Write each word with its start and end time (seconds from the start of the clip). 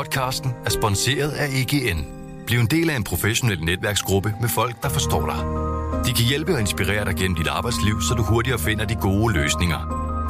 Podcasten 0.00 0.50
er 0.64 0.70
sponsoreret 0.70 1.30
af 1.30 1.46
EGN. 1.46 2.04
Bliv 2.46 2.58
en 2.58 2.66
del 2.66 2.90
af 2.90 2.96
en 2.96 3.04
professionel 3.04 3.64
netværksgruppe 3.64 4.34
med 4.40 4.48
folk, 4.48 4.82
der 4.82 4.88
forstår 4.88 5.26
dig. 5.26 5.40
De 6.06 6.12
kan 6.12 6.24
hjælpe 6.28 6.52
og 6.54 6.60
inspirere 6.60 7.04
dig 7.04 7.14
gennem 7.16 7.36
dit 7.36 7.46
arbejdsliv, 7.46 8.00
så 8.08 8.14
du 8.14 8.22
hurtigere 8.22 8.58
finder 8.58 8.84
de 8.84 8.94
gode 8.94 9.34
løsninger. 9.34 9.80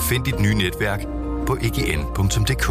Find 0.08 0.24
dit 0.24 0.40
nye 0.40 0.54
netværk 0.54 1.00
på 1.46 1.56
egn.dk. 1.62 2.66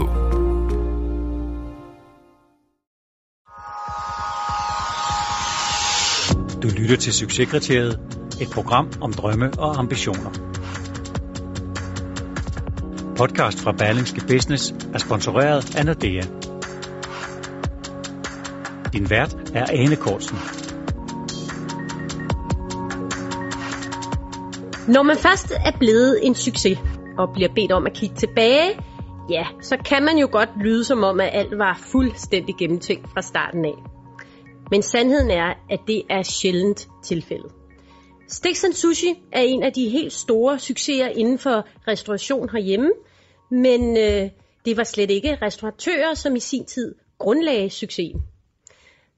Du 6.64 6.68
lytter 6.80 6.98
til 6.98 7.14
Succeskriteriet, 7.14 8.00
et 8.42 8.50
program 8.54 8.92
om 9.02 9.14
drømme 9.14 9.52
og 9.58 9.80
ambitioner. 9.80 10.32
Podcast 13.18 13.60
fra 13.60 13.72
Berlingske 13.72 14.22
Business 14.28 14.74
er 14.94 14.98
sponsoreret 14.98 15.76
af 15.78 15.86
Nordea. 15.86 16.39
Din 18.94 19.10
vært 19.10 19.36
er 19.54 19.66
Ane 19.70 19.96
Kortsen. 19.96 20.38
Når 24.88 25.04
man 25.04 25.18
først 25.18 25.52
er 25.52 25.78
blevet 25.80 26.20
en 26.24 26.36
succes 26.36 26.78
og 27.18 27.30
bliver 27.34 27.50
bedt 27.56 27.72
om 27.72 27.86
at 27.86 27.94
kigge 27.94 28.16
tilbage, 28.16 28.80
ja, 29.30 29.46
så 29.62 29.78
kan 29.86 30.04
man 30.04 30.18
jo 30.18 30.30
godt 30.32 30.50
lyde 30.64 30.84
som 30.84 31.04
om, 31.04 31.20
at 31.20 31.30
alt 31.34 31.58
var 31.58 31.80
fuldstændig 31.92 32.56
gennemtænkt 32.60 33.10
fra 33.14 33.22
starten 33.22 33.66
af. 33.66 33.76
Men 34.72 34.82
sandheden 34.82 35.32
er, 35.32 35.54
at 35.70 35.80
det 35.88 36.04
er 36.10 36.24
sjældent 36.24 36.88
tilfældet. 37.04 37.52
Stix 38.28 38.66
Sushi 38.74 39.14
er 39.32 39.42
en 39.42 39.64
af 39.64 39.74
de 39.74 39.90
helt 39.90 40.14
store 40.14 40.60
succeser 40.60 41.08
inden 41.08 41.40
for 41.40 41.68
restauration 41.88 42.50
herhjemme, 42.50 42.92
men 43.52 43.98
øh, 43.98 44.30
det 44.66 44.78
var 44.78 44.84
slet 44.84 45.12
ikke 45.12 45.38
restauratører, 45.42 46.14
som 46.14 46.36
i 46.36 46.40
sin 46.40 46.66
tid 46.66 46.96
grundlagde 47.18 47.70
succesen. 47.70 48.22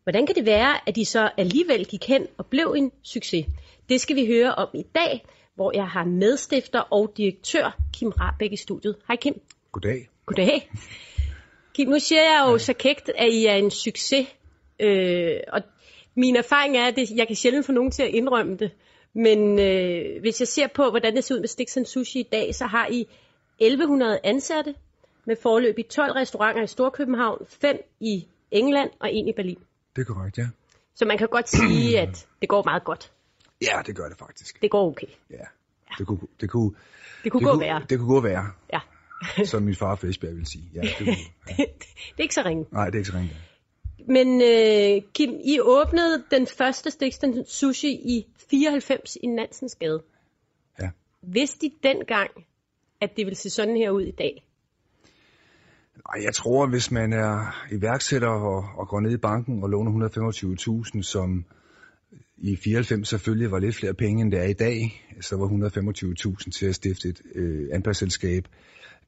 Hvordan 0.03 0.25
kan 0.25 0.35
det 0.35 0.45
være, 0.45 0.89
at 0.89 0.95
de 0.95 1.05
så 1.05 1.29
alligevel 1.37 1.85
gik 1.85 2.07
hen 2.07 2.27
og 2.37 2.45
blev 2.45 2.73
en 2.77 2.91
succes? 3.03 3.45
Det 3.89 4.01
skal 4.01 4.15
vi 4.15 4.25
høre 4.25 4.55
om 4.55 4.67
i 4.73 4.83
dag, 4.95 5.25
hvor 5.55 5.71
jeg 5.75 5.87
har 5.87 6.03
medstifter 6.03 6.79
og 6.79 7.13
direktør 7.17 7.77
Kim 7.93 8.09
Rabeck 8.09 8.53
i 8.53 8.55
studiet. 8.55 8.95
Hej 9.07 9.15
Kim. 9.15 9.41
Goddag. 9.71 10.09
Goddag. 10.25 10.69
Kim, 11.73 11.89
nu 11.89 11.99
siger 11.99 12.21
jeg 12.21 12.45
jo 12.47 12.57
så 12.57 12.73
kægt, 12.73 13.11
at 13.17 13.33
I 13.33 13.45
er 13.45 13.55
en 13.55 13.71
succes. 13.71 14.27
Øh, 14.79 15.39
og 15.47 15.61
min 16.15 16.35
erfaring 16.35 16.77
er, 16.77 16.87
at 16.87 16.95
det, 16.95 17.09
jeg 17.15 17.27
kan 17.27 17.35
sjældent 17.35 17.65
få 17.65 17.71
nogen 17.71 17.91
til 17.91 18.03
at 18.03 18.09
indrømme 18.09 18.57
det. 18.57 18.71
Men 19.13 19.59
øh, 19.59 20.21
hvis 20.21 20.39
jeg 20.39 20.47
ser 20.47 20.67
på, 20.67 20.89
hvordan 20.89 21.15
det 21.15 21.23
ser 21.23 21.35
ud 21.35 21.39
med 21.39 21.47
Stix 21.47 21.77
Sushi 21.85 22.19
i 22.19 22.27
dag, 22.31 22.55
så 22.55 22.65
har 22.65 22.87
I 22.87 23.07
1100 23.59 24.19
ansatte 24.23 24.75
med 25.25 25.35
forløb 25.35 25.79
i 25.79 25.83
12 25.83 26.11
restauranter 26.11 26.63
i 26.63 26.67
Storkøbenhavn, 26.67 27.45
5 27.49 27.77
i 27.99 28.27
England 28.51 28.89
og 28.99 29.15
1 29.15 29.27
i 29.27 29.31
Berlin. 29.31 29.57
Det 29.95 30.01
er 30.01 30.05
korrekt, 30.05 30.37
ja. 30.37 30.47
Så 30.95 31.05
man 31.05 31.17
kan 31.17 31.27
godt 31.27 31.49
sige, 31.49 31.99
at 32.03 32.27
det 32.41 32.49
går 32.49 32.63
meget 32.63 32.83
godt. 32.83 33.11
Ja, 33.61 33.81
det 33.85 33.95
gør 33.95 34.07
det 34.09 34.17
faktisk. 34.17 34.61
Det 34.61 34.71
går 34.71 34.87
okay. 34.87 35.07
Ja. 35.29 35.45
Det 35.97 36.07
kunne, 36.07 36.19
det 36.41 36.49
kunne, 36.49 36.75
Det 37.23 37.31
kunne 37.31 37.51
gå 37.51 37.59
værre. 37.59 37.85
Det 37.89 37.99
kunne 37.99 38.13
gå 38.13 38.21
værre, 38.21 38.51
Ja. 38.73 38.79
som 39.51 39.63
min 39.63 39.75
far 39.75 39.95
Fæsbjerg 39.95 40.33
ville 40.33 40.47
sige. 40.47 40.69
Ja, 40.73 40.81
det 40.81 40.97
kunne, 40.97 41.07
ja. 41.49 41.55
det 42.13 42.17
er 42.17 42.21
ikke 42.21 42.33
så 42.33 42.41
ringe. 42.45 42.65
Nej, 42.71 42.85
det 42.85 42.95
er 42.95 42.99
ikke 42.99 43.11
så 43.11 43.17
ringe. 43.17 43.35
Men 44.07 44.41
øh, 44.41 45.01
Kim, 45.13 45.39
I 45.43 45.59
åbnede 45.59 46.23
den 46.31 46.47
første 46.47 46.91
Stiksten 46.91 47.45
Sushi 47.45 47.91
i 47.91 48.27
94 48.49 49.17
i 49.23 49.27
Nansens 49.27 49.75
Gade. 49.75 50.03
Ja. 50.81 50.89
Vidste 51.21 51.65
I 51.65 51.73
dengang, 51.83 52.31
at 53.01 53.17
det 53.17 53.25
ville 53.25 53.35
se 53.35 53.49
sådan 53.49 53.77
her 53.77 53.91
ud 53.91 54.01
i 54.01 54.11
dag? 54.11 54.43
Ej, 56.09 56.23
jeg 56.23 56.33
tror, 56.33 56.67
hvis 56.67 56.91
man 56.91 57.13
er 57.13 57.65
iværksætter 57.71 58.27
og, 58.27 58.65
og 58.77 58.87
går 58.87 58.99
ned 58.99 59.11
i 59.11 59.17
banken 59.17 59.63
og 59.63 59.69
låner 59.69 60.09
125.000, 60.95 61.01
som 61.01 61.45
i 62.37 62.55
94 62.55 63.07
selvfølgelig 63.07 63.51
var 63.51 63.59
lidt 63.59 63.75
flere 63.75 63.93
penge, 63.93 64.21
end 64.21 64.31
det 64.31 64.39
er 64.39 64.47
i 64.47 64.53
dag, 64.53 65.03
så 65.21 65.37
var 65.37 65.47
125.000 65.47 66.51
til 66.51 66.65
at 66.65 66.75
stifte 66.75 67.09
et 67.09 67.21
øh, 67.35 67.69
anpartsselskab. 67.73 68.47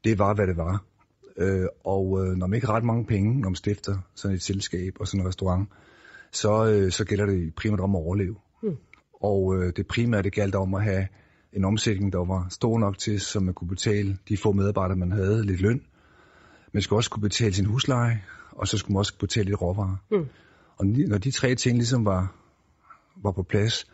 Det 0.04 0.20
var, 0.20 0.34
hvad 0.34 0.48
det 0.48 0.58
var. 0.58 0.84
Øh, 1.38 1.68
og 1.84 2.26
øh, 2.26 2.36
når 2.36 2.48
man 2.48 2.56
ikke 2.56 2.68
har 2.68 2.74
ret 2.74 2.84
mange 2.84 3.06
penge, 3.06 3.42
når 3.42 3.50
man 3.50 3.56
stifter 3.56 3.98
sådan 4.16 4.36
et 4.36 4.42
selskab 4.42 4.94
og 5.00 5.08
sådan 5.08 5.22
en 5.22 5.28
restaurant, 5.28 5.70
så, 6.32 6.66
øh, 6.66 6.92
så 6.92 7.06
gælder 7.06 7.26
det 7.26 7.56
primært 7.56 7.80
om 7.80 7.96
at 7.96 8.00
overleve. 8.00 8.36
Hmm. 8.62 8.78
Og 9.14 9.56
øh, 9.56 9.74
det 9.76 9.88
primære, 9.88 10.22
det 10.22 10.34
galt 10.34 10.56
om 10.56 10.74
at 10.74 10.84
have 10.84 11.08
en 11.54 11.66
omsætning, 11.66 12.14
der 12.14 12.26
var 12.26 12.48
stor 12.50 12.80
nok 12.80 12.98
til, 12.98 13.22
så 13.22 13.40
man 13.40 13.54
kunne 13.54 13.68
betale 13.68 14.18
de 14.30 14.38
få 14.38 14.52
medarbejdere, 14.52 14.98
man 14.98 15.12
havde, 15.12 15.46
lidt 15.46 15.62
løn. 15.62 15.82
Man 16.74 16.82
skulle 16.82 17.00
også 17.00 17.10
kunne 17.10 17.22
betale 17.22 17.54
sin 17.54 17.66
husleje, 17.66 18.24
og 18.52 18.68
så 18.68 18.78
skulle 18.78 18.94
man 18.94 19.00
også 19.00 19.18
betale 19.18 19.46
lidt 19.46 19.62
råvarer. 19.62 19.96
Hmm. 20.10 20.26
Og 20.78 20.86
når 20.86 21.18
de 21.18 21.32
tre 21.32 21.56
ting 21.56 21.78
ligesom 21.78 22.06
var, 22.06 22.36
var 23.24 23.32
på 23.32 23.44
plads, 23.44 23.88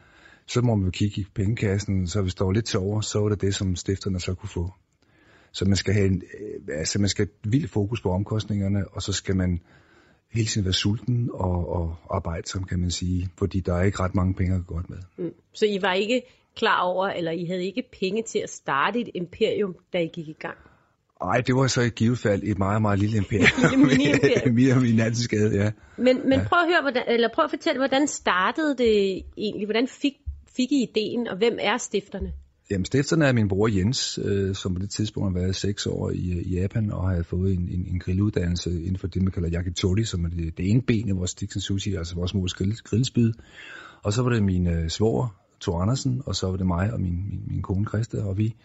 så 0.47 0.62
må 0.62 0.75
man 0.75 0.85
jo 0.85 0.91
kigge 0.91 1.22
i 1.22 1.25
pengekassen, 1.35 2.07
så 2.07 2.22
hvis 2.22 2.35
der 2.35 2.45
var 2.45 2.51
lidt 2.51 2.66
til 2.66 2.79
over, 2.79 3.01
så 3.01 3.19
var 3.19 3.29
det 3.29 3.41
det, 3.41 3.56
som 3.56 3.75
stifterne 3.75 4.19
så 4.19 4.34
kunne 4.34 4.50
få. 4.50 4.73
Så 5.51 5.66
man 5.66 5.75
skal 5.75 5.94
have 5.94 6.06
en, 6.06 6.23
øh, 6.40 6.78
altså 6.78 7.00
man 7.00 7.09
skal 7.09 7.25
have 7.25 7.51
vild 7.51 7.67
fokus 7.67 8.01
på 8.01 8.12
omkostningerne, 8.12 8.88
og 8.88 9.01
så 9.01 9.13
skal 9.13 9.35
man 9.35 9.61
hele 10.31 10.47
tiden 10.47 10.66
være 10.66 10.73
sulten 10.73 11.29
og, 11.34 11.69
og 11.69 11.96
arbejdsom, 12.09 12.63
kan 12.63 12.79
man 12.79 12.91
sige, 12.91 13.29
fordi 13.38 13.59
der 13.59 13.73
er 13.73 13.84
ikke 13.84 14.00
ret 14.00 14.16
mange 14.16 14.34
penge 14.34 14.56
at 14.56 14.66
gå 14.67 14.75
godt 14.75 14.90
med. 14.90 14.97
Mm. 15.17 15.34
Så 15.53 15.66
I 15.66 15.81
var 15.81 15.94
ikke 15.94 16.22
klar 16.56 16.81
over, 16.81 17.07
eller 17.07 17.31
I 17.31 17.46
havde 17.46 17.66
ikke 17.66 17.84
penge 18.00 18.23
til 18.23 18.40
at 18.40 18.50
starte 18.50 19.00
et 19.00 19.09
imperium, 19.13 19.75
da 19.94 19.97
I 19.97 20.07
gik 20.13 20.28
i 20.28 20.35
gang? 20.40 20.57
Ej, 21.22 21.41
det 21.41 21.56
var 21.56 21.68
så 21.68 21.81
i 21.81 21.90
givet 21.90 22.19
fald 22.19 22.44
et 22.44 22.57
meget, 22.57 22.81
meget 22.81 23.00
lille 23.00 23.18
imperium. 23.18 23.80
Mere 24.59 24.90
i 24.90 24.96
Nansensgade, 24.96 25.63
ja. 25.63 25.72
Men, 25.97 26.30
men 26.30 26.40
prøv 26.46 26.59
at 26.59 26.68
høre, 26.68 26.81
hvordan, 26.81 27.03
eller 27.07 27.30
prøv 27.35 27.46
at 27.46 27.50
fortælle, 27.50 27.80
hvordan 27.80 28.07
startede 28.07 28.78
det 28.78 29.24
egentlig? 29.38 29.66
Hvordan 29.68 29.88
fik, 29.88 30.13
fik 30.56 30.72
I 30.72 30.84
ideen, 30.84 31.28
og 31.28 31.38
hvem 31.38 31.58
er 31.62 31.78
stifterne? 31.78 32.31
Jamen, 32.72 32.85
stifterne 32.85 33.25
er 33.25 33.34
min 33.34 33.47
bror 33.47 33.68
Jens, 33.68 34.19
øh, 34.25 34.56
som 34.56 34.74
på 34.74 34.81
det 34.81 34.90
tidspunkt 34.90 35.34
har 35.34 35.41
været 35.41 35.56
seks 35.56 35.85
år 35.85 36.09
i, 36.09 36.41
i 36.41 36.59
Japan 36.59 36.91
og 36.91 37.09
har 37.09 37.24
fået 37.24 37.53
en, 37.53 37.69
en, 37.69 37.88
en 37.91 38.00
grilluddannelse 38.00 38.69
inden 38.69 38.97
for 38.97 39.08
det, 39.08 39.22
man 39.22 39.31
kalder 39.31 39.59
yakitori, 39.59 40.03
som 40.03 40.25
er 40.25 40.29
det, 40.29 40.58
det 40.58 40.72
ene 40.72 40.81
ben 40.81 41.08
i 41.08 41.12
vores 41.12 41.35
Dixon 41.35 41.62
Sushi, 41.62 41.96
altså 41.96 42.16
vores 42.16 42.34
mors 42.34 42.53
grill, 42.53 42.78
grillspyd. 42.84 43.34
Og 44.03 44.13
så 44.13 44.22
var 44.22 44.29
det 44.29 44.44
min 44.44 44.68
øh, 44.68 44.90
svoger, 44.90 45.35
Thor 45.62 45.81
Andersen, 45.81 46.22
og 46.25 46.35
så 46.35 46.47
var 46.47 46.58
det 46.58 46.68
mig 46.68 46.94
og 46.94 47.02
min, 47.02 47.29
min, 47.29 47.44
min 47.47 47.62
kone 47.62 47.85
Christa, 47.85 48.24
og 48.24 48.38
vi, 48.38 48.56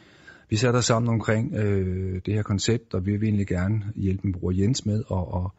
vi 0.50 0.56
satte 0.56 0.76
os 0.76 0.84
sammen 0.84 1.08
omkring 1.08 1.54
øh, 1.54 2.20
det 2.26 2.34
her 2.34 2.42
koncept, 2.42 2.94
og 2.94 3.06
vi 3.06 3.16
vil 3.16 3.28
egentlig 3.28 3.46
gerne 3.46 3.84
hjælpe 3.96 4.20
min 4.24 4.32
bror 4.32 4.50
Jens 4.50 4.86
med 4.86 5.02
at, 5.10 5.18
at, 5.18 5.50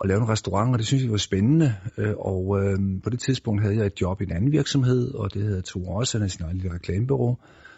at 0.00 0.08
lave 0.08 0.20
en 0.20 0.28
restaurant, 0.28 0.72
og 0.72 0.78
det 0.78 0.86
synes 0.86 1.04
vi 1.04 1.10
var 1.10 1.16
spændende. 1.16 1.74
Øh, 1.98 2.14
og 2.18 2.64
øh, 2.64 2.78
på 3.02 3.10
det 3.10 3.20
tidspunkt 3.20 3.62
havde 3.62 3.76
jeg 3.76 3.86
et 3.86 4.00
job 4.00 4.20
i 4.20 4.24
en 4.24 4.32
anden 4.32 4.52
virksomhed, 4.52 5.14
og 5.14 5.34
det 5.34 5.42
hedder 5.42 5.60
to 5.60 5.84
også, 5.86 6.18
han 6.18 6.24
er 6.24 6.28
sin 6.28 6.44
egen 6.44 6.56
lille 6.56 6.74
reklamebureau. 6.74 7.36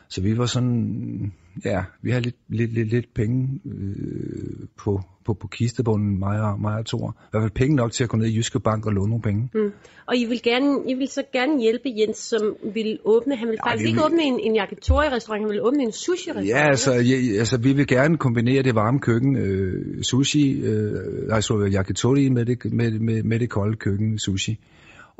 Så 0.09 0.21
vi 0.21 0.39
var 0.39 0.47
sådan, 0.47 1.33
ja, 1.65 1.85
vi 2.03 2.11
havde 2.11 2.23
lidt, 2.25 2.37
lidt, 2.49 2.75
lidt, 2.75 2.89
lidt 2.89 3.15
penge 3.15 3.61
øh, 3.67 4.67
på, 4.79 5.01
på, 5.25 5.35
på 5.35 5.47
kistebunden, 5.49 6.19
mig 6.19 6.41
og, 6.41 6.61
mig 6.61 6.75
og 6.79 6.87
Thor. 6.87 7.17
I 7.21 7.29
hvert 7.31 7.43
fald 7.43 7.51
penge 7.51 7.77
nok 7.77 7.93
til 7.93 8.05
at 8.05 8.11
gå 8.11 8.17
ned 8.17 8.27
i 8.27 8.37
Jyske 8.37 8.61
Bank 8.61 8.87
og 8.87 8.93
låne 8.93 9.09
nogle 9.09 9.23
penge. 9.23 9.49
Mm. 9.55 9.71
Og 10.07 10.17
I 10.17 10.25
vil, 10.25 10.43
gerne, 10.43 10.91
I 10.91 10.95
vil 10.95 11.09
så 11.09 11.23
gerne 11.33 11.61
hjælpe 11.61 11.89
Jens, 11.99 12.17
som 12.17 12.57
vil 12.75 12.99
åbne, 13.05 13.37
han 13.37 13.49
vil 13.49 13.57
Ja, 13.65 13.71
faktisk 13.71 13.85
vi 13.85 13.89
ikke 13.89 13.97
vil- 13.97 14.05
åbne 14.07 14.23
en, 14.23 14.41
en 14.41 14.57
yakitori-restaurant, 14.57 15.43
han 15.43 15.51
vil 15.51 15.63
åbne 15.63 15.83
en 15.83 15.93
sushi-restaurant. 15.93 16.49
Ja, 16.49 16.69
altså, 16.69 16.93
ja, 16.93 17.39
altså 17.39 17.59
vi 17.59 17.73
vil 17.73 17.87
gerne 17.87 18.17
kombinere 18.17 18.63
det 18.63 18.75
varme 18.75 19.01
køkken, 19.01 19.37
øh, 19.37 20.03
sushi, 20.03 20.61
øh, 20.61 20.95
altså 21.31 21.71
yakitori 21.75 22.29
med 22.29 22.45
det, 22.45 22.73
med, 22.73 22.91
med, 22.99 23.23
med 23.23 23.39
det 23.41 23.51
kolde 23.51 23.77
køkken, 23.77 24.19
sushi. 24.19 24.59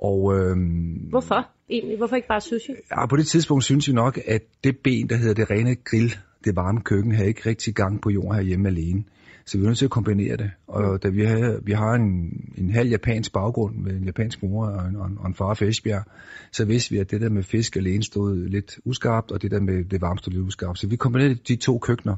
Og 0.09 0.19
øh, 0.37 0.57
Hvorfor 1.11 1.49
egentlig? 1.71 1.97
Hvorfor 1.97 2.17
ikke 2.17 2.29
bare 2.29 2.41
sushi? 2.41 2.73
ja, 2.91 3.07
på 3.07 3.17
det 3.17 3.27
tidspunkt 3.27 3.65
synes 3.65 3.89
vi 3.89 3.93
nok, 3.93 4.19
at 4.27 4.43
det 4.65 4.77
ben, 4.85 5.09
der 5.09 5.17
hedder 5.17 5.35
det 5.35 5.51
rene 5.51 5.75
grill, 5.75 6.15
det 6.45 6.57
varme 6.57 6.81
køkken, 6.81 7.15
havde 7.15 7.29
ikke 7.29 7.49
rigtig 7.49 7.75
gang 7.75 8.03
på 8.03 8.11
jorden 8.11 8.35
herhjemme 8.35 8.69
alene. 8.69 9.05
Så 9.47 9.59
vi 9.59 9.65
er 9.65 9.67
nødt 9.67 9.79
til 9.79 9.85
at 9.85 9.91
kombinere 9.91 10.37
det. 10.37 10.51
Og 10.67 11.03
da 11.03 11.09
vi 11.09 11.25
har, 11.25 11.59
vi 11.63 11.73
har 11.73 11.93
en, 11.93 12.33
en 12.59 12.71
halv 12.71 12.91
japansk 12.91 13.33
baggrund 13.33 13.77
med 13.77 13.93
en 13.93 14.05
japansk 14.05 14.43
mor 14.43 14.67
og 14.67 14.89
en, 14.89 14.97
og 14.97 15.07
en, 15.07 15.19
og 15.19 15.27
en 15.27 15.35
far 15.35 15.55
fra 15.55 15.67
Esbjerg, 15.67 16.05
så 16.53 16.65
vidste 16.65 16.91
vi, 16.91 16.99
at 16.99 17.11
det 17.11 17.21
der 17.21 17.29
med 17.29 17.43
fisk 17.43 17.77
alene 17.77 18.03
stod 18.03 18.49
lidt 18.49 18.79
uskarpt, 18.85 19.31
og 19.31 19.43
det 19.43 19.51
der 19.51 19.61
med 19.61 19.85
det 19.85 20.01
varme 20.01 20.19
stod 20.19 20.33
lidt 20.33 20.43
uskarpt. 20.43 20.79
Så 20.79 20.89
vi 20.89 20.97
kombinerede 20.97 21.35
de 21.35 21.57
to 21.57 21.79
køkkener, 21.79 22.17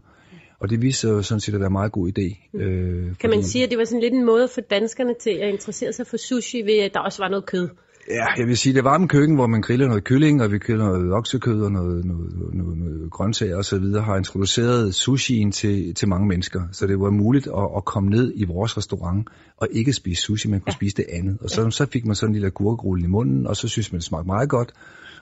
og 0.58 0.70
det 0.70 0.82
viste 0.82 1.00
sig 1.00 1.08
jo 1.08 1.22
sådan 1.22 1.40
set 1.40 1.54
at 1.54 1.60
være 1.60 1.66
en 1.66 1.72
meget 1.72 1.92
god 1.92 2.08
idé. 2.08 2.58
Øh, 2.58 3.16
Kan 3.20 3.30
man 3.30 3.42
sige, 3.42 3.64
at 3.64 3.70
det 3.70 3.78
var 3.78 3.84
sådan 3.84 4.00
lidt 4.00 4.14
en 4.14 4.24
måde 4.24 4.48
for 4.54 4.60
danskerne 4.60 5.14
til 5.20 5.30
at 5.30 5.52
interessere 5.52 5.92
sig 5.92 6.06
for 6.06 6.16
sushi, 6.16 6.62
ved 6.62 6.78
at 6.78 6.94
der 6.94 7.00
også 7.00 7.22
var 7.22 7.28
noget 7.28 7.46
kød? 7.46 7.68
Ja, 8.10 8.26
jeg 8.36 8.46
vil 8.46 8.56
sige, 8.56 8.74
det 8.74 8.84
varme 8.84 9.08
køkken, 9.08 9.36
hvor 9.36 9.46
man 9.46 9.62
griller 9.62 9.86
noget 9.86 10.04
kylling, 10.04 10.42
og 10.42 10.52
vi 10.52 10.58
griller 10.58 10.84
noget 10.84 11.12
oksekød 11.12 11.62
og 11.62 11.72
noget, 11.72 12.04
noget, 12.04 12.54
noget, 12.54 12.78
noget, 12.78 13.10
grøntsager 13.10 13.56
osv., 13.56 13.84
har 13.84 14.16
introduceret 14.16 14.94
sushien 14.94 15.52
til, 15.52 15.94
til 15.94 16.08
mange 16.08 16.28
mennesker. 16.28 16.62
Så 16.72 16.86
det 16.86 17.00
var 17.00 17.10
muligt 17.10 17.46
at, 17.46 17.68
at 17.76 17.84
komme 17.84 18.10
ned 18.10 18.32
i 18.36 18.44
vores 18.44 18.76
restaurant 18.76 19.28
og 19.56 19.68
ikke 19.70 19.92
spise 19.92 20.22
sushi, 20.22 20.48
men 20.48 20.60
kunne 20.60 20.72
ja. 20.72 20.76
spise 20.76 20.96
det 20.96 21.04
andet. 21.12 21.38
Og 21.40 21.50
så, 21.50 21.70
så 21.70 21.86
fik 21.86 22.04
man 22.06 22.14
sådan 22.14 22.30
en 22.30 22.34
lille 22.34 22.46
agurkrulle 22.46 23.04
i 23.04 23.06
munden, 23.08 23.46
og 23.46 23.56
så 23.56 23.68
synes 23.68 23.92
man, 23.92 23.98
det 23.98 24.04
smagte 24.04 24.26
meget 24.26 24.48
godt, 24.48 24.72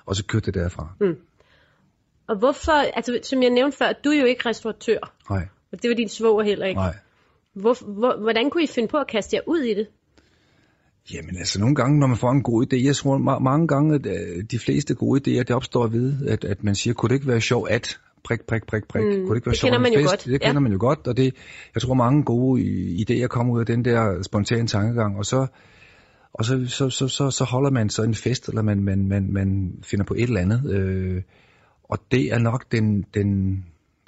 og 0.06 0.16
så 0.16 0.24
kørte 0.24 0.46
det 0.46 0.54
derfra. 0.54 0.94
Mm. 1.00 1.16
Og 2.26 2.36
hvorfor, 2.38 2.72
altså 2.72 3.18
som 3.22 3.42
jeg 3.42 3.50
nævnte 3.50 3.76
før, 3.76 3.92
du 4.04 4.10
er 4.10 4.20
jo 4.20 4.24
ikke 4.26 4.48
restauratør, 4.48 5.14
Nej, 5.30 5.46
og 5.72 5.82
det 5.82 5.88
var 5.90 5.94
din 5.96 6.08
svoger 6.08 6.42
heller 6.42 6.66
ikke. 6.66 6.80
nej. 6.80 6.94
Hvor, 7.54 7.76
hvor, 7.92 8.16
hvordan 8.20 8.50
kunne 8.50 8.62
I 8.64 8.66
finde 8.66 8.88
på 8.88 8.96
at 8.96 9.06
kaste 9.06 9.36
jer 9.36 9.42
ud 9.46 9.60
i 9.60 9.74
det? 9.74 9.86
Jamen 11.14 11.36
altså 11.38 11.60
nogle 11.60 11.74
gange, 11.74 12.00
når 12.00 12.06
man 12.06 12.16
får 12.16 12.30
en 12.30 12.42
god 12.42 12.66
idé, 12.66 12.86
jeg 12.86 12.96
tror 12.96 13.18
ma- 13.18 13.42
mange 13.42 13.68
gange, 13.68 13.94
at 13.94 14.06
øh, 14.06 14.44
de 14.50 14.58
fleste 14.58 14.94
gode 14.94 15.20
idéer, 15.20 15.42
det 15.42 15.50
opstår 15.50 15.86
ved, 15.86 16.26
at, 16.28 16.44
at 16.44 16.64
man 16.64 16.74
siger, 16.74 16.94
kunne 16.94 17.08
det 17.08 17.14
ikke 17.14 17.26
være 17.26 17.40
sjovt 17.40 17.70
at 17.70 17.98
prik, 18.24 18.40
prik, 18.48 18.66
prik, 18.66 18.88
prik. 18.88 19.02
Mm, 19.04 19.10
kunne 19.10 19.28
det 19.28 19.36
ikke 19.36 19.46
være 19.46 19.52
det 19.52 19.58
sjovt 19.58 19.70
kender 19.70 19.78
man 19.78 19.92
jo 19.92 19.98
fest? 20.00 20.10
godt, 20.10 20.24
Det 20.24 20.32
ja. 20.32 20.38
kender 20.46 20.60
man 20.60 20.72
jo 20.72 20.78
godt, 20.80 21.06
og 21.06 21.16
det, 21.16 21.34
jeg 21.74 21.82
tror 21.82 21.94
mange 21.94 22.22
gode 22.24 22.62
idéer 23.08 23.26
kommer 23.26 23.54
ud 23.54 23.60
af 23.60 23.66
den 23.66 23.84
der 23.84 24.22
spontane 24.22 24.66
tankegang, 24.66 25.18
og 25.18 25.24
så, 25.26 25.46
og 26.32 26.44
så, 26.44 26.66
så, 26.68 26.90
så, 26.90 27.08
så, 27.08 27.30
så 27.30 27.44
holder 27.44 27.70
man 27.70 27.88
så 27.90 28.02
en 28.02 28.14
fest, 28.14 28.48
eller 28.48 28.62
man, 28.62 28.84
man, 28.84 29.08
man, 29.08 29.32
man 29.32 29.72
finder 29.82 30.04
på 30.04 30.14
et 30.14 30.22
eller 30.22 30.40
andet. 30.40 30.70
Øh, 30.70 31.22
og 31.94 32.00
det 32.12 32.32
er 32.32 32.38
nok 32.38 32.72
den, 32.72 33.04
den 33.14 33.64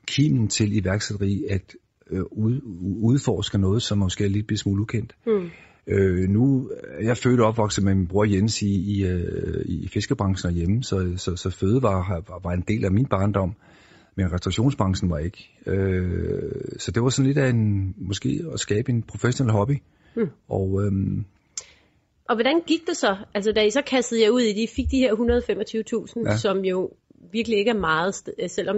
kimen 0.06 0.48
til 0.48 0.76
iværksætteri, 0.76 1.44
at 1.50 1.74
øh, 2.10 2.22
ud, 2.30 2.60
udforske 3.02 3.58
noget, 3.58 3.82
som 3.82 3.98
måske 3.98 4.24
er 4.24 4.28
lidt 4.28 4.58
smule 4.58 4.82
ukendt. 4.82 5.12
Mm. 5.26 5.48
Øh, 5.86 6.28
nu 6.28 6.70
er 6.88 7.04
jeg 7.04 7.16
født 7.16 7.40
og 7.40 7.46
opvokset 7.46 7.84
med 7.84 7.94
min 7.94 8.06
bror 8.06 8.24
Jens 8.24 8.62
i, 8.62 8.74
i, 8.96 9.06
øh, 9.06 9.64
i 9.66 9.88
fiskebranchen 9.88 10.54
hjemme, 10.54 10.82
så, 10.82 11.12
så, 11.16 11.36
så 11.36 11.50
fødevare 11.50 12.02
har- 12.02 12.40
var 12.44 12.52
en 12.52 12.64
del 12.68 12.84
af 12.84 12.90
min 12.92 13.06
barndom, 13.06 13.54
men 14.16 14.32
restaurationsbranchen 14.32 15.10
var 15.10 15.18
ikke. 15.18 15.50
Øh, 15.66 16.52
så 16.78 16.90
det 16.90 17.02
var 17.02 17.08
sådan 17.08 17.26
lidt 17.26 17.38
af 17.38 17.48
en, 17.50 17.94
måske 17.98 18.44
at 18.52 18.60
skabe 18.60 18.92
en 18.92 19.02
professionel 19.02 19.52
hobby. 19.52 19.82
Mm. 20.16 20.28
Og 20.48 20.84
øhm, 20.84 21.24
Og 22.28 22.36
hvordan 22.36 22.60
gik 22.66 22.80
det 22.88 22.96
så? 22.96 23.16
Altså 23.34 23.52
da 23.52 23.60
I 23.62 23.70
så 23.70 23.82
kastede 23.86 24.22
jer 24.22 24.30
ud 24.30 24.40
i 24.40 24.60
det, 24.60 24.68
fik 24.76 24.90
de 24.90 24.98
her 24.98 25.14
125.000, 25.14 26.22
Ja. 26.24 26.30
ja. 26.30 26.36
som 26.36 26.58
jo 26.58 26.90
virkelig 27.32 27.58
ikke 27.58 27.70
er 27.70 27.78
meget, 27.78 28.22
øh, 28.42 28.48
selvom 28.50 28.76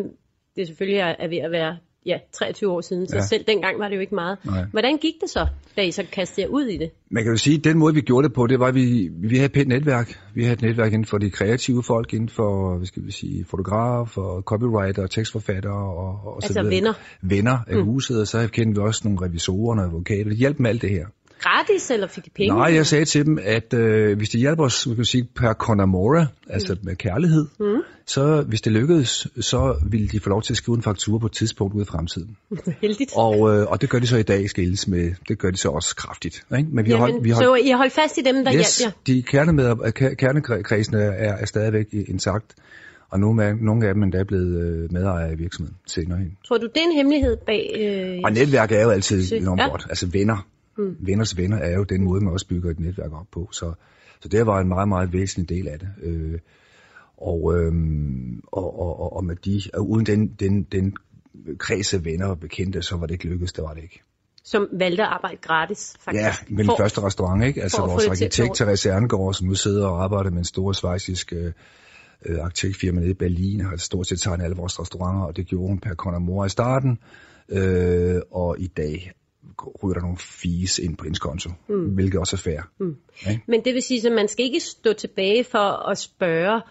det 0.57 0.67
selvfølgelig 0.67 0.99
er 1.01 1.15
er 1.19 1.29
ved 1.29 1.39
at 1.39 1.51
være 1.51 1.77
ja, 2.07 2.19
23 2.33 2.71
år 2.71 2.81
siden, 2.81 3.07
så 3.09 3.17
Ja. 3.17 3.23
selv 3.23 3.45
dengang 3.49 3.79
var 3.79 3.89
det 3.89 3.97
jo 3.97 4.01
ikke 4.01 4.15
meget. 4.15 4.39
Nej. 4.45 4.65
Hvordan 4.71 4.97
gik 4.99 5.15
det 5.21 5.31
så, 5.31 5.47
da 5.77 5.83
I 5.83 5.91
så 5.91 6.05
kastede 6.13 6.47
jer 6.47 6.49
ud 6.49 6.65
i 6.65 6.77
det? 6.79 6.91
man 7.11 7.23
kan 7.23 7.33
jo 7.33 7.37
sige, 7.37 7.57
at 7.59 7.65
den 7.65 7.79
måde, 7.79 7.95
vi 7.95 8.01
gjorde 8.01 8.29
det 8.29 8.35
på, 8.35 8.47
det 8.47 8.61
var, 8.61 8.67
at 8.67 8.75
vi, 8.75 9.11
vi 9.13 9.35
havde 9.37 9.45
et 9.47 9.53
pænt 9.53 9.69
netværk. 9.69 10.21
Vi 10.35 10.43
havde 10.43 10.53
et 10.53 10.63
netværk 10.63 10.93
inden 10.93 11.05
for 11.05 11.19
de 11.19 11.31
kreative 11.31 11.83
folk, 11.83 12.15
inden 12.15 12.29
for, 12.29 12.77
hvad 12.77 12.87
skal 12.87 13.07
vi 13.07 13.13
sige, 13.13 13.45
fotografer, 13.45 14.43
copywriter, 14.43 15.07
tekstforfattere 15.07 15.73
og, 15.97 16.21
og 16.27 16.35
Altså 16.37 16.53
så 16.53 16.63
videre. 16.63 16.75
venner. 16.75 16.93
Venner 17.23 17.59
af 17.67 17.77
mm. 17.77 17.85
huset, 17.85 18.21
og 18.21 18.27
så 18.27 18.49
kendte 18.53 18.81
vi 18.81 18.87
også 18.87 19.01
nogle 19.05 19.27
revisorer 19.27 19.79
og 19.79 19.85
advokater. 19.85 20.25
Det 20.25 20.37
hjalp 20.37 20.59
med 20.59 20.71
alt 20.71 20.83
det 20.83 20.91
her. 20.91 21.07
Gratis, 21.41 21.91
eller 21.91 22.07
fik 22.07 22.27
I 22.27 22.31
penge? 22.31 22.57
Nej, 22.57 22.75
jeg 22.75 22.87
sagde 22.87 23.05
til 23.05 23.27
dem, 23.27 23.39
at 23.43 23.75
øh, 23.75 24.17
hvis 24.17 24.29
det 24.29 24.41
hjælper 24.41 24.65
os, 24.65 24.89
kan 24.97 25.05
sige, 25.05 25.25
per 25.25 25.53
conamora, 25.53 26.27
altså 26.51 26.77
med 26.83 26.97
kærlighed, 26.97 27.47
mm. 27.61 27.83
så 28.07 28.43
hvis 28.43 28.61
det 28.61 28.73
lykkedes, 28.73 29.27
så 29.41 29.77
ville 29.87 30.09
de 30.09 30.21
få 30.21 30.29
lov 30.31 30.43
til 30.43 30.53
at 30.53 30.57
skrive 30.57 30.77
en 30.77 30.83
faktura 30.83 31.19
på 31.19 31.27
et 31.27 31.33
tidspunkt 31.33 31.75
ude 31.75 31.83
i 31.83 31.87
fremtiden. 31.87 32.37
Heldigt. 32.83 33.13
Og, 33.17 33.55
øh, 33.55 33.67
og 33.67 33.81
det 33.81 33.91
gør 33.91 33.99
de 33.99 34.07
så 34.07 34.17
i 34.17 34.23
dag, 34.23 34.49
hilse 34.57 34.91
med. 34.91 35.13
Det 35.29 35.39
gør 35.39 35.51
de 35.51 35.57
så 35.57 35.69
også 35.69 35.97
kraftigt. 35.97 36.45
Ikke? 36.59 36.69
Men 36.73 36.85
vi 36.85 36.91
Jamen, 36.91 37.01
holdt, 37.01 37.25
vi 37.25 37.31
har 37.31 37.43
så 37.43 37.55
I 37.55 37.69
har 37.69 37.77
holdt 37.77 37.93
fast 37.93 38.19
i 38.19 38.23
dem, 38.23 38.45
der 38.45 38.55
yes, 38.55 38.79
hjalp 38.79 38.95
jer? 38.95 39.15
de 39.15 39.23
kerne 39.23 39.53
med, 39.53 39.71
ke- 39.99 40.15
kernekredsene 40.15 41.03
er, 41.03 41.37
er 41.37 41.47
stadigvæk 41.47 41.87
intakt. 41.93 42.55
Og 43.11 43.21
nogle 43.21 43.45
af, 43.45 43.57
nogle 43.57 43.89
af 43.89 43.95
dem 43.95 44.03
er 44.03 44.07
endda 44.07 44.25
blevet 44.25 44.63
øh, 44.63 44.93
medejere 44.93 45.33
i 45.33 45.37
virksomheden 45.37 45.77
senere 45.87 46.19
hen. 46.19 46.37
Tror 46.49 46.59
du, 46.59 46.67
det 46.67 46.77
er 46.77 46.87
en 46.91 46.97
hemmelighed 46.97 47.37
bag... 47.37 47.77
Øh, 47.81 48.21
Og 48.25 48.33
netværk 48.33 48.73
er 48.73 48.83
jo 48.83 48.91
altid 48.91 49.33
enormt 49.33 49.61
ja. 49.61 49.69
godt. 49.69 49.87
Altså 49.89 50.07
venner. 50.07 50.47
Mm. 50.79 50.97
Venners 51.01 51.37
venner 51.37 51.57
er 51.59 51.75
jo 51.77 51.85
den 51.85 52.05
måde, 52.05 52.25
man 52.25 52.33
også 52.33 52.47
bygger 52.49 52.71
et 52.71 52.81
netværk 52.81 53.13
op 53.13 53.27
på. 53.33 53.49
Så, 53.53 53.73
så 54.21 54.29
det 54.29 54.47
var 54.47 54.61
en 54.61 54.69
meget, 54.69 54.89
meget 54.89 55.13
væsentlig 55.13 55.49
del 55.49 55.69
af 55.69 55.79
det. 55.79 55.89
Øh, 56.03 56.39
og, 57.17 57.55
øhm, 57.57 58.41
og, 58.47 58.81
og, 58.81 59.01
og, 59.01 59.17
og 59.17 59.25
med 59.25 59.37
de, 59.37 59.63
og 59.75 59.91
uden 59.91 60.07
den, 60.07 60.27
den, 60.41 60.63
den 60.63 60.97
kreds 61.59 61.95
af 61.95 62.05
venner 62.05 62.27
og 62.27 62.41
bekendte, 62.41 62.83
så 62.83 62.97
var 62.97 63.07
det 63.07 63.15
ikke 63.15 63.27
lykkedes, 63.29 63.53
det 63.53 63.65
var 63.65 63.75
det 63.75 63.83
ikke. 63.83 64.03
som 64.45 64.69
valgte 64.73 65.03
at 65.03 65.09
arbejde 65.09 65.37
gratis, 65.37 65.95
faktisk. 66.01 66.23
Ja, 66.25 66.33
med 66.49 66.59
den 66.59 66.67
For- 66.67 66.77
første 66.79 67.01
restaurant, 67.03 67.45
ikke? 67.45 67.63
Altså 67.63 67.81
vores 67.81 68.07
arkitekt, 68.07 68.55
Therese 68.55 68.91
Erngård, 68.91 69.35
som 69.35 69.47
nu 69.47 69.55
sidder 69.55 69.87
og 69.87 70.05
arbejder 70.05 70.31
med 70.31 70.39
en 70.39 70.45
stor 70.45 70.73
svejsisk 70.73 71.33
øh, 71.33 71.53
øh, 72.27 72.39
arkitektfirma 72.41 73.01
nede 73.01 73.11
i 73.11 73.15
Berlin, 73.15 73.61
har 73.61 73.77
stort 73.77 74.07
set 74.07 74.21
tegnet 74.21 74.45
alle 74.45 74.57
vores 74.57 74.81
restauranter, 74.81 75.23
og 75.23 75.37
det 75.37 75.47
gjorde 75.47 75.69
hun 75.69 75.79
per 75.79 75.95
Conor 75.95 76.45
i 76.45 76.49
starten. 76.49 76.99
Øh, 77.49 78.21
og 78.31 78.57
i 78.59 78.67
dag 78.67 79.13
ryger 79.83 79.95
der 79.95 80.01
nogle 80.01 80.19
fees 80.19 80.79
ind 80.79 80.97
på 80.97 81.05
hendes 81.05 81.19
konto, 81.19 81.51
mm. 81.69 81.95
hvilket 81.95 82.21
også 82.21 82.37
er 82.37 82.39
fair. 82.39 82.61
Mm. 82.81 82.97
Men 83.49 83.65
det 83.65 83.75
vil 83.75 83.83
sige, 83.83 84.07
at 84.09 84.15
man 84.15 84.29
skal 84.29 84.45
ikke 84.45 84.61
stå 84.61 84.93
tilbage 84.93 85.45
for 85.45 85.91
at 85.91 85.99
spørge 85.99 86.63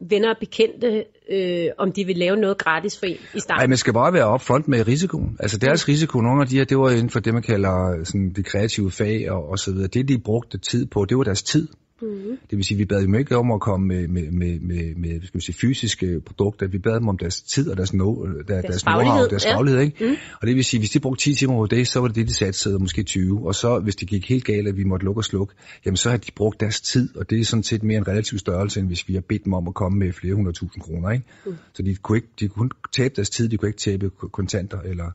venner 0.00 0.30
og 0.30 0.36
bekendte, 0.40 1.04
øh, 1.30 1.66
om 1.78 1.92
de 1.92 2.04
vil 2.04 2.16
lave 2.16 2.36
noget 2.36 2.58
gratis 2.58 2.98
for 2.98 3.06
en 3.06 3.12
i 3.12 3.18
Nej, 3.32 3.40
starten. 3.40 3.70
man 3.70 3.78
skal 3.78 3.92
bare 3.92 4.12
være 4.12 4.34
upfront 4.34 4.68
med 4.68 4.86
risikoen. 4.86 5.36
Altså 5.40 5.58
deres 5.58 5.88
risiko, 5.88 6.20
nogle 6.20 6.42
af 6.42 6.48
de 6.48 6.56
her, 6.56 6.64
det 6.64 6.78
var 6.78 6.90
inden 6.90 7.10
for 7.10 7.20
det, 7.20 7.34
man 7.34 7.42
kalder 7.42 8.04
sådan, 8.04 8.32
de 8.32 8.42
kreative 8.42 8.90
fag 8.90 9.30
og, 9.30 9.48
og 9.48 9.58
så 9.58 9.72
videre. 9.72 9.88
Det, 9.88 10.08
de 10.08 10.18
brugte 10.18 10.58
tid 10.58 10.86
på, 10.86 11.04
det 11.04 11.16
var 11.16 11.24
deres 11.24 11.42
tid. 11.42 11.68
Mm-hmm. 12.02 12.38
Det 12.50 12.56
vil 12.56 12.64
sige, 12.64 12.78
vi 12.78 12.84
bad 12.84 13.02
dem 13.02 13.14
ikke 13.14 13.36
om 13.36 13.52
at 13.52 13.60
komme 13.60 13.86
med, 13.86 14.08
med, 14.08 14.30
med, 14.30 14.60
med, 14.60 14.94
med 14.94 15.26
skal 15.26 15.40
vi 15.40 15.44
sige, 15.44 15.56
fysiske 15.56 16.20
produkter. 16.20 16.66
Vi 16.66 16.78
bad 16.78 16.94
dem 16.94 17.08
om 17.08 17.18
deres 17.18 17.42
tid 17.42 17.70
og 17.70 17.76
deres, 17.76 17.94
no, 17.94 18.26
der, 18.26 18.42
deres, 18.42 18.82
know-how, 18.82 18.90
faglighed, 18.90 19.28
deres 19.28 19.44
ja. 19.44 19.56
faglighed. 19.56 19.80
Ikke? 19.80 20.04
Mm. 20.04 20.16
Og 20.40 20.46
det 20.46 20.56
vil 20.56 20.64
sige, 20.64 20.80
hvis 20.80 20.90
de 20.90 21.00
brugte 21.00 21.24
10 21.24 21.34
timer 21.34 21.56
på 21.56 21.66
det, 21.66 21.88
så 21.88 22.00
var 22.00 22.06
det 22.06 22.16
det, 22.16 22.28
de 22.28 22.34
satte 22.34 22.74
og 22.74 22.80
måske 22.80 23.02
20. 23.02 23.46
Og 23.46 23.54
så, 23.54 23.78
hvis 23.78 23.96
det 23.96 24.08
gik 24.08 24.28
helt 24.28 24.44
galt, 24.44 24.68
at 24.68 24.76
vi 24.76 24.84
måtte 24.84 25.04
lukke 25.04 25.18
og 25.18 25.24
slukke, 25.24 25.54
jamen 25.86 25.96
så 25.96 26.10
har 26.10 26.16
de 26.16 26.32
brugt 26.32 26.60
deres 26.60 26.80
tid, 26.80 27.16
og 27.16 27.30
det 27.30 27.40
er 27.40 27.44
sådan 27.44 27.62
set 27.62 27.82
mere 27.82 27.98
en 27.98 28.08
relativ 28.08 28.38
størrelse, 28.38 28.80
end 28.80 28.88
hvis 28.88 29.08
vi 29.08 29.14
har 29.14 29.20
bedt 29.20 29.44
dem 29.44 29.52
om 29.52 29.68
at 29.68 29.74
komme 29.74 29.98
med 29.98 30.12
flere 30.12 30.34
hundredtusind 30.34 30.82
kroner. 30.82 31.10
Ikke? 31.10 31.24
Mm. 31.46 31.54
Så 31.72 31.82
de 31.82 31.96
kunne, 31.96 32.18
ikke, 32.18 32.28
de 32.40 32.48
kunne 32.48 32.70
tabe 32.92 33.14
deres 33.16 33.30
tid, 33.30 33.48
de 33.48 33.56
kunne 33.56 33.68
ikke 33.68 33.80
tabe 33.80 34.10
kontanter 34.10 34.80
eller, 34.80 35.10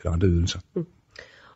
eller 0.00 0.12
andre 0.12 0.28
ydelser. 0.28 0.60
Mm. 0.76 0.86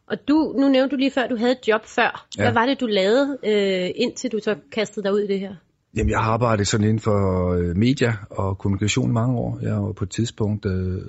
Og 0.06 0.28
du, 0.28 0.54
nu 0.58 0.68
nævnte 0.68 0.96
du 0.96 0.98
lige 0.98 1.10
før, 1.10 1.22
at 1.22 1.30
du 1.30 1.36
havde 1.36 1.52
et 1.52 1.68
job 1.68 1.84
før. 1.86 2.26
Ja. 2.38 2.42
Hvad 2.42 2.52
var 2.52 2.66
det, 2.66 2.80
du 2.80 2.86
lavede, 2.86 3.38
øh, 3.44 3.90
indtil 3.94 4.32
du 4.32 4.38
så 4.42 4.56
kastede 4.72 5.04
dig 5.04 5.12
ud 5.14 5.20
i 5.20 5.26
det 5.26 5.40
her? 5.40 5.54
Jamen, 5.96 6.10
jeg 6.10 6.18
har 6.18 6.32
arbejdet 6.32 6.68
sådan 6.68 6.86
inden 6.86 6.98
for 6.98 7.52
øh, 7.52 7.76
media 7.76 8.12
og 8.30 8.58
kommunikation 8.58 9.10
i 9.10 9.12
mange 9.12 9.38
år. 9.38 9.58
Jeg 9.62 9.74
var 9.74 9.92
på 9.92 10.04
et 10.04 10.10
tidspunkt 10.10 10.66
øh, 10.66 11.02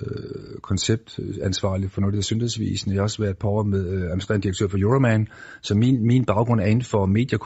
konceptansvarlig 0.62 1.90
for 1.90 2.00
noget, 2.00 2.12
der 2.12 2.16
hedder 2.16 2.24
Syndagsvisen. 2.24 2.92
Jeg 2.92 2.98
har 2.98 3.02
også 3.02 3.22
været 3.22 3.30
et 3.30 3.38
par 3.38 3.48
år 3.48 3.62
med 3.62 3.86
øh, 3.86 4.02
administrerende 4.02 4.42
direktør 4.42 4.68
for 4.68 4.78
Euroman. 4.78 5.28
Så 5.62 5.74
min, 5.74 6.06
min 6.06 6.24
baggrund 6.24 6.60
er 6.60 6.64
inden 6.64 6.84
for 6.84 7.06
media 7.06 7.38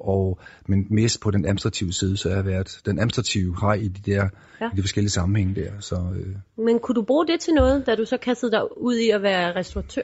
og 0.00 0.38
men 0.66 0.86
mest 0.90 1.20
på 1.20 1.30
den 1.30 1.44
administrative 1.44 1.92
side, 1.92 2.16
så 2.16 2.28
jeg 2.28 2.36
har 2.36 2.44
været 2.44 2.80
den 2.86 2.98
administrative 2.98 3.56
hej 3.60 3.74
i 3.74 3.88
de 3.88 4.12
der 4.12 4.28
ja. 4.60 4.66
i 4.72 4.76
de 4.76 4.82
forskellige 4.82 5.10
sammenhænge 5.10 5.54
der. 5.54 5.70
Så, 5.80 5.94
øh, 5.94 6.64
Men 6.64 6.78
kunne 6.78 6.94
du 6.94 7.02
bruge 7.02 7.26
det 7.26 7.40
til 7.40 7.54
noget, 7.54 7.86
da 7.86 7.94
du 7.94 8.04
så 8.04 8.16
kastede 8.16 8.52
dig 8.52 8.80
ud 8.80 8.96
i 8.96 9.10
at 9.10 9.22
være 9.22 9.56
restauratør? 9.56 10.02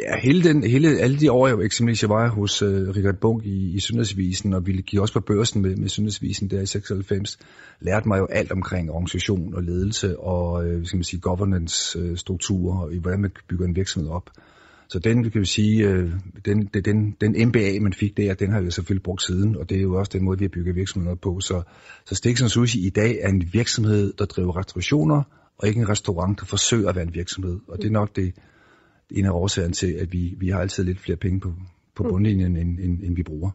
Ja, 0.00 0.18
hele 0.18 0.44
den, 0.44 0.64
hele, 0.64 0.98
alle 0.98 1.18
de 1.18 1.32
år, 1.32 1.46
jeg 1.46 1.58
eksempelvis 1.64 2.02
jeg 2.02 2.10
var 2.10 2.28
hos 2.28 2.62
øh, 2.62 2.88
Richard 2.88 3.16
Bunk 3.16 3.44
i, 3.44 3.74
i 3.74 3.80
Søndagsvisen, 3.80 4.52
og 4.54 4.66
ville 4.66 4.82
give 4.82 5.02
også 5.02 5.14
på 5.14 5.20
børsen 5.20 5.62
med, 5.62 5.76
med 5.76 5.88
Søndagsvisen 5.88 6.50
der 6.50 6.60
i 6.60 6.66
96, 6.66 7.38
lærte 7.80 8.08
mig 8.08 8.18
jo 8.18 8.26
alt 8.26 8.52
omkring 8.52 8.90
organisation 8.90 9.54
og 9.54 9.62
ledelse 9.62 10.20
og 10.20 10.66
øh, 10.66 10.86
skal 10.86 10.96
man 10.96 11.04
sige, 11.04 11.20
governance 11.20 11.98
øh, 11.98 12.16
strukturer 12.16 12.78
og 12.78 12.94
i 12.94 12.98
hvordan 12.98 13.20
man 13.20 13.30
bygger 13.48 13.66
en 13.66 13.76
virksomhed 13.76 14.10
op. 14.10 14.30
Så 14.88 14.98
den, 14.98 15.30
kan 15.30 15.40
vi 15.40 15.46
sige, 15.46 15.88
øh, 15.88 16.10
den, 16.44 16.66
den, 16.74 16.84
den, 16.84 17.16
den 17.20 17.48
MBA, 17.48 17.80
man 17.80 17.92
fik 17.92 18.16
der, 18.16 18.34
den 18.34 18.50
har 18.50 18.60
jeg 18.60 18.72
selvfølgelig 18.72 19.02
brugt 19.02 19.22
siden, 19.22 19.56
og 19.56 19.70
det 19.70 19.76
er 19.76 19.82
jo 19.82 19.98
også 19.98 20.10
den 20.14 20.24
måde, 20.24 20.38
vi 20.38 20.44
har 20.44 20.48
bygget 20.48 20.76
virksomheder 20.76 21.16
på. 21.16 21.40
Så, 21.40 21.62
så 22.06 22.14
Stiksen 22.14 22.48
Sushi 22.48 22.86
i 22.86 22.90
dag 22.90 23.18
er 23.22 23.28
en 23.28 23.48
virksomhed, 23.52 24.12
der 24.18 24.24
driver 24.24 24.56
restaurationer, 24.56 25.22
og 25.58 25.68
ikke 25.68 25.80
en 25.80 25.88
restaurant, 25.88 26.40
der 26.40 26.46
forsøger 26.46 26.88
at 26.88 26.96
være 26.96 27.04
en 27.04 27.14
virksomhed. 27.14 27.58
Og 27.68 27.78
det 27.78 27.86
er 27.86 27.90
nok 27.90 28.16
det, 28.16 28.34
en 29.12 29.26
af 29.26 29.30
årsagerne 29.30 29.74
til, 29.74 29.92
at 29.92 30.12
vi, 30.12 30.34
vi 30.36 30.48
har 30.48 30.60
altid 30.60 30.84
lidt 30.84 31.00
flere 31.00 31.16
penge 31.16 31.40
på, 31.40 31.52
på 31.94 32.02
bundlinjen, 32.02 32.56
end, 32.56 32.80
end, 32.80 33.02
end 33.02 33.16
vi 33.16 33.22
bruger. 33.22 33.50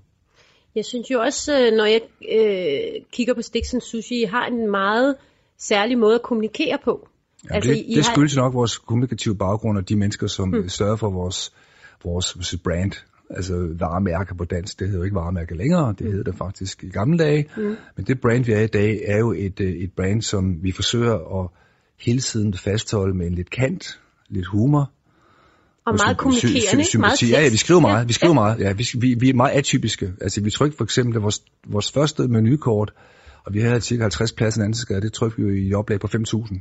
Jeg 0.76 0.86
synes 0.86 1.12
jo 1.12 1.20
også, 1.20 1.66
øh, 1.66 1.78
når 1.78 1.86
jeg 1.86 2.02
øh, 2.36 3.04
kigger 3.12 3.34
på 3.34 3.42
Stixon 3.42 3.82
Sushi, 3.82 4.22
I 4.22 4.26
har 4.26 4.46
en 4.46 4.72
meget 4.72 5.16
særlig 5.58 5.98
måde 5.98 6.16
at 6.16 6.22
kommunikere 6.22 6.78
på. 6.84 7.08
Ja, 7.50 7.56
altså, 7.56 7.72
det, 7.72 7.86
det 7.96 8.06
skyldes 8.06 8.36
nok 8.36 8.54
vores 8.54 8.78
kommunikative 8.78 9.36
baggrund 9.36 9.78
og 9.78 9.90
de 9.90 9.96
mennesker, 9.96 10.28
som 10.28 10.50
hmm. 10.50 10.70
sørger 10.70 10.96
for 10.96 11.10
vores, 11.10 11.54
vores 12.04 12.56
brand. 12.64 12.92
Altså 13.30 13.54
varemærker 13.80 14.36
på 14.36 14.46
dansk, 14.46 14.80
det 14.80 14.88
hedder 14.88 15.00
jo 15.00 15.04
ikke 15.04 15.16
varemærker 15.16 15.56
længere, 15.56 15.96
det 16.00 16.08
hedder 16.08 16.24
det 16.24 16.36
faktisk 16.38 16.84
i 16.84 16.90
gamle 16.90 17.18
dage. 17.18 17.46
Mm. 17.58 17.76
Men 17.96 18.06
det 18.06 18.22
brand, 18.22 18.46
vi 18.46 18.52
er 18.52 18.62
i 18.62 18.68
dag, 18.68 19.02
er 19.06 19.18
jo 19.18 19.32
et, 19.32 19.60
øh, 19.60 19.70
et 19.70 19.92
brand, 19.94 20.22
som 20.22 20.64
vi 20.64 20.72
forsøger 20.72 21.42
at 21.42 21.50
hele 22.00 22.20
tiden 22.20 22.54
fastholde 22.54 23.18
med 23.18 23.28
en 23.28 23.34
lidt 23.34 23.50
kant, 23.50 24.00
lidt 24.30 24.46
humor, 24.46 24.92
og 25.88 25.96
meget 26.06 26.18
kommunikerende, 26.18 26.86
sy- 26.86 26.90
sy- 26.90 26.98
meget 26.98 27.32
ja, 27.32 27.42
ja, 27.42 27.50
vi 27.50 27.58
skriver 27.58 27.80
meget. 27.80 28.02
Ja, 28.02 28.06
Vi 28.06 28.14
skriver 28.14 28.34
ja. 28.34 28.40
meget. 28.40 28.60
Ja, 28.60 28.74
vi, 28.74 28.86
vi, 28.98 29.16
vi 29.20 29.30
er 29.30 29.34
meget 29.34 29.52
atypiske. 29.52 30.14
Altså, 30.22 30.42
vi 30.42 30.50
trykte 30.50 30.78
for 30.78 30.84
eksempel 30.84 31.22
vores, 31.22 31.44
vores 31.68 31.92
første 31.92 32.28
menukort, 32.28 32.94
og 33.46 33.54
vi 33.54 33.60
havde 33.62 33.82
cirka 33.82 34.02
50 34.02 34.32
pladser 34.32 34.62
i 34.62 34.66
anden 34.66 35.02
det 35.02 35.14
trykte 35.14 35.42
vi 35.42 35.44
jo 35.44 35.68
i 35.70 35.74
oplag 35.74 36.00
på 36.00 36.08
5.000. 36.08 36.60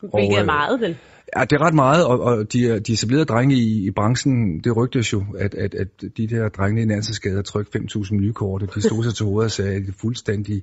Hvilket 0.00 0.36
er 0.36 0.40
øh, 0.40 0.46
meget, 0.46 0.80
vel? 0.80 0.96
Ja, 1.36 1.44
det 1.44 1.52
er 1.52 1.66
ret 1.66 1.74
meget, 1.74 2.06
og, 2.06 2.20
og 2.20 2.52
de, 2.52 2.80
de 2.80 2.92
etablerede 2.92 3.24
drenge 3.24 3.54
i, 3.54 3.86
i 3.86 3.90
branchen, 3.90 4.60
det 4.60 4.76
rygtes 4.76 5.12
jo, 5.12 5.24
at, 5.38 5.54
at, 5.54 5.74
at 5.74 5.88
de 6.16 6.26
der 6.26 6.48
drenge 6.48 6.82
i 6.82 6.84
Nansensgade 6.84 7.42
trykte 7.42 7.78
5.000 7.78 8.14
menukort, 8.14 8.62
og 8.62 8.74
de 8.74 8.82
stod 8.82 9.04
sig 9.04 9.14
til 9.14 9.26
hovedet 9.26 9.44
og 9.44 9.50
sagde, 9.50 9.74
at 9.74 9.82
de 9.86 9.92
fuldstændig, 10.00 10.62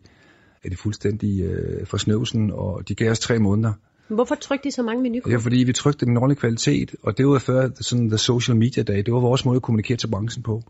at 0.63 0.71
de 0.71 0.77
fuldstændig 0.77 1.41
øh, 1.41 1.85
forsnøvelsen, 1.85 2.51
og 2.51 2.87
de 2.87 2.95
gav 2.95 3.11
os 3.11 3.19
tre 3.19 3.39
måneder 3.39 3.73
Hvorfor 4.07 4.35
trykte 4.35 4.69
de 4.69 4.71
så 4.71 4.83
mange 4.83 5.03
menukort? 5.03 5.31
Ja, 5.31 5.37
fordi 5.37 5.63
vi 5.63 5.73
trykte 5.73 6.05
en 6.05 6.17
ordentlig 6.17 6.37
kvalitet, 6.37 6.95
og 7.03 7.17
det 7.17 7.27
var 7.27 7.39
før 7.39 7.69
sådan 7.81 8.09
the 8.09 8.17
social 8.17 8.57
media 8.57 8.83
dag. 8.83 8.97
Det 8.97 9.13
var 9.13 9.19
vores 9.19 9.45
måde 9.45 9.55
at 9.55 9.61
kommunikere 9.61 9.97
til 9.97 10.07
branchen 10.07 10.43
på. 10.43 10.63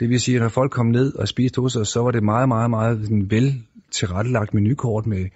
Det 0.00 0.08
vil 0.08 0.20
sige, 0.20 0.36
at 0.36 0.42
når 0.42 0.48
folk 0.48 0.72
kom 0.72 0.86
ned 0.86 1.14
og 1.14 1.28
spiste 1.28 1.60
hos 1.60 1.76
os, 1.76 1.88
så 1.88 2.02
var 2.02 2.10
det 2.10 2.22
meget, 2.22 2.48
meget, 2.48 2.70
meget 2.70 3.00
sådan 3.02 3.30
vel 3.30 3.62
tilrettelagt 3.90 4.54
menukort 4.54 5.06
med 5.06 5.26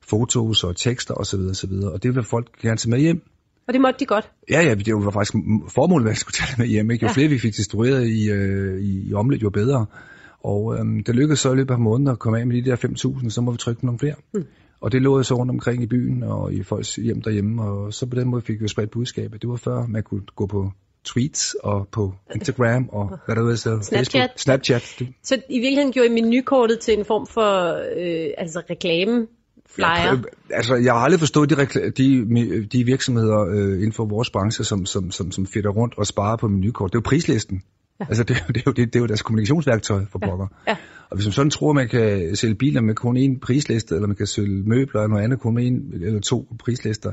fotos 0.00 0.64
og 0.64 0.76
tekster 0.76 1.14
osv. 1.14 1.40
osv. 1.40 1.72
Og 1.72 2.02
det 2.02 2.14
vil 2.14 2.22
folk 2.22 2.58
gerne 2.62 2.76
tage 2.76 2.90
med 2.90 2.98
hjem. 2.98 3.22
Og 3.66 3.72
det 3.74 3.80
måtte 3.80 4.00
de 4.00 4.06
godt. 4.06 4.30
Ja, 4.50 4.62
ja, 4.62 4.74
det 4.74 4.94
var 4.94 5.10
faktisk 5.10 5.32
formålet, 5.68 6.06
at 6.06 6.10
vi 6.10 6.16
skulle 6.16 6.32
tage 6.32 6.50
det 6.50 6.58
med 6.58 6.66
hjem. 6.66 6.90
Ikke? 6.90 7.04
Jo 7.04 7.08
ja. 7.08 7.12
flere 7.12 7.28
vi 7.28 7.38
fik 7.38 7.56
distribueret 7.56 8.06
i, 8.06 8.30
øh, 8.30 8.80
i, 8.80 9.08
i 9.08 9.14
omlet, 9.14 9.42
jo 9.42 9.50
bedre. 9.50 9.86
Og 10.44 10.78
øhm, 10.78 11.04
det 11.04 11.14
lykkedes 11.14 11.40
så 11.40 11.52
i 11.52 11.56
løbet 11.56 11.74
af 11.74 11.80
måneder 11.80 12.12
at 12.12 12.18
komme 12.18 12.38
af 12.40 12.46
med 12.46 12.62
de 12.62 12.70
der 12.70 12.76
5.000, 12.76 13.30
så 13.30 13.40
må 13.40 13.50
vi 13.50 13.58
trykke 13.58 13.84
nogle 13.84 13.98
flere. 13.98 14.14
Mm. 14.34 14.44
Og 14.84 14.92
det 14.92 15.02
lå 15.02 15.22
så 15.22 15.34
rundt 15.34 15.50
omkring 15.50 15.82
i 15.82 15.86
byen 15.86 16.22
og 16.22 16.52
i 16.52 16.62
folks 16.62 16.94
hjem 16.96 17.22
derhjemme, 17.22 17.62
og 17.62 17.94
så 17.94 18.06
på 18.06 18.16
den 18.16 18.28
måde 18.28 18.42
fik 18.42 18.60
vi 18.60 18.68
spredt 18.68 18.90
budskabet. 18.90 19.42
Det 19.42 19.50
var 19.50 19.56
før, 19.56 19.86
man 19.86 20.02
kunne 20.02 20.22
gå 20.36 20.46
på 20.46 20.70
tweets 21.04 21.56
og 21.62 21.88
på 21.92 22.14
Instagram 22.34 22.88
og 22.92 23.18
hvad 23.26 23.36
der 23.36 23.42
ud 23.42 23.56
så 23.56 23.78
Snapchat. 23.82 24.30
Snapchat. 24.36 25.02
Så 25.22 25.34
i 25.48 25.58
virkeligheden 25.58 25.92
gjorde 25.92 26.08
I 26.08 26.12
menukortet 26.22 26.80
til 26.80 26.98
en 26.98 27.04
form 27.04 27.26
for 27.26 27.72
øh, 27.96 28.30
altså 28.38 28.62
reklame 28.70 29.26
flyer? 29.74 29.86
Ja, 29.86 30.16
altså, 30.50 30.74
jeg 30.74 30.92
har 30.92 31.00
aldrig 31.00 31.20
forstået 31.20 31.50
de, 31.50 31.56
de, 31.90 32.64
de 32.64 32.84
virksomheder 32.84 33.40
øh, 33.40 33.74
inden 33.74 33.92
for 33.92 34.04
vores 34.04 34.30
branche, 34.30 34.64
som, 34.64 34.86
som, 34.86 35.10
som, 35.10 35.30
som 35.30 35.46
fedter 35.46 35.70
rundt 35.70 35.94
og 35.98 36.06
sparer 36.06 36.36
på 36.36 36.48
menukort. 36.48 36.92
Det 36.92 36.96
er 36.96 37.00
jo 37.00 37.08
prislisten. 37.08 37.62
Ja. 38.00 38.04
Altså, 38.08 38.24
det, 38.24 38.44
det, 38.48 38.56
er 38.56 38.62
jo, 38.66 38.72
det, 38.72 38.92
det 38.92 38.96
er 38.96 39.00
jo 39.00 39.06
deres 39.06 39.22
kommunikationsværktøj 39.22 40.04
for 40.12 40.18
pokker. 40.18 40.46
Ja. 40.66 40.70
Ja. 40.72 40.76
Og 41.10 41.16
hvis 41.16 41.26
man 41.26 41.32
sådan 41.32 41.50
tror, 41.50 41.72
man 41.72 41.88
kan 41.88 42.36
sælge 42.36 42.54
biler 42.54 42.80
med 42.80 42.94
kun 42.94 43.16
én 43.16 43.38
prisliste, 43.38 43.94
eller 43.94 44.06
man 44.06 44.16
kan 44.16 44.26
sælge 44.26 44.62
møbler 44.62 45.00
eller 45.00 45.08
noget 45.08 45.24
andet 45.24 45.40
kun 45.40 45.54
med 45.54 45.66
en 45.66 45.90
eller 46.02 46.20
to 46.20 46.46
prislister, 46.58 47.12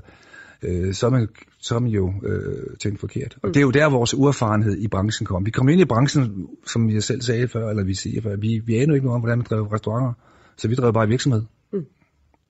øh, 0.64 0.94
så, 0.94 1.06
er 1.06 1.10
man, 1.10 1.28
så 1.60 1.76
er 1.76 1.80
man 1.80 1.92
jo 1.92 2.14
øh, 2.24 2.78
tænkt 2.80 3.00
forkert. 3.00 3.38
Og 3.44 3.48
mm. 3.48 3.54
det 3.54 3.60
er 3.60 3.66
jo 3.66 3.72
der, 3.72 3.90
vores 3.90 4.14
uerfarenhed 4.14 4.78
i 4.78 4.88
branchen 4.88 5.26
kom. 5.26 5.46
Vi 5.46 5.52
kom 5.52 5.70
ind 5.70 5.82
i 5.82 5.86
branchen, 5.86 6.48
som 6.68 6.90
jeg 6.90 7.04
selv 7.04 7.22
sagde 7.22 7.48
før, 7.48 7.70
eller 7.70 7.84
vi 7.84 7.94
siger 7.94 8.22
før, 8.22 8.36
vi, 8.36 8.62
vi 8.66 8.76
aner 8.76 8.94
ikke 8.94 9.06
noget 9.06 9.16
om, 9.16 9.22
hvordan 9.22 9.38
man 9.38 9.46
driver 9.50 9.74
restauranter, 9.74 10.14
så 10.58 10.68
vi 10.68 10.76
driver 10.76 10.92
bare 10.92 11.08
virksomhed. 11.08 11.42
Mm. 11.74 11.86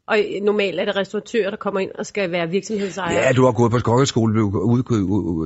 Og 0.08 0.18
normalt 0.42 0.80
er 0.80 0.86
det 0.86 0.96
restauratører, 0.96 1.50
der 1.50 1.58
kommer 1.58 1.80
ind 1.80 1.92
og 2.00 2.06
skal 2.06 2.32
være 2.32 2.50
virksomhedsejer. 2.50 3.14
Ja, 3.14 3.32
du 3.32 3.46
har 3.46 3.52
gået 3.52 3.72
på 3.72 3.78
kokkeskole, 3.78 4.40
du 4.40 4.50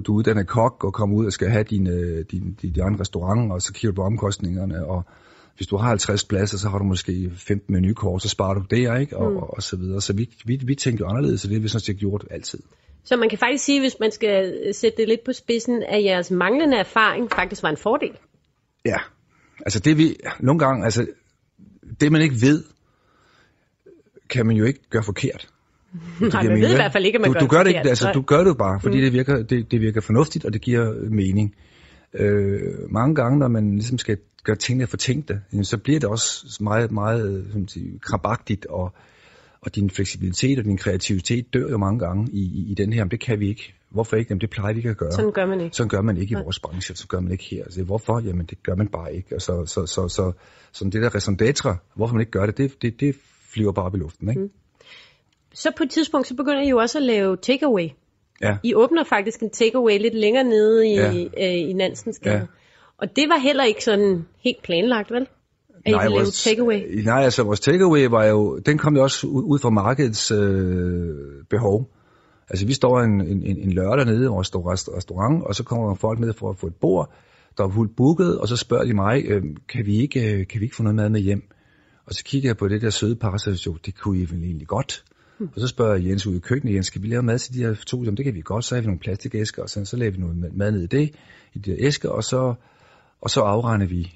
du 0.05 0.13
er 0.13 0.17
uddannet 0.17 0.47
kok 0.47 0.83
og 0.83 0.93
kommer 0.93 1.17
ud 1.17 1.25
og 1.25 1.31
skal 1.31 1.49
have 1.49 1.63
din, 1.63 1.85
din, 2.31 2.53
din, 2.61 2.73
din 2.73 2.81
egen 2.81 2.99
restaurant, 2.99 3.51
og 3.51 3.61
så 3.61 3.73
kigger 3.73 3.91
du 3.91 3.95
på 3.95 4.01
omkostningerne, 4.01 4.85
og 4.85 5.05
hvis 5.55 5.67
du 5.67 5.77
har 5.77 5.87
50 5.87 6.23
pladser, 6.23 6.57
så 6.57 6.69
har 6.69 6.77
du 6.77 6.83
måske 6.83 7.31
15 7.35 7.73
menukort, 7.73 8.21
så 8.21 8.29
sparer 8.29 8.53
du 8.53 8.65
det, 8.69 8.99
ikke? 8.99 9.17
Og, 9.17 9.31
mm. 9.31 9.37
og, 9.37 9.53
og 9.53 9.63
så 9.63 9.77
videre. 9.77 10.01
Så 10.01 10.13
vi, 10.13 10.29
vi, 10.45 10.59
vi 10.63 10.75
tænkte 10.75 11.01
jo 11.01 11.07
anderledes, 11.07 11.43
og 11.43 11.49
det 11.49 11.57
har 11.57 11.61
vi 11.61 11.67
sådan 11.67 11.79
set 11.79 11.97
gjort 11.97 12.25
altid. 12.31 12.59
Så 13.03 13.15
man 13.15 13.29
kan 13.29 13.37
faktisk 13.37 13.63
sige, 13.63 13.79
hvis 13.79 13.95
man 13.99 14.11
skal 14.11 14.53
sætte 14.73 14.97
det 14.97 15.07
lidt 15.07 15.23
på 15.25 15.33
spidsen, 15.33 15.83
at 15.83 16.03
jeres 16.03 16.31
manglende 16.31 16.77
erfaring 16.77 17.31
faktisk 17.31 17.63
var 17.63 17.69
en 17.69 17.77
fordel? 17.77 18.11
Ja, 18.85 18.97
altså 19.59 19.79
det 19.79 19.97
vi 19.97 20.15
nogle 20.39 20.59
gange, 20.59 20.85
altså 20.85 21.07
det 21.99 22.11
man 22.11 22.21
ikke 22.21 22.35
ved, 22.41 22.63
kan 24.29 24.45
man 24.45 24.55
jo 24.55 24.65
ikke 24.65 24.79
gøre 24.89 25.03
forkert. 25.03 25.47
Nej, 26.33 26.43
man 26.43 26.61
ved 26.61 26.71
i 26.71 26.75
hvert 26.75 26.91
fald 26.91 27.05
ikke, 27.05 27.17
at 27.17 27.21
man 27.21 27.29
du, 27.29 27.33
gør 27.33 27.39
du 27.39 27.47
gør 27.47 27.63
det 27.63 27.69
ikke, 27.69 27.89
altså, 27.89 28.11
du 28.13 28.21
gør 28.21 28.43
det 28.43 28.57
bare, 28.57 28.79
fordi 28.81 28.97
mm. 28.97 29.03
det, 29.03 29.13
virker, 29.13 29.43
det, 29.43 29.71
det 29.71 29.81
virker 29.81 30.01
fornuftigt, 30.01 30.45
og 30.45 30.53
det 30.53 30.61
giver 30.61 31.09
mening. 31.09 31.55
Øh, 32.19 32.91
mange 32.91 33.15
gange, 33.15 33.39
når 33.39 33.47
man 33.47 33.71
ligesom 33.71 33.97
skal 33.97 34.17
gøre 34.43 34.55
tingene 34.55 34.87
fortænkte, 34.87 35.41
så 35.63 35.77
bliver 35.77 35.99
det 35.99 36.09
også 36.09 36.57
meget, 36.61 36.91
meget 36.91 37.47
som 37.51 37.67
sige, 37.67 37.99
krabagtigt, 37.99 38.65
og, 38.65 38.93
og 39.61 39.75
din 39.75 39.89
fleksibilitet 39.89 40.59
og 40.59 40.65
din 40.65 40.77
kreativitet 40.77 41.53
dør 41.53 41.69
jo 41.69 41.77
mange 41.77 41.99
gange 41.99 42.31
i, 42.31 42.41
i, 42.41 42.71
i 42.71 42.73
den 42.73 42.93
her, 42.93 43.03
men 43.03 43.11
det 43.11 43.19
kan 43.19 43.39
vi 43.39 43.49
ikke. 43.49 43.73
Hvorfor 43.89 44.17
ikke? 44.17 44.29
Jamen, 44.29 44.41
det 44.41 44.49
plejer 44.49 44.73
vi 44.73 44.79
ikke 44.79 44.89
at 44.89 44.97
gøre. 44.97 45.11
Sådan 45.11 45.31
gør 45.31 45.45
man 45.45 45.61
ikke. 45.61 45.75
Sådan 45.75 45.89
gør 45.89 46.01
man 46.01 46.17
ikke 46.17 46.31
i 46.31 46.43
vores 46.43 46.59
branche, 46.59 46.95
så 46.95 47.07
gør 47.07 47.19
man 47.19 47.31
ikke 47.31 47.43
her. 47.43 47.63
Altså, 47.63 47.83
hvorfor? 47.83 48.19
Jamen, 48.19 48.45
det 48.45 48.63
gør 48.63 48.75
man 48.75 48.87
bare 48.87 49.15
ikke. 49.15 49.35
Og 49.35 49.41
så, 49.41 49.65
så, 49.65 49.85
så, 49.85 50.07
så, 50.07 50.31
så 50.71 50.85
det 50.85 50.93
der 50.93 51.15
raison 51.15 51.37
hvorfor 51.95 52.13
man 52.13 52.21
ikke 52.21 52.31
gør 52.31 52.45
det, 52.45 52.57
det, 52.57 52.81
det, 52.81 52.99
det 52.99 53.15
flyver 53.53 53.71
bare 53.71 53.85
op 53.85 53.95
i 53.95 53.97
luften. 53.97 54.29
Ikke? 54.29 54.41
Mm. 54.41 54.49
Så 55.53 55.71
på 55.77 55.83
et 55.83 55.89
tidspunkt, 55.89 56.27
så 56.27 56.35
begynder 56.35 56.61
I 56.61 56.69
jo 56.69 56.77
også 56.77 56.97
at 56.97 57.03
lave 57.03 57.37
takeaway. 57.37 57.89
Ja. 58.41 58.57
I 58.63 58.73
åbner 58.75 59.03
faktisk 59.03 59.41
en 59.41 59.49
takeaway 59.49 59.99
lidt 59.99 60.13
længere 60.13 60.43
nede 60.43 60.87
i, 60.87 60.95
ja. 60.95 61.09
øh, 61.13 61.69
i 61.69 61.73
Nansens 61.73 62.19
Ja. 62.25 62.41
Og 62.97 63.15
det 63.15 63.29
var 63.29 63.37
heller 63.37 63.63
ikke 63.63 63.83
sådan 63.83 64.25
helt 64.43 64.63
planlagt, 64.63 65.11
vel? 65.11 65.27
At 65.85 65.91
nej, 65.91 66.07
I 66.07 66.11
vores, 66.11 66.43
takeaway? 66.43 67.03
Nej, 67.05 67.23
altså 67.23 67.43
vores 67.43 67.59
takeaway 67.59 68.07
var 68.07 68.25
jo, 68.25 68.59
den 68.59 68.77
kom 68.77 68.95
jo 68.95 69.03
også 69.03 69.27
ud 69.27 69.59
fra 69.59 69.69
markedets 69.69 70.31
øh, 70.31 71.15
behov. 71.49 71.89
Altså 72.49 72.65
vi 72.65 72.73
står 72.73 72.99
en, 72.99 73.21
en, 73.21 73.57
en 73.57 73.73
lørdag 73.73 74.05
nede 74.05 74.23
i 74.23 74.27
vores 74.27 74.55
restaurant, 74.55 75.43
og 75.43 75.55
så 75.55 75.63
kommer 75.63 75.87
der 75.87 75.95
folk 75.95 76.19
ned 76.19 76.33
for 76.33 76.49
at 76.49 76.57
få 76.57 76.67
et 76.67 76.75
bord, 76.75 77.13
der 77.57 77.63
er 77.63 77.69
fuldt 77.69 77.95
booket, 77.95 78.39
og 78.39 78.47
så 78.47 78.57
spørger 78.57 78.85
de 78.85 78.93
mig, 78.93 79.23
øh, 79.27 79.43
kan, 79.69 79.85
vi 79.85 79.97
ikke, 79.97 80.33
øh, 80.33 80.47
kan 80.47 80.59
vi 80.59 80.65
ikke 80.65 80.75
få 80.75 80.83
noget 80.83 80.95
mad 80.95 81.09
med 81.09 81.19
hjem? 81.19 81.43
Og 82.05 82.13
så 82.13 82.23
kigger 82.23 82.49
jeg 82.49 82.57
på 82.57 82.67
det 82.67 82.81
der 82.81 82.89
søde 82.89 83.15
par, 83.15 83.31
og 83.31 83.39
så 83.39 83.77
det 83.85 83.99
kunne 83.99 84.17
I 84.17 84.21
vel 84.21 84.43
egentlig 84.43 84.67
godt. 84.67 85.03
Og 85.39 85.61
så 85.61 85.67
spørger 85.67 85.95
Jens 85.95 86.27
ud 86.27 86.35
i 86.35 86.39
køkkenet, 86.39 86.73
Jens, 86.75 86.87
skal 86.87 87.01
vi 87.01 87.07
lave 87.07 87.23
mad 87.23 87.39
til 87.39 87.53
de 87.53 87.59
her 87.59 87.73
to? 87.73 88.03
Jamen 88.03 88.17
det 88.17 88.25
kan 88.25 88.35
vi 88.35 88.41
godt, 88.41 88.65
så 88.65 88.75
har 88.75 88.81
vi 88.81 88.85
nogle 88.85 88.99
plastikæsker, 88.99 89.61
og 89.61 89.69
så, 89.69 89.85
så 89.85 89.97
laver 89.97 90.11
vi 90.11 90.17
noget 90.17 90.55
mad 90.55 90.71
ned 90.71 90.81
i 90.81 90.87
det, 90.87 91.15
i 91.53 91.59
de 91.59 91.71
her 91.71 91.77
æsker, 91.79 92.09
og 92.09 92.23
så, 92.23 92.53
og 93.21 93.29
så 93.29 93.41
afregner 93.41 93.85
vi 93.85 94.13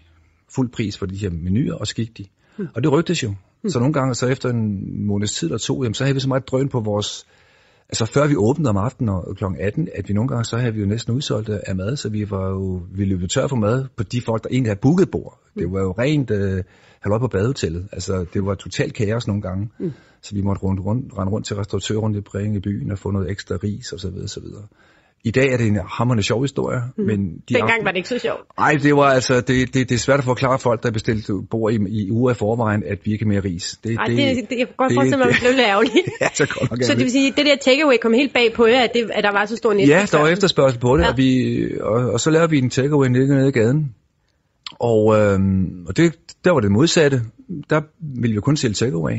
fuld 0.55 0.69
pris 0.69 0.97
for 0.97 1.05
de 1.05 1.15
her 1.15 1.29
menuer, 1.29 1.73
og 1.73 1.87
så 1.87 1.95
gik 1.95 2.17
de. 2.17 2.25
Hmm. 2.57 2.67
Og 2.75 2.83
det 2.83 2.91
rygtes 2.91 3.23
jo. 3.23 3.29
Hmm. 3.61 3.69
Så 3.69 3.79
nogle 3.79 3.93
gange, 3.93 4.15
så 4.15 4.27
efter 4.27 4.49
en 4.49 5.05
måneds 5.07 5.31
tid 5.31 5.47
eller 5.47 5.57
to, 5.57 5.83
jamen, 5.83 5.93
så 5.93 6.03
havde 6.03 6.13
vi 6.13 6.19
så 6.19 6.27
meget 6.27 6.47
drøn 6.47 6.69
på 6.69 6.79
vores 6.79 7.25
Altså 7.89 8.05
før 8.05 8.27
vi 8.27 8.35
åbnede 8.35 8.69
om 8.69 8.77
aftenen 8.77 9.09
og 9.09 9.35
kl. 9.37 9.43
18, 9.59 9.87
at 9.95 10.09
vi 10.09 10.13
nogle 10.13 10.27
gange 10.27 10.45
så 10.45 10.57
havde 10.57 10.73
vi 10.73 10.79
jo 10.79 10.85
næsten 10.85 11.15
udsolgt 11.15 11.49
af 11.49 11.75
mad, 11.75 11.95
så 11.95 12.09
vi 12.09 12.31
var 12.31 12.49
jo, 12.49 12.81
vi 12.91 13.05
løb 13.05 13.29
tør 13.29 13.47
for 13.47 13.55
mad 13.55 13.85
på 13.95 14.03
de 14.03 14.21
folk, 14.21 14.43
der 14.43 14.49
egentlig 14.49 14.69
havde 14.69 14.79
booket 14.79 15.11
bord. 15.11 15.39
Det 15.55 15.71
var 15.71 15.79
jo 15.79 15.91
rent 15.91 16.31
øh, 16.31 16.63
halvøj 16.99 17.19
på 17.19 17.27
badehotellet. 17.27 17.87
Altså 17.91 18.25
det 18.33 18.45
var 18.45 18.55
totalt 18.55 18.93
kaos 18.93 19.27
nogle 19.27 19.41
gange. 19.41 19.69
Mm. 19.79 19.91
Så 20.21 20.35
vi 20.35 20.41
måtte 20.41 20.61
rundt, 20.61 20.81
rundt, 20.81 21.17
rende 21.17 21.31
rundt 21.31 21.45
til 21.47 21.55
restauratører 21.55 21.99
rundt 21.99 22.17
i 22.55 22.59
byen 22.59 22.91
og 22.91 22.99
få 22.99 23.11
noget 23.11 23.31
ekstra 23.31 23.55
ris 23.55 23.93
og 23.93 23.99
så 23.99 24.09
videre, 24.09 24.27
så 24.27 24.39
videre. 24.39 24.63
I 25.23 25.31
dag 25.31 25.53
er 25.53 25.57
det 25.57 25.67
en 25.67 25.79
hammerende 25.87 26.23
sjov 26.23 26.41
historie. 26.41 26.81
Mm. 26.97 27.03
Men 27.03 27.19
de 27.19 27.53
Dengang 27.53 27.71
aften... 27.71 27.85
var 27.85 27.91
det 27.91 27.97
ikke 27.97 28.09
så 28.09 28.19
sjovt. 28.19 28.41
Nej, 28.57 28.77
det 28.83 28.95
var 28.95 29.03
altså, 29.03 29.41
det, 29.41 29.73
det, 29.73 29.89
det 29.89 29.91
er 29.91 29.99
svært 29.99 30.19
at 30.19 30.25
forklare 30.25 30.59
folk, 30.59 30.83
der 30.83 30.91
bestilte 30.91 31.33
bord 31.51 31.73
i, 31.73 31.77
i 31.89 32.11
uger 32.11 32.31
i 32.31 32.33
forvejen, 32.33 32.83
at 32.85 32.99
vi 33.03 33.11
ikke 33.11 33.23
er 33.23 33.27
mere 33.27 33.39
ris. 33.39 33.79
Det, 33.83 33.97
Ej, 33.97 34.05
det, 34.05 34.17
det, 34.17 34.49
det, 34.49 34.57
jeg 34.57 34.67
kan 34.67 34.75
godt 34.77 34.93
forestille 34.93 35.17
mig, 35.17 35.27
at 35.27 35.31
man 35.33 35.39
blev 35.39 35.51
lidt 35.51 35.67
ærgerlig. 35.67 35.91
ja, 36.21 36.27
så 36.33 36.47
godt 36.59 36.71
nok 36.71 36.83
Så 36.83 36.93
det 36.93 37.01
vil 37.03 37.11
sige, 37.11 37.27
at 37.27 37.37
det 37.37 37.45
der 37.45 37.55
takeaway 37.55 37.95
kom 38.01 38.13
helt 38.13 38.33
bag 38.33 38.53
på 38.53 38.65
jer, 38.65 38.81
at, 38.81 38.91
det, 38.93 39.11
at 39.13 39.23
der 39.23 39.31
var 39.31 39.45
så 39.45 39.55
stor 39.55 39.71
en 39.71 39.79
Ja, 39.79 40.05
der 40.11 40.19
var 40.19 40.27
efterspørgsel 40.27 40.79
på 40.79 40.97
det, 40.97 41.03
ja. 41.03 41.09
og, 41.09 41.17
vi, 41.17 41.79
og, 41.81 42.11
og 42.11 42.19
så 42.19 42.29
lavede 42.29 42.49
vi 42.49 42.57
en 42.57 42.69
takeaway 42.69 43.07
nede 43.07 43.47
i 43.47 43.51
gaden. 43.51 43.95
Og, 44.79 45.17
øhm, 45.19 45.85
og 45.87 45.97
det, 45.97 46.15
der 46.43 46.51
var 46.51 46.59
det 46.59 46.71
modsatte. 46.71 47.21
Der 47.69 47.81
ville 47.99 48.33
vi 48.33 48.41
kun 48.41 48.57
sælge 48.57 48.73
takeaway 48.73 49.15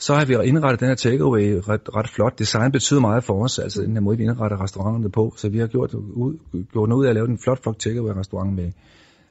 så 0.00 0.14
har 0.14 0.24
vi 0.24 0.34
indrettet 0.44 0.80
den 0.80 0.88
her 0.88 0.94
takeaway 0.94 1.60
ret, 1.68 1.80
ret 1.96 2.08
flot. 2.08 2.38
Design 2.38 2.72
betyder 2.72 3.00
meget 3.00 3.24
for 3.24 3.44
os, 3.44 3.58
altså 3.58 3.82
den 3.82 3.92
her 3.92 4.00
måde, 4.00 4.16
vi 4.16 4.22
indretter 4.22 4.62
restauranterne 4.62 5.10
på. 5.10 5.34
Så 5.36 5.48
vi 5.48 5.58
har 5.58 5.66
gjort, 5.66 5.94
ud, 5.94 6.38
gjort 6.72 6.88
noget 6.88 7.00
ud 7.00 7.04
af 7.04 7.08
at 7.08 7.14
lave 7.14 7.28
en 7.28 7.38
flot, 7.38 7.62
flot 7.62 7.76
takeaway 7.78 8.12
restaurant 8.12 8.54
med, 8.54 8.72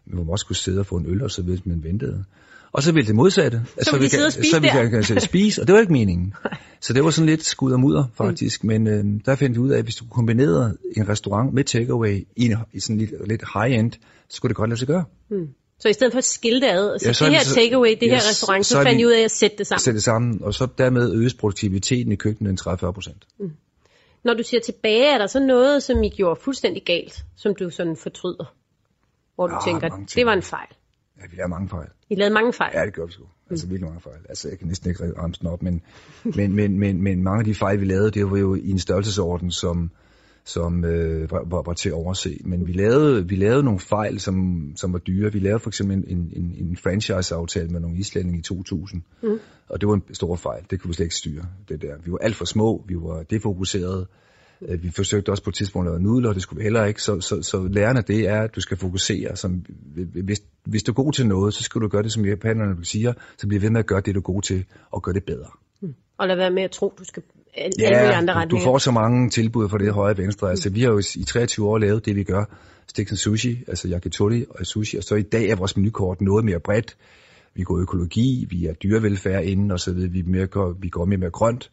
hvor 0.06 0.24
man 0.24 0.30
også 0.30 0.46
kunne 0.46 0.56
sidde 0.56 0.80
og 0.80 0.86
få 0.86 0.96
en 0.96 1.06
øl, 1.06 1.24
og 1.24 1.32
så 1.32 1.42
hvis 1.42 1.66
man 1.66 1.84
ventede. 1.84 2.24
Og 2.72 2.84
så 2.84 2.92
ville 2.92 3.08
det 3.08 3.16
modsatte. 3.16 3.62
Så, 3.66 3.90
så 3.90 3.98
vi 3.98 4.08
kan, 4.08 4.32
så 4.32 4.60
vi 4.60 4.68
kan, 4.68 4.92
kan, 4.92 5.04
kan 5.04 5.22
spise, 5.22 5.62
og 5.62 5.68
det 5.68 5.74
var 5.74 5.80
ikke 5.80 5.94
meningen. 5.94 6.34
Så 6.82 6.94
det 6.94 7.04
var 7.04 7.10
sådan 7.10 7.30
lidt 7.30 7.46
skud 7.46 7.72
og 7.72 7.80
mudder, 7.80 8.04
faktisk. 8.14 8.64
Mm. 8.64 8.68
Men 8.68 8.88
øh, 8.88 9.04
der 9.26 9.36
fandt 9.36 9.56
vi 9.56 9.60
ud 9.60 9.70
af, 9.70 9.78
at 9.78 9.84
hvis 9.84 9.96
du 9.96 10.06
kombinerede 10.06 10.78
en 10.98 11.10
restaurant 11.10 11.54
med 11.54 11.64
takeaway 11.64 12.28
i, 12.36 12.46
en, 12.46 12.58
i 12.74 12.80
sådan 12.80 12.98
lidt, 12.98 13.12
lidt 13.28 13.44
high-end, 13.54 13.92
så 14.30 14.36
skulle 14.36 14.50
det 14.50 14.56
godt 14.56 14.70
lade 14.70 14.80
sig 14.80 14.88
gøre. 14.88 15.04
Mm. 15.30 15.48
Så 15.80 15.90
i 15.90 15.94
stedet 15.94 16.14
for 16.14 16.18
at 16.18 16.24
skilte 16.24 16.72
ad, 16.72 16.90
og 16.90 17.00
så, 17.00 17.08
ja, 17.08 17.14
så 17.14 17.26
det 17.26 17.34
her 17.34 17.44
takeaway, 17.44 17.90
det 17.90 17.98
yes, 18.02 18.12
her 18.12 18.30
restaurant, 18.30 18.66
så, 18.66 18.74
så 18.74 18.84
fandt 18.84 19.02
I 19.02 19.06
ud 19.06 19.12
af 19.12 19.24
at 19.24 19.32
sætte 19.32 19.58
det 19.58 19.68
sammen. 19.68 19.80
Sætte 19.80 19.96
det 19.96 20.04
sammen, 20.04 20.44
og 20.44 20.54
så 20.54 20.68
dermed 20.78 21.14
øges 21.14 21.34
produktiviteten 21.34 22.12
i 22.12 22.16
køkkenet 22.16 22.50
en 22.52 22.58
30-40 22.72 22.92
procent. 22.92 23.26
Mm. 23.40 23.52
Når 24.24 24.34
du 24.34 24.44
siger 24.44 24.62
tilbage, 24.62 25.14
er 25.14 25.18
der 25.18 25.28
så 25.28 25.40
noget, 25.40 25.84
som 25.84 26.04
I 26.04 26.10
gjorde 26.10 26.42
fuldstændig 26.42 26.84
galt, 26.86 27.26
som 27.36 27.56
du 27.56 27.70
sådan 27.70 27.96
fortryder? 27.96 28.54
Hvor 29.36 29.48
du 29.48 29.54
ja, 29.54 29.72
tænker, 29.72 30.06
det 30.16 30.26
var 30.26 30.34
en 30.34 30.42
fejl. 30.42 30.68
Ja, 31.18 31.24
vi 31.32 31.36
lavede 31.36 31.50
mange 31.50 31.70
fejl. 31.70 31.88
I 32.10 32.16
lavede 32.16 32.34
mange 32.34 32.54
fejl? 32.54 32.72
Ja, 32.76 32.86
det 32.86 32.94
gjorde 32.94 33.08
vi 33.08 33.14
sgu. 33.14 33.24
Altså 33.50 33.66
mm. 33.66 33.72
virkelig 33.72 33.90
mange 33.90 34.02
fejl. 34.02 34.20
Altså, 34.30 34.50
jeg 34.50 34.60
kan 34.60 34.68
næsten 34.68 34.90
ikke 34.90 35.04
ramme 35.18 35.36
den 35.40 35.48
op, 35.48 35.62
men, 35.62 35.82
men, 36.24 36.56
men, 36.56 36.80
men, 36.80 37.02
men 37.02 37.24
mange 37.24 37.40
af 37.40 37.46
de 37.46 37.56
fejl, 37.56 37.80
vi 37.80 37.86
lavede, 37.86 38.12
det 38.12 38.32
var 38.32 38.38
jo 38.38 38.56
i 38.56 38.70
en 38.70 38.80
størrelsesorden, 38.80 39.52
som, 39.52 39.92
som 40.50 40.86
øh, 40.86 41.32
var, 41.32 41.62
var, 41.66 41.74
til 41.74 41.90
at 41.90 41.94
overse. 41.94 42.38
Men 42.46 42.68
vi 42.68 42.72
lavede, 42.72 43.28
vi 43.28 43.36
lavede 43.36 43.64
nogle 43.64 43.80
fejl, 43.80 44.20
som, 44.20 44.68
som 44.76 44.94
var 44.94 45.00
dyre. 45.00 45.34
Vi 45.34 45.40
lavede 45.40 45.60
for 45.60 45.70
eksempel 45.70 45.98
en, 45.98 46.32
en, 46.36 46.56
en 46.58 46.78
franchise-aftale 46.78 47.70
med 47.70 47.80
nogle 47.80 47.98
islændinge 47.98 48.40
i 48.40 48.42
2000, 48.42 49.02
mm. 49.24 49.40
og 49.70 49.82
det 49.82 49.90
var 49.90 49.96
en 49.96 50.04
stor 50.14 50.36
fejl. 50.36 50.64
Det 50.70 50.82
kunne 50.82 50.90
vi 50.90 50.94
slet 50.94 51.06
ikke 51.06 51.16
styre, 51.16 51.46
det 51.70 51.82
der. 51.82 51.96
Vi 52.06 52.12
var 52.12 52.18
alt 52.18 52.36
for 52.36 52.46
små, 52.46 52.84
vi 52.88 52.96
var 52.96 53.24
defokuserede. 53.24 54.08
Øh, 54.62 54.84
vi 54.84 54.92
forsøgte 54.92 55.30
også 55.30 55.44
på 55.44 55.50
et 55.50 55.56
tidspunkt 55.56 55.88
at 55.88 55.94
lave 55.94 56.04
nudler, 56.04 56.34
det 56.34 56.42
skulle 56.42 56.58
vi 56.58 56.64
heller 56.64 56.86
ikke. 56.86 57.02
Så, 57.02 57.22
så, 57.22 57.42
så 57.42 57.68
lærerne 57.68 58.02
det 58.02 58.28
er, 58.28 58.42
at 58.42 58.56
du 58.56 58.62
skal 58.62 58.78
fokusere. 58.78 59.36
Som, 59.36 59.66
hvis, 60.24 60.42
hvis 60.64 60.84
du 60.84 60.92
er 60.92 60.96
god 60.96 61.14
til 61.14 61.28
noget, 61.28 61.54
så 61.54 61.64
skal 61.64 61.82
du 61.82 61.88
gøre 61.88 62.04
det, 62.04 62.14
som 62.14 62.26
japanerne 62.26 62.86
siger, 62.86 63.14
så 63.38 63.48
bliver 63.48 63.62
ved 63.62 63.70
med 63.70 63.80
at 63.80 63.88
gøre 63.88 64.02
det, 64.02 64.16
du 64.16 64.20
er 64.20 64.24
god 64.24 64.42
til, 64.42 64.66
og 64.92 65.04
gøre 65.04 65.14
det 65.14 65.24
bedre. 65.24 65.50
Mm. 65.82 65.96
Og 66.18 66.28
lad 66.28 66.36
være 66.36 66.52
med 66.52 66.64
at 66.64 66.72
tro, 66.72 66.94
du 67.00 67.04
skal 67.04 67.24
alle 67.54 67.72
mulige 67.78 68.16
andre 68.16 68.34
du, 68.34 68.40
du 68.40 68.42
retninger. 68.42 68.66
får 68.66 68.78
så 68.78 68.92
mange 68.92 69.30
tilbud 69.30 69.70
fra 69.70 69.78
det 69.78 69.94
højre 69.94 70.14
og 70.14 70.18
venstre. 70.18 70.50
Altså, 70.50 70.70
vi 70.70 70.82
har 70.82 70.90
jo 70.90 71.00
i 71.16 71.24
23 71.24 71.70
år 71.70 71.78
lavet 71.78 72.06
det, 72.06 72.16
vi 72.16 72.24
gør. 72.24 72.44
Stik 72.88 73.10
sushi, 73.10 73.64
altså 73.68 73.88
yakitori 73.88 74.46
og 74.50 74.66
sushi. 74.66 74.98
Og 74.98 75.04
så 75.04 75.16
i 75.16 75.22
dag 75.22 75.50
er 75.50 75.56
vores 75.56 75.78
menukort 75.78 76.22
noget 76.22 76.46
mere 76.46 76.60
bredt. 76.60 76.98
Vi 77.54 77.64
går 77.64 77.80
økologi, 77.80 78.48
vi 78.50 78.66
er 78.66 78.74
dyrevelfærd 78.74 79.44
inden, 79.44 79.72
og 79.72 79.80
så 79.80 79.94
videre. 79.94 80.12
Vi, 80.12 80.22
mere 80.22 80.48
går, 80.48 80.76
vi 80.80 80.90
går 80.90 81.06
mere 81.06 81.18
med 81.18 81.32
grønt. 81.32 81.72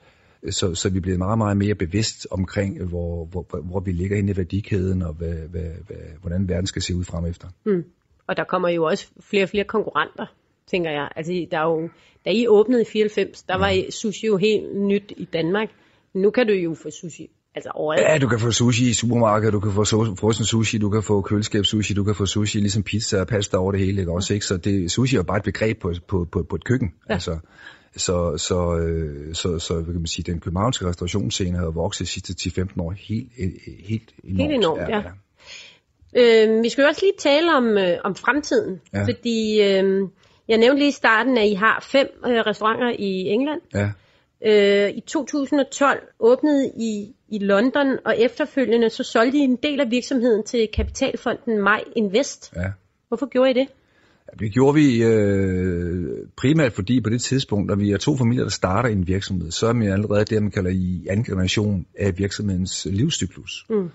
Så, 0.50 0.74
så 0.74 0.90
vi 0.90 0.96
er 0.96 1.00
blevet 1.00 1.18
meget, 1.18 1.38
meget 1.38 1.56
mere 1.56 1.74
bevidst 1.74 2.26
omkring, 2.30 2.84
hvor, 2.84 3.24
hvor, 3.24 3.60
hvor 3.62 3.80
vi 3.80 3.92
ligger 3.92 4.16
inde 4.16 4.32
i 4.32 4.36
værdikæden, 4.36 5.02
og 5.02 5.14
hvad, 5.14 5.34
hvad, 5.34 5.70
hvad, 5.86 5.96
hvordan 6.20 6.48
verden 6.48 6.66
skal 6.66 6.82
se 6.82 6.96
ud 6.96 7.04
frem 7.04 7.24
efter. 7.26 7.48
Mm. 7.66 7.84
Og 8.26 8.36
der 8.36 8.44
kommer 8.44 8.68
jo 8.68 8.84
også 8.84 9.08
flere 9.20 9.42
og 9.42 9.48
flere 9.48 9.64
konkurrenter, 9.64 10.26
tænker 10.70 10.90
jeg. 10.90 11.08
Altså, 11.16 11.46
der 11.50 11.58
er 11.58 11.64
jo, 11.64 11.88
da 12.24 12.30
I 12.30 12.46
åbnede 12.48 12.82
i 12.82 12.84
94, 12.84 13.42
der 13.42 13.56
var 13.58 13.68
I- 13.68 13.90
sushi 13.90 14.26
jo 14.26 14.36
helt 14.36 14.76
nyt 14.76 15.12
i 15.16 15.24
Danmark. 15.32 15.68
Nu 16.14 16.30
kan 16.30 16.46
du 16.46 16.52
jo 16.52 16.74
få 16.82 16.90
sushi 16.90 17.30
altså 17.54 17.70
overalt. 17.74 18.02
Ja, 18.08 18.18
du 18.18 18.28
kan 18.28 18.38
få 18.40 18.50
sushi 18.50 18.88
i 18.88 18.92
supermarkedet, 18.92 19.52
du 19.52 19.60
kan 19.60 19.72
få 19.72 19.82
so- 19.82 20.14
frossen 20.20 20.44
sushi, 20.44 20.78
du 20.78 20.90
kan 20.90 21.02
få 21.02 21.20
køleskabssushi, 21.20 21.94
du 21.94 22.04
kan 22.04 22.14
få 22.14 22.26
sushi, 22.26 22.58
ligesom 22.60 22.82
pizza 22.82 23.20
og 23.20 23.26
pasta 23.26 23.56
over 23.56 23.72
det 23.72 23.80
hele, 23.80 24.00
ikke 24.00 24.12
også, 24.12 24.34
ikke? 24.34 24.46
Så 24.46 24.56
det, 24.56 24.90
sushi 24.90 25.16
er 25.16 25.18
jo 25.18 25.22
bare 25.24 25.36
et 25.36 25.42
begreb 25.42 25.80
på, 25.80 25.92
på, 26.08 26.26
på, 26.32 26.42
på 26.42 26.56
et 26.56 26.64
køkken, 26.64 26.94
ja. 27.08 27.14
altså. 27.14 27.38
Så, 27.96 28.36
så, 28.36 28.76
øh, 28.78 29.34
så, 29.34 29.58
så, 29.58 29.74
kan 29.84 29.94
man 29.94 30.06
sige, 30.06 30.32
den 30.32 30.40
københavnske 30.40 30.86
restaurationsscene 30.88 31.58
har 31.58 31.70
vokset 31.70 32.06
de 32.06 32.10
sidste 32.10 32.62
10-15 32.62 32.80
år 32.82 32.90
helt, 32.90 33.28
helt 33.84 34.14
enormt. 34.24 34.40
Helt 34.40 34.52
enormt, 34.54 34.80
ja. 34.88 35.02
Øh, 36.16 36.62
vi 36.62 36.68
skal 36.68 36.82
jo 36.82 36.88
også 36.88 37.00
lige 37.04 37.12
tale 37.18 37.56
om, 37.56 37.78
øh, 37.78 37.98
om 38.04 38.14
fremtiden, 38.14 38.80
Ja. 38.94 39.04
fordi 39.04 39.62
øh, 39.62 40.08
jeg 40.48 40.58
nævnte 40.58 40.78
lige 40.78 40.88
i 40.88 40.92
starten, 40.92 41.38
at 41.38 41.48
I 41.48 41.54
har 41.54 41.86
fem 41.92 42.08
øh, 42.26 42.32
restauranter 42.32 42.90
i 42.98 43.28
England. 43.28 43.60
ja. 43.74 43.90
Øh, 44.46 44.90
I 44.90 45.00
2012 45.00 46.02
åbnede 46.20 46.72
I 46.76 47.14
i 47.28 47.38
London, 47.38 47.98
og 48.04 48.18
efterfølgende 48.18 48.90
så 48.90 49.02
solgte 49.02 49.38
I 49.38 49.40
en 49.40 49.56
del 49.56 49.80
af 49.80 49.90
virksomheden 49.90 50.44
til 50.44 50.68
kapitalfonden 50.74 51.62
Maj 51.62 51.84
Invest. 51.96 52.52
ja. 52.56 52.72
Hvorfor 53.08 53.26
gjorde 53.26 53.50
I 53.50 53.54
det? 53.54 53.68
Det 54.40 54.52
gjorde 54.52 54.74
vi 54.74 55.02
øh, 55.04 56.26
primært 56.36 56.72
fordi 56.72 57.00
på 57.00 57.10
det 57.10 57.22
tidspunkt, 57.22 57.66
når 57.66 57.74
vi 57.74 57.92
er 57.92 57.96
to 57.96 58.16
familier, 58.16 58.42
der 58.42 58.50
starter 58.50 58.88
en 58.88 59.06
virksomhed, 59.06 59.50
så 59.50 59.66
er 59.66 59.72
man 59.72 59.88
allerede 59.88 60.24
det, 60.24 60.42
man 60.42 60.50
kalder 60.50 60.70
i 60.70 61.06
anden 61.10 61.24
generation 61.24 61.86
af 61.98 62.18
virksomhedens 62.18 62.86
livscyklus. 62.90 63.66
Mm. 63.70 63.90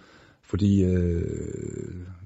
Fordi 0.51 0.83
øh, 0.83 1.21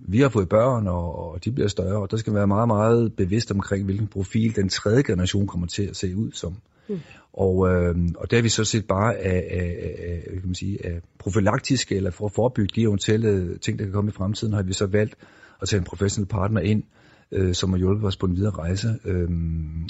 vi 0.08 0.20
har 0.20 0.30
fået 0.30 0.50
børn, 0.50 0.88
og, 0.88 1.32
og 1.32 1.46
de 1.46 1.52
bliver 1.52 1.68
større, 1.68 2.02
og 2.02 2.12
der 2.12 2.18
skal 2.18 2.34
være 2.34 2.48
meget, 2.48 2.68
meget 2.68 3.14
bevidst 3.16 3.52
omkring, 3.52 3.86
hvilken 3.86 4.08
profil 4.08 4.56
den 4.56 4.70
tredje 4.70 5.04
generation 5.04 5.48
kommer 5.48 5.68
til 5.68 5.84
at 5.84 5.96
se 5.96 6.16
ud 6.16 6.32
som. 6.32 6.56
Mm. 6.90 7.00
Og, 7.34 7.70
øh, 7.70 7.96
og 8.18 8.32
der 8.32 8.38
har 8.38 8.42
vi 8.42 8.50
så 8.50 8.64
set 8.64 8.88
bare 8.88 9.16
af, 9.16 9.48
af, 9.52 9.96
af, 10.08 10.32
kan 10.32 10.46
man 10.46 10.56
sige, 10.56 10.86
af 10.86 11.02
profilaktiske 11.20 11.96
eller 11.96 12.12
for 12.12 12.26
at 12.26 12.32
forebygge 12.32 12.72
de 12.76 12.82
eventuelle 12.82 13.58
ting, 13.58 13.80
der 13.80 13.86
kan 13.86 13.94
komme 13.94 14.10
i 14.10 14.14
fremtiden, 14.14 14.54
har 14.54 14.64
vi 14.64 14.74
så 14.74 14.86
valgt 14.86 15.16
at 15.62 15.68
tage 15.68 15.78
en 15.78 15.86
professionel 15.86 16.28
partner 16.28 16.62
ind, 16.62 16.84
øh, 17.32 17.54
som 17.54 17.70
har 17.70 17.78
hjulpet 17.78 18.08
os 18.08 18.18
på 18.18 18.26
en 18.26 18.36
videre 18.36 18.52
rejse. 18.52 18.88
Øh, 19.06 19.30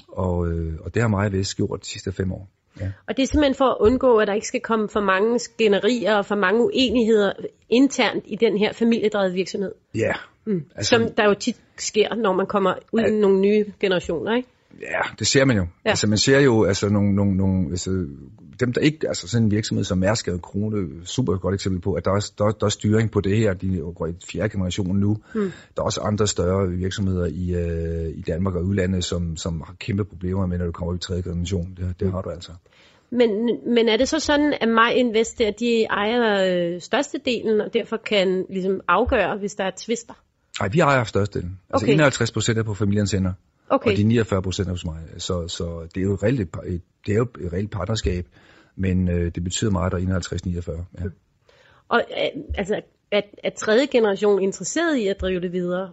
og, 0.08 0.48
øh, 0.52 0.74
og 0.80 0.94
det 0.94 1.02
har 1.02 1.10
mig 1.10 1.32
vist 1.32 1.58
gjort 1.58 1.80
de 1.82 1.88
sidste 1.88 2.12
fem 2.12 2.32
år. 2.32 2.50
Ja. 2.80 2.92
Og 3.08 3.18
det 3.18 3.24
er 3.24 3.28
simpelthen 3.28 3.56
for 3.56 3.66
at 3.66 3.78
undgå, 3.80 4.18
at 4.18 4.28
der 4.28 4.34
ikke 4.34 4.48
skal 4.48 4.62
komme 4.62 4.90
for 4.90 5.00
mange 5.00 5.40
skænderier 5.40 6.16
og 6.16 6.26
for 6.26 6.36
mange 6.36 6.64
uenigheder 6.64 7.34
internt 7.70 8.24
i 8.28 8.36
den 8.36 8.58
her 8.58 8.74
familiedrevede 8.74 9.34
virksomhed. 9.34 9.72
Ja. 9.96 10.14
Mm. 10.46 10.66
Altså- 10.76 10.90
Som 10.90 11.12
der 11.18 11.26
jo 11.26 11.34
tit 11.34 11.58
sker, 11.78 12.16
når 12.16 12.34
man 12.34 12.46
kommer 12.46 12.74
ud 12.92 13.02
i 13.02 13.12
nogle 13.12 13.40
nye 13.40 13.66
generationer, 13.80 14.36
ikke? 14.36 14.50
Ja, 14.82 15.02
det 15.20 15.28
ser 15.28 15.46
man 15.46 15.58
jo. 15.58 15.68
Ja. 15.86 15.90
Altså 15.90 16.08
man 16.08 16.18
ser 16.18 16.40
jo 16.40 16.64
altså 16.64 16.90
nogle, 16.90 17.16
nogle, 17.16 17.38
nogle 17.38 17.70
altså, 17.70 17.90
dem 18.60 18.74
der 18.74 18.82
ikke, 18.82 19.08
altså 19.08 19.28
sådan 19.28 19.46
en 19.46 19.52
virksomhed 19.52 19.84
som 19.84 19.98
Mærsk 19.98 20.28
og 20.28 20.42
Krone, 20.42 21.06
super 21.06 21.38
godt 21.38 21.54
eksempel 21.54 21.82
på, 21.82 21.94
at 21.94 22.06
der 22.06 22.12
er, 22.12 22.32
der, 22.38 22.52
der 22.52 22.66
er 22.66 22.70
styring 22.70 23.12
på 23.12 23.22
det 23.22 23.38
her, 23.38 23.54
de 23.54 23.94
går 23.96 24.08
i 24.08 24.14
fjerde 24.32 24.50
generation 24.50 25.00
nu. 25.00 25.18
Mm. 25.36 25.52
Der 25.76 25.82
er 25.82 25.86
også 25.86 26.02
andre 26.02 26.28
større 26.28 26.70
virksomheder 26.70 27.26
i, 27.26 27.54
øh, 27.54 28.18
i 28.18 28.22
Danmark 28.22 28.56
og 28.56 28.64
udlandet, 28.64 29.04
som, 29.04 29.38
som 29.38 29.62
har 29.62 29.76
kæmpe 29.80 30.06
problemer 30.06 30.46
med, 30.46 30.58
når 30.58 30.66
du 30.66 30.72
kommer 30.72 30.96
i 30.96 30.98
tredje 30.98 31.22
generation. 31.22 31.76
Det, 31.78 32.00
det 32.00 32.12
har 32.12 32.22
du 32.22 32.30
altså. 32.30 32.52
Men, 33.10 33.30
men 33.76 33.90
er 33.90 33.98
det 33.98 34.10
så 34.10 34.20
sådan, 34.20 34.54
at 34.62 34.70
Maj 34.70 34.90
Invest, 34.90 35.42
at 35.42 35.60
de 35.60 35.84
ejer 35.84 36.74
øh, 36.74 36.82
størstedelen, 36.82 37.62
og 37.62 37.74
derfor 37.74 37.98
kan 37.98 38.46
ligesom 38.50 38.82
afgøre, 38.88 39.38
hvis 39.38 39.56
der 39.56 39.64
er 39.64 39.72
tvister? 39.78 40.14
Nej, 40.60 40.70
vi 40.70 40.80
ejer 40.80 41.04
størstedelen. 41.04 41.60
Altså 41.70 41.86
Okay. 41.86 41.94
51 41.94 42.32
procent 42.32 42.58
er 42.58 42.64
på 42.64 42.74
familiens 42.74 43.12
hænder, 43.12 43.34
Okay. 43.70 43.92
og 43.92 43.98
de 43.98 44.04
49 44.04 44.42
procent 44.42 44.70
hos 44.70 44.86
mig. 44.86 45.00
Så, 45.18 45.48
så 45.48 45.88
det 45.96 46.02
er 46.02 46.06
jo 46.06 46.14
et 46.14 46.24
reelt, 46.24 46.40
et- 46.42 46.82
det 47.06 47.12
er 47.14 47.18
jo 47.18 47.28
et 47.40 47.54
reelt 47.54 47.72
partnerskab, 47.72 48.28
men 48.76 49.10
øh, 49.10 49.32
det 49.36 49.44
betyder 49.44 49.72
meget, 49.72 49.94
at 49.94 50.02
der 50.02 50.14
er 50.16 50.20
51-49. 50.20 51.02
Ja. 51.04 51.10
Og 51.90 52.04
øh, 52.12 52.44
altså, 52.58 52.82
er, 53.12 53.22
er 53.44 53.50
tredje 53.58 53.86
generation 53.86 54.42
interesseret 54.42 54.98
i 54.98 55.08
at 55.08 55.22
drive 55.22 55.42
det 55.42 55.52
videre? 55.52 55.90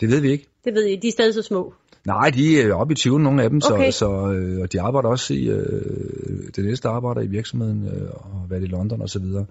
Det 0.00 0.08
ved 0.08 0.20
vi 0.20 0.30
ikke. 0.30 0.46
Det 0.64 0.74
ved 0.74 0.84
jeg, 0.84 1.02
de 1.02 1.08
er 1.08 1.12
stadig 1.12 1.34
så 1.34 1.42
små. 1.42 1.74
Nej, 2.06 2.30
de 2.30 2.60
er 2.62 2.74
oppe 2.74 2.92
i 2.92 2.94
20, 2.94 3.20
nogle 3.20 3.42
af 3.42 3.50
dem, 3.50 3.60
Okay. 3.72 3.90
så, 3.90 3.98
så, 3.98 4.32
øh, 4.32 4.60
og 4.60 4.72
de 4.72 4.80
arbejder 4.80 5.08
også 5.08 5.34
i, 5.34 5.48
øh, 5.48 6.52
det 6.56 6.64
næste 6.64 6.88
arbejder 6.88 7.20
i 7.20 7.26
virksomheden, 7.26 7.88
øh, 7.88 8.10
og 8.10 8.40
har 8.40 8.46
været 8.48 8.62
i 8.62 8.66
London 8.66 9.02
og 9.02 9.08
så 9.10 9.18
videre. 9.18 9.46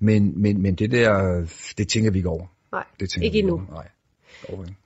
Men, 0.00 0.42
men, 0.42 0.62
men 0.62 0.74
det 0.74 0.90
der, 0.90 1.44
det 1.78 1.88
tænker 1.88 2.10
vi 2.10 2.18
ikke 2.18 2.28
over. 2.28 2.46
Nej, 2.72 2.84
Det 3.00 3.10
tænker 3.10 3.24
ikke 3.24 3.34
vi 3.34 3.38
endnu. 3.38 3.54
Over. 3.54 3.64
Nej, 3.72 3.88
ikke. 4.50 4.76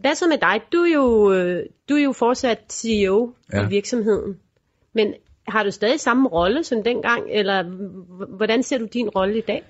Hvad 0.00 0.14
så 0.14 0.28
med 0.28 0.38
dig? 0.38 0.60
Du 0.72 0.78
er 0.78 0.94
jo, 0.94 1.32
øh, 1.32 1.62
du 1.88 1.94
er 1.94 2.02
jo 2.02 2.12
fortsat 2.12 2.58
CEO 2.72 3.32
ja. 3.52 3.66
I 3.66 3.68
virksomheden. 3.68 4.36
Men 4.94 5.14
har 5.48 5.62
du 5.62 5.70
stadig 5.70 6.00
samme 6.00 6.28
rolle 6.28 6.64
som 6.64 6.82
dengang, 6.82 7.22
eller 7.30 7.62
hvordan 8.36 8.62
ser 8.62 8.78
du 8.78 8.86
din 8.92 9.08
rolle 9.08 9.38
i 9.38 9.44
dag? 9.48 9.62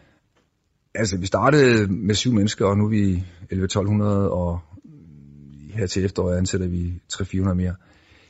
Altså, 0.95 1.19
vi 1.19 1.27
startede 1.27 1.93
med 1.93 2.15
syv 2.15 2.33
mennesker, 2.33 2.67
og 2.67 2.79
nu 2.79 2.85
er 2.85 2.89
vi 2.89 3.25
11-1200, 3.53 4.05
og 4.31 4.61
her 5.75 5.87
til 5.87 6.05
efteråret 6.05 6.37
ansætter 6.37 6.67
vi 6.67 6.93
300-400 7.13 7.55
mere. 7.55 7.75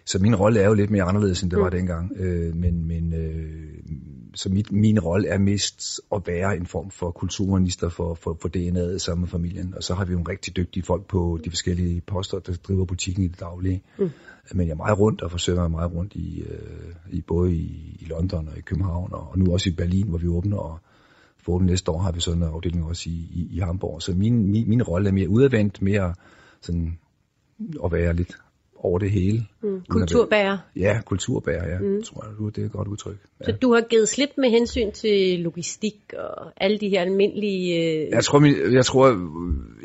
Så 0.07 0.19
min 0.19 0.37
rolle 0.37 0.61
er 0.61 0.67
jo 0.67 0.75
lidt 0.75 0.91
mere 0.91 1.03
anderledes, 1.03 1.43
end 1.43 1.51
det 1.51 1.61
var 1.61 1.71
dengang. 1.71 2.13
Øh, 2.17 2.57
men 2.57 2.89
men 2.89 3.13
øh, 3.13 3.47
så 4.37 4.49
mit, 4.49 4.73
min 4.73 5.01
rolle 5.01 5.29
er 5.29 5.39
mest 5.39 6.01
at 6.15 6.23
være 6.27 6.57
en 6.57 6.67
form 6.67 6.91
for 6.91 7.11
kulturminister 7.11 7.89
for, 7.89 8.15
for, 8.15 8.39
for 8.41 8.49
DNA'et 8.49 8.99
sammen 8.99 9.21
med 9.21 9.29
familien. 9.29 9.75
Og 9.77 9.83
så 9.83 9.95
har 9.95 10.05
vi 10.05 10.13
jo 10.13 10.19
en 10.19 10.29
rigtig 10.29 10.57
dygtige 10.57 10.83
folk 10.83 11.07
på 11.07 11.41
de 11.45 11.51
forskellige 11.51 12.01
poster, 12.01 12.39
der 12.39 12.57
driver 12.57 12.85
butikken 12.85 13.25
i 13.25 13.29
det 13.29 13.41
daglige. 13.41 13.83
Mm. 13.99 14.11
Men 14.53 14.67
jeg 14.67 14.73
er 14.73 14.77
meget 14.77 14.99
rundt 14.99 15.23
og 15.23 15.31
forsøger 15.31 15.61
mig 15.61 15.71
meget 15.71 15.93
rundt 15.93 16.15
i, 16.15 16.41
øh, 16.41 16.95
i 17.11 17.21
både 17.21 17.55
i, 17.55 17.97
i 18.01 18.05
London 18.05 18.49
og 18.49 18.59
i 18.59 18.61
København, 18.61 19.13
og, 19.13 19.29
og 19.31 19.39
nu 19.39 19.53
også 19.53 19.69
i 19.69 19.73
Berlin, 19.73 20.09
hvor 20.09 20.19
vi 20.19 20.29
åbner, 20.29 20.57
og 20.57 20.79
for 21.39 21.61
næste 21.61 21.91
år 21.91 21.99
har 21.99 22.13
vi 22.13 22.21
sådan 22.21 22.43
en 22.43 22.49
afdeling 22.49 22.85
også 22.85 23.11
i, 23.11 23.13
i, 23.13 23.49
i 23.51 23.59
Hamburg. 23.59 24.03
Så 24.03 24.13
min, 24.13 24.47
min, 24.51 24.69
min 24.69 24.83
rolle 24.83 25.09
er 25.09 25.13
mere 25.13 25.29
udadvendt, 25.29 25.83
mere 25.83 26.15
sådan 26.61 26.99
at 27.85 27.93
være 27.93 28.15
lidt 28.15 28.37
over 28.87 28.99
det 28.99 29.11
hele. 29.11 29.47
Mm. 29.63 29.81
Kulturbærer. 29.89 30.59
Ja, 30.77 31.01
kulturbærer, 31.07 31.69
ja. 31.73 31.79
Mm. 31.79 32.03
Tror 32.03 32.25
jeg, 32.25 32.55
det 32.55 32.63
er 32.63 32.67
et 32.67 32.73
godt 32.73 32.89
udtryk. 32.89 33.17
Ja. 33.41 33.45
Så 33.45 33.53
du 33.63 33.75
har 33.75 33.81
givet 33.81 34.09
slip 34.09 34.29
med 34.39 34.51
hensyn 34.51 34.93
til 34.93 35.41
logistik 35.41 35.95
og 36.19 36.53
alle 36.57 36.79
de 36.79 36.89
her 36.89 37.01
almindelige... 37.01 37.75
Øh... 37.75 38.09
Jeg 38.11 38.25
tror, 38.25 38.71
jeg 38.73 38.85
tror, 38.85 39.07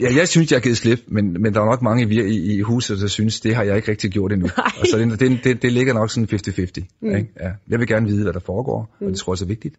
ja, 0.02 0.16
jeg 0.16 0.28
synes, 0.28 0.52
jeg 0.52 0.58
har 0.58 0.62
givet 0.62 0.78
slip, 0.78 1.00
men, 1.08 1.42
men 1.42 1.54
der 1.54 1.62
er 1.62 1.66
nok 1.66 1.82
mange 1.82 2.04
i, 2.04 2.56
i, 2.56 2.62
huset, 2.62 3.02
der 3.02 3.08
synes, 3.08 3.40
det 3.40 3.56
har 3.56 3.64
jeg 3.64 3.76
ikke 3.76 3.92
rigtig 3.92 4.12
gjort 4.12 4.32
endnu. 4.32 4.48
Nej. 4.58 4.66
Og 4.80 4.88
så 4.88 4.98
det, 4.98 5.20
det, 5.20 5.44
det, 5.44 5.62
det 5.62 5.72
ligger 5.72 5.94
nok 5.94 6.12
sådan 6.12 6.30
50-50. 6.34 6.84
Mm. 7.02 7.16
Ikke? 7.16 7.30
Ja. 7.40 7.50
Jeg 7.70 7.80
vil 7.80 7.88
gerne 7.88 8.08
vide, 8.08 8.24
hvad 8.24 8.34
der 8.34 8.40
foregår, 8.40 8.96
mm. 9.00 9.06
og 9.06 9.12
det 9.12 9.20
tror 9.20 9.32
jeg 9.32 9.34
også 9.34 9.46
er 9.46 9.48
vigtigt. 9.48 9.76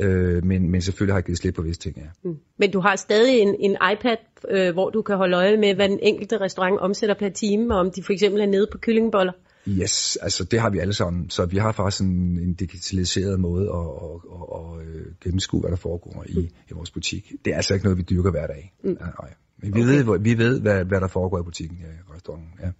Øh, 0.00 0.44
men, 0.44 0.70
men 0.70 0.82
selvfølgelig 0.82 1.12
har 1.12 1.18
jeg 1.18 1.24
givet 1.24 1.38
slip 1.38 1.54
på 1.54 1.62
visse 1.62 1.80
ting, 1.80 1.96
ja. 1.96 2.28
Mm. 2.30 2.36
Men 2.58 2.70
du 2.70 2.80
har 2.80 2.96
stadig 2.96 3.40
en, 3.40 3.56
en 3.60 3.76
iPad, 3.92 4.16
øh, 4.50 4.72
hvor 4.72 4.90
du 4.90 5.02
kan 5.02 5.16
holde 5.16 5.36
øje 5.36 5.56
med, 5.56 5.74
hvad 5.74 5.88
den 5.88 5.98
enkelte 6.02 6.40
restaurant 6.40 6.80
omsætter 6.80 7.14
per 7.14 7.28
time, 7.28 7.74
og 7.74 7.80
om 7.80 7.90
de 7.90 8.02
for 8.02 8.12
eksempel 8.12 8.40
er 8.40 8.46
nede 8.46 8.66
på 8.72 8.78
kyllingeboller. 8.78 9.32
Yes, 9.68 10.16
altså 10.16 10.44
det 10.44 10.60
har 10.60 10.70
vi 10.70 10.78
alle 10.78 10.94
sammen. 10.94 11.30
Så 11.30 11.46
vi 11.46 11.56
har 11.56 11.72
faktisk 11.72 12.02
en, 12.02 12.38
en 12.38 12.54
digitaliseret 12.54 13.40
måde 13.40 13.68
at, 13.68 13.78
at, 13.78 14.20
at, 14.32 14.80
at, 14.80 14.86
øh, 14.86 15.06
gennemskue, 15.20 15.60
hvad 15.60 15.70
der 15.70 15.76
foregår 15.76 16.24
i, 16.28 16.38
i 16.70 16.72
vores 16.74 16.90
butik. 16.90 17.32
Det 17.44 17.52
er 17.52 17.56
altså 17.56 17.74
ikke 17.74 17.84
noget, 17.86 17.98
vi 17.98 18.02
dyrker 18.02 18.30
hver 18.30 18.46
dag. 18.46 18.74
Mm. 18.84 18.96
Nej, 19.00 19.10
nej. 19.20 19.34
Men 19.58 19.74
vi 19.74 19.82
okay. 19.82 20.04
ved, 20.04 20.18
vi 20.18 20.38
ved 20.38 20.60
hvad, 20.60 20.84
hvad 20.84 21.00
der 21.00 21.08
foregår 21.08 21.40
i 21.40 21.42
butikken 21.42 21.78
i 21.78 22.12
restauranten. 22.14 22.50
Ja. 22.62 22.70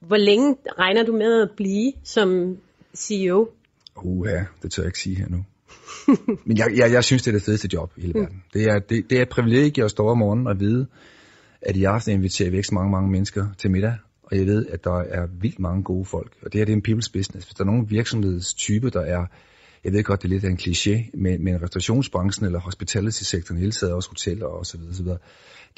Hvor 0.00 0.16
længe 0.16 0.56
regner 0.78 1.02
du 1.04 1.12
med 1.12 1.42
at 1.42 1.50
blive 1.56 1.92
som 2.04 2.58
CEO? 2.96 3.48
Uha, 3.96 4.44
det 4.62 4.70
tør 4.70 4.82
jeg 4.82 4.88
ikke 4.88 4.98
sige 4.98 5.16
her 5.16 5.28
nu. 5.28 5.44
Men 6.46 6.58
jeg, 6.58 6.66
jeg, 6.76 6.92
jeg 6.92 7.04
synes, 7.04 7.22
det 7.22 7.30
er 7.30 7.36
det 7.36 7.42
fedeste 7.42 7.68
job 7.72 7.92
i 7.96 8.00
hele 8.00 8.14
verden. 8.14 8.42
Det 8.54 8.62
er, 8.62 8.78
det, 8.78 9.10
det 9.10 9.18
er 9.18 9.22
et 9.22 9.28
privilegie 9.28 9.84
at 9.84 9.90
stå 9.90 10.08
om 10.08 10.18
morgenen 10.18 10.46
og 10.46 10.60
vide, 10.60 10.86
at 11.62 11.76
i 11.76 11.84
aften 11.84 12.12
inviterer 12.12 12.50
vi 12.50 12.56
ikke 12.56 12.68
så 12.68 12.74
mange, 12.74 12.90
mange 12.90 13.10
mennesker 13.10 13.46
til 13.58 13.70
middag. 13.70 13.96
Og 14.22 14.36
jeg 14.36 14.46
ved, 14.46 14.66
at 14.66 14.84
der 14.84 14.98
er 14.98 15.26
vildt 15.40 15.58
mange 15.58 15.82
gode 15.82 16.04
folk. 16.04 16.32
Og 16.42 16.52
det 16.52 16.58
her 16.58 16.64
det 16.64 16.72
er 16.72 16.76
en 16.76 16.84
people's 16.88 17.12
business. 17.12 17.46
Hvis 17.46 17.54
der 17.54 17.64
er 17.64 17.66
nogen 17.66 17.90
virksomhedstype, 17.90 18.90
der 18.90 19.00
er, 19.00 19.26
jeg 19.84 19.92
ved 19.92 20.04
godt, 20.04 20.22
det 20.22 20.28
er 20.28 20.32
lidt 20.32 20.44
af 20.44 20.48
en 20.48 20.58
kliché, 20.62 21.10
men, 21.14 21.44
men 21.44 21.62
restaurationsbranchen 21.62 22.46
eller 22.46 22.60
hospitality-sektoren, 22.60 23.60
hele 23.60 23.72
taget 23.72 23.94
også 23.94 24.08
hoteller 24.08 24.46
og 24.46 24.66
så 24.66 24.78
videre, 24.78 24.94
så 24.94 25.02
videre, 25.02 25.18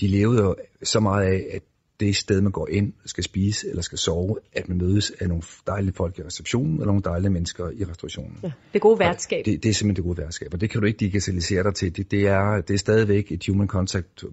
de 0.00 0.06
levede 0.06 0.42
jo 0.42 0.56
så 0.82 1.00
meget 1.00 1.26
af, 1.26 1.46
at 1.52 1.62
det 2.00 2.16
sted, 2.16 2.40
man 2.40 2.52
går 2.52 2.68
ind, 2.70 2.92
skal 3.06 3.24
spise 3.24 3.68
eller 3.68 3.82
skal 3.82 3.98
sove, 3.98 4.36
at 4.52 4.68
man 4.68 4.78
mødes 4.78 5.12
af 5.20 5.28
nogle 5.28 5.42
dejlige 5.66 5.92
folk 5.92 6.18
i 6.18 6.22
receptionen, 6.22 6.72
eller 6.72 6.86
nogle 6.86 7.02
dejlige 7.02 7.30
mennesker 7.30 7.70
i 7.70 7.84
restaurationen. 7.84 8.38
Ja, 8.42 8.50
det 8.72 8.80
gode 8.80 8.98
værtskab. 8.98 9.44
Det, 9.44 9.62
det 9.62 9.68
er 9.68 9.74
simpelthen 9.74 9.96
det 9.96 10.04
gode 10.04 10.18
værtskab, 10.18 10.48
og 10.52 10.60
det 10.60 10.70
kan 10.70 10.80
du 10.80 10.86
ikke 10.86 10.98
digitalisere 10.98 11.62
dig 11.62 11.74
til. 11.74 11.96
Det, 11.96 12.10
det, 12.10 12.26
er, 12.26 12.60
det 12.60 12.74
er 12.74 12.78
stadigvæk 12.78 13.32
et 13.32 13.46
human 13.46 13.68
contact, 13.68 14.24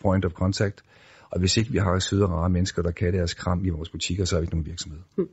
point 0.00 0.24
of 0.24 0.32
contact, 0.32 0.82
og 1.30 1.40
hvis 1.40 1.56
ikke 1.56 1.70
vi 1.70 1.78
har 1.78 1.98
søde 1.98 2.24
og 2.24 2.30
rare 2.30 2.50
mennesker, 2.50 2.82
der 2.82 2.90
kan 2.90 3.12
deres 3.12 3.34
kram 3.34 3.64
i 3.64 3.68
vores 3.68 3.88
butikker, 3.88 4.24
så 4.24 4.36
er 4.36 4.40
vi 4.40 4.44
ikke 4.44 4.54
nogen 4.54 4.66
virksomhed. 4.66 4.98
Hmm. 5.16 5.28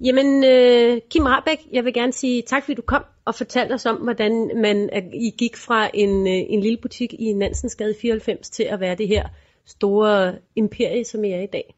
Jamen, 0.00 0.44
øh, 0.44 1.00
Kim 1.10 1.22
Rabeck, 1.26 1.60
jeg 1.72 1.84
vil 1.84 1.94
gerne 1.94 2.12
sige 2.12 2.42
tak, 2.42 2.64
fordi 2.64 2.74
du 2.74 2.82
kom 2.82 3.02
og 3.24 3.34
fortalte 3.34 3.72
os 3.72 3.86
om, 3.86 3.96
hvordan 3.96 4.50
man 4.62 4.90
I 5.14 5.30
gik 5.38 5.56
fra 5.56 5.90
en, 5.94 6.26
øh, 6.26 6.44
en 6.48 6.60
lille 6.60 6.78
butik 6.82 7.14
i 7.18 7.32
Nansensgade 7.32 7.94
94 8.00 8.50
til 8.50 8.62
at 8.62 8.80
være 8.80 8.94
det 8.94 9.08
her 9.08 9.28
store 9.66 10.34
imperie, 10.56 11.04
som 11.04 11.24
I 11.24 11.30
er 11.30 11.40
i 11.40 11.46
dag. 11.52 11.74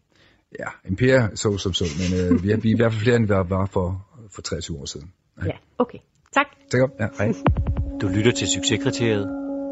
Ja, 0.58 0.68
imperie 0.88 1.36
så 1.36 1.58
som 1.58 1.72
så, 1.72 1.84
men 1.98 2.20
øh, 2.20 2.44
vi, 2.44 2.50
er, 2.50 2.56
vi 2.56 2.70
er 2.70 2.74
i 2.74 2.76
hvert 2.76 2.92
fald 2.92 3.02
flere, 3.02 3.16
end 3.16 3.26
vi 3.26 3.50
var 3.50 3.66
for, 3.66 4.06
for 4.30 4.42
23 4.42 4.78
år 4.78 4.84
siden. 4.84 5.12
Ja, 5.40 5.46
ja 5.46 5.52
okay. 5.78 5.98
Tak. 6.34 6.46
Tak. 6.70 6.90
Ja, 7.00 7.06
hej. 7.18 7.34
Du 8.00 8.08
lytter 8.08 8.32
til 8.32 8.48
Succeskriteriet. 8.48 9.28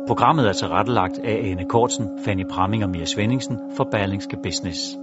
Programmet 0.07 0.49
er 0.49 0.53
tilrettelagt 0.53 1.19
af 1.19 1.51
Ane 1.51 1.69
Kortsen, 1.69 2.07
Fanny 2.25 2.45
Pramming 2.51 2.85
og 2.85 2.91
Mia 2.91 3.05
Svendingsen 3.05 3.59
for 3.77 3.89
Berlingske 3.91 4.37
Business. 4.43 4.97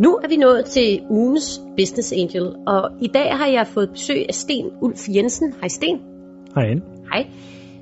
Nu 0.00 0.16
er 0.16 0.28
vi 0.28 0.36
nået 0.36 0.64
til 0.64 1.06
ugens 1.10 1.60
Business 1.76 2.12
Angel, 2.12 2.54
og 2.66 2.90
i 3.00 3.06
dag 3.06 3.36
har 3.36 3.46
jeg 3.46 3.66
fået 3.66 3.90
besøg 3.90 4.24
af 4.28 4.34
Sten 4.34 4.70
Ulf 4.80 5.08
Jensen. 5.08 5.54
Hej 5.60 5.68
Sten. 5.68 6.00
Hej 6.54 6.64
Anne. 6.64 6.82
Hej. 7.12 7.26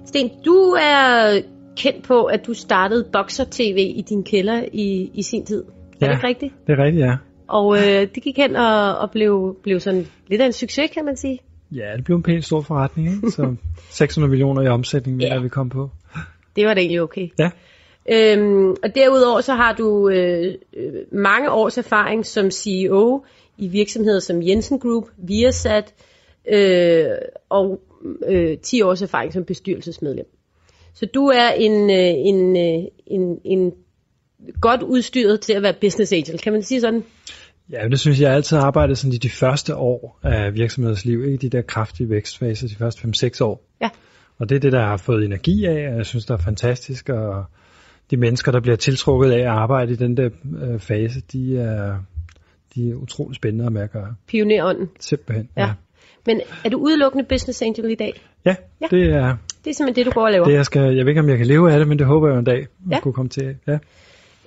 Sten, 0.07 0.31
du 0.45 0.55
er 0.81 1.41
kendt 1.77 2.05
på, 2.05 2.25
at 2.25 2.47
du 2.47 2.55
startede 2.55 3.09
Boxer 3.13 3.45
TV 3.51 3.93
i 3.97 4.05
din 4.09 4.25
kælder 4.25 4.65
i, 4.73 5.11
i 5.15 5.23
sin 5.23 5.47
tid. 5.47 5.65
Er 5.65 5.71
ja, 6.01 6.07
det 6.07 6.13
ikke 6.13 6.27
rigtigt? 6.27 6.55
det 6.67 6.79
er 6.79 6.85
rigtigt, 6.85 7.07
ja. 7.07 7.17
Og 7.49 7.77
øh, 7.77 8.09
det 8.15 8.23
gik 8.23 8.37
hen 8.37 8.57
og, 8.57 8.99
og 8.99 9.11
blev, 9.11 9.57
blev 9.63 9.81
sådan 9.81 10.07
lidt 10.29 10.41
af 10.41 10.47
en 10.47 10.53
succes, 10.53 10.91
kan 10.91 11.05
man 11.05 11.17
sige. 11.17 11.39
Ja, 11.73 11.93
det 11.97 12.05
blev 12.05 12.17
en 12.17 12.23
pænt 12.23 12.45
stor 12.45 12.61
forretning, 12.61 13.15
ikke? 13.15 13.31
Så 13.31 13.55
600 13.91 14.31
millioner 14.31 14.63
i 14.63 14.69
omsætning, 14.69 15.21
ja. 15.21 15.39
vi 15.39 15.49
kom 15.49 15.69
på. 15.69 15.91
Det 16.57 16.67
var 16.67 16.75
da 16.75 16.81
egentlig 16.81 17.03
okay. 17.03 17.29
Ja. 17.39 17.51
Øhm, 18.13 18.71
og 18.71 18.95
derudover 18.95 19.41
så 19.41 19.55
har 19.55 19.73
du 19.73 20.09
øh, 20.09 20.55
øh, 20.77 20.93
mange 21.13 21.51
års 21.51 21.79
erfaring 21.79 22.27
som 22.27 22.51
CEO 22.51 23.25
i 23.59 23.69
virksomheder 23.69 24.21
som 24.21 24.43
Jensen 24.43 24.79
Group, 24.79 25.05
Viasat 25.17 25.95
øh, 26.49 27.07
og 27.49 27.81
øh, 28.29 28.59
10 28.59 28.83
års 28.83 29.03
erfaring 29.03 29.33
som 29.33 29.45
bestyrelsesmedlem. 29.45 30.27
Så 30.97 31.07
du 31.15 31.27
er 31.27 31.49
en, 31.51 31.91
øh, 31.91 32.13
en, 32.31 32.57
øh, 32.57 32.89
en, 33.07 33.39
en 33.45 33.73
godt 34.61 34.83
udstyret 34.83 35.41
til 35.41 35.53
at 35.53 35.63
være 35.63 35.75
business 35.81 36.13
angel, 36.13 36.39
kan 36.39 36.53
man 36.53 36.63
sige 36.63 36.81
sådan? 36.81 37.05
Ja, 37.73 37.89
det 37.91 38.01
synes 38.01 38.21
jeg 38.21 38.33
altid 38.33 38.57
har 38.57 38.65
arbejdet 38.65 38.99
sådan 38.99 39.13
i 39.13 39.17
de 39.17 39.31
første 39.31 39.77
år 39.77 40.21
af 40.23 40.55
virksomhedens 40.55 41.05
liv, 41.05 41.25
ikke 41.25 41.37
de 41.37 41.49
der 41.49 41.63
kraftige 41.63 42.11
vækstfaser, 42.11 42.69
de 42.69 42.75
første 42.75 43.09
5-6 43.09 43.45
år. 43.45 43.65
Ja. 43.81 43.89
Og 44.39 44.49
det 44.49 44.57
er 44.57 44.61
det, 44.61 44.73
der 44.73 44.87
har 44.87 44.97
fået 44.97 45.25
energi 45.25 45.65
af, 45.65 45.91
og 45.91 45.97
jeg 45.97 46.07
synes, 46.07 46.25
det 46.25 46.35
er 46.35 46.39
fantastisk, 46.39 47.09
og 47.09 47.45
de 48.11 48.17
mennesker, 48.17 48.53
der 48.53 48.61
bliver 48.61 48.77
tiltrukket 48.77 49.31
af 49.31 49.41
at 49.41 49.47
arbejde 49.47 49.93
i 49.93 49.97
den 49.97 50.17
der 50.17 50.31
øh, 50.63 50.81
fase, 50.81 51.21
de 51.33 51.59
er, 51.59 51.99
de 52.75 52.91
er 52.91 52.95
utrolig 52.95 53.37
spændende 53.37 53.83
at 53.83 53.93
gøre. 53.93 54.15
Pionerånden. 54.27 54.89
Simpelthen, 55.01 55.49
ja. 55.57 55.63
ja. 55.63 55.73
Men 56.27 56.41
er 56.65 56.69
du 56.69 56.79
udelukkende 56.79 57.25
business 57.25 57.63
angel 57.63 57.91
i 57.91 57.95
dag? 57.95 58.21
Ja, 58.45 58.55
ja. 58.81 58.87
det 58.91 59.03
er... 59.03 59.37
Det 59.65 59.71
er 59.71 59.75
simpelthen 59.75 60.05
det, 60.05 60.07
du 60.07 60.21
går 60.21 60.27
og 60.27 60.33
laver? 60.33 60.45
Det, 60.45 60.53
jeg, 60.53 60.65
skal, 60.65 60.83
jeg 60.83 61.05
ved 61.05 61.09
ikke, 61.09 61.21
om 61.21 61.29
jeg 61.29 61.39
kan 61.39 61.47
leve 61.47 61.73
af 61.73 61.79
det, 61.79 61.89
men 61.89 61.99
det 61.99 62.07
håber 62.07 62.29
jeg 62.29 62.39
en 62.39 62.45
dag, 62.45 62.59
at 62.59 62.67
ja. 62.91 63.01
kunne 63.01 63.15
komme 63.15 63.29
til. 63.29 63.57
Ja. 63.67 63.79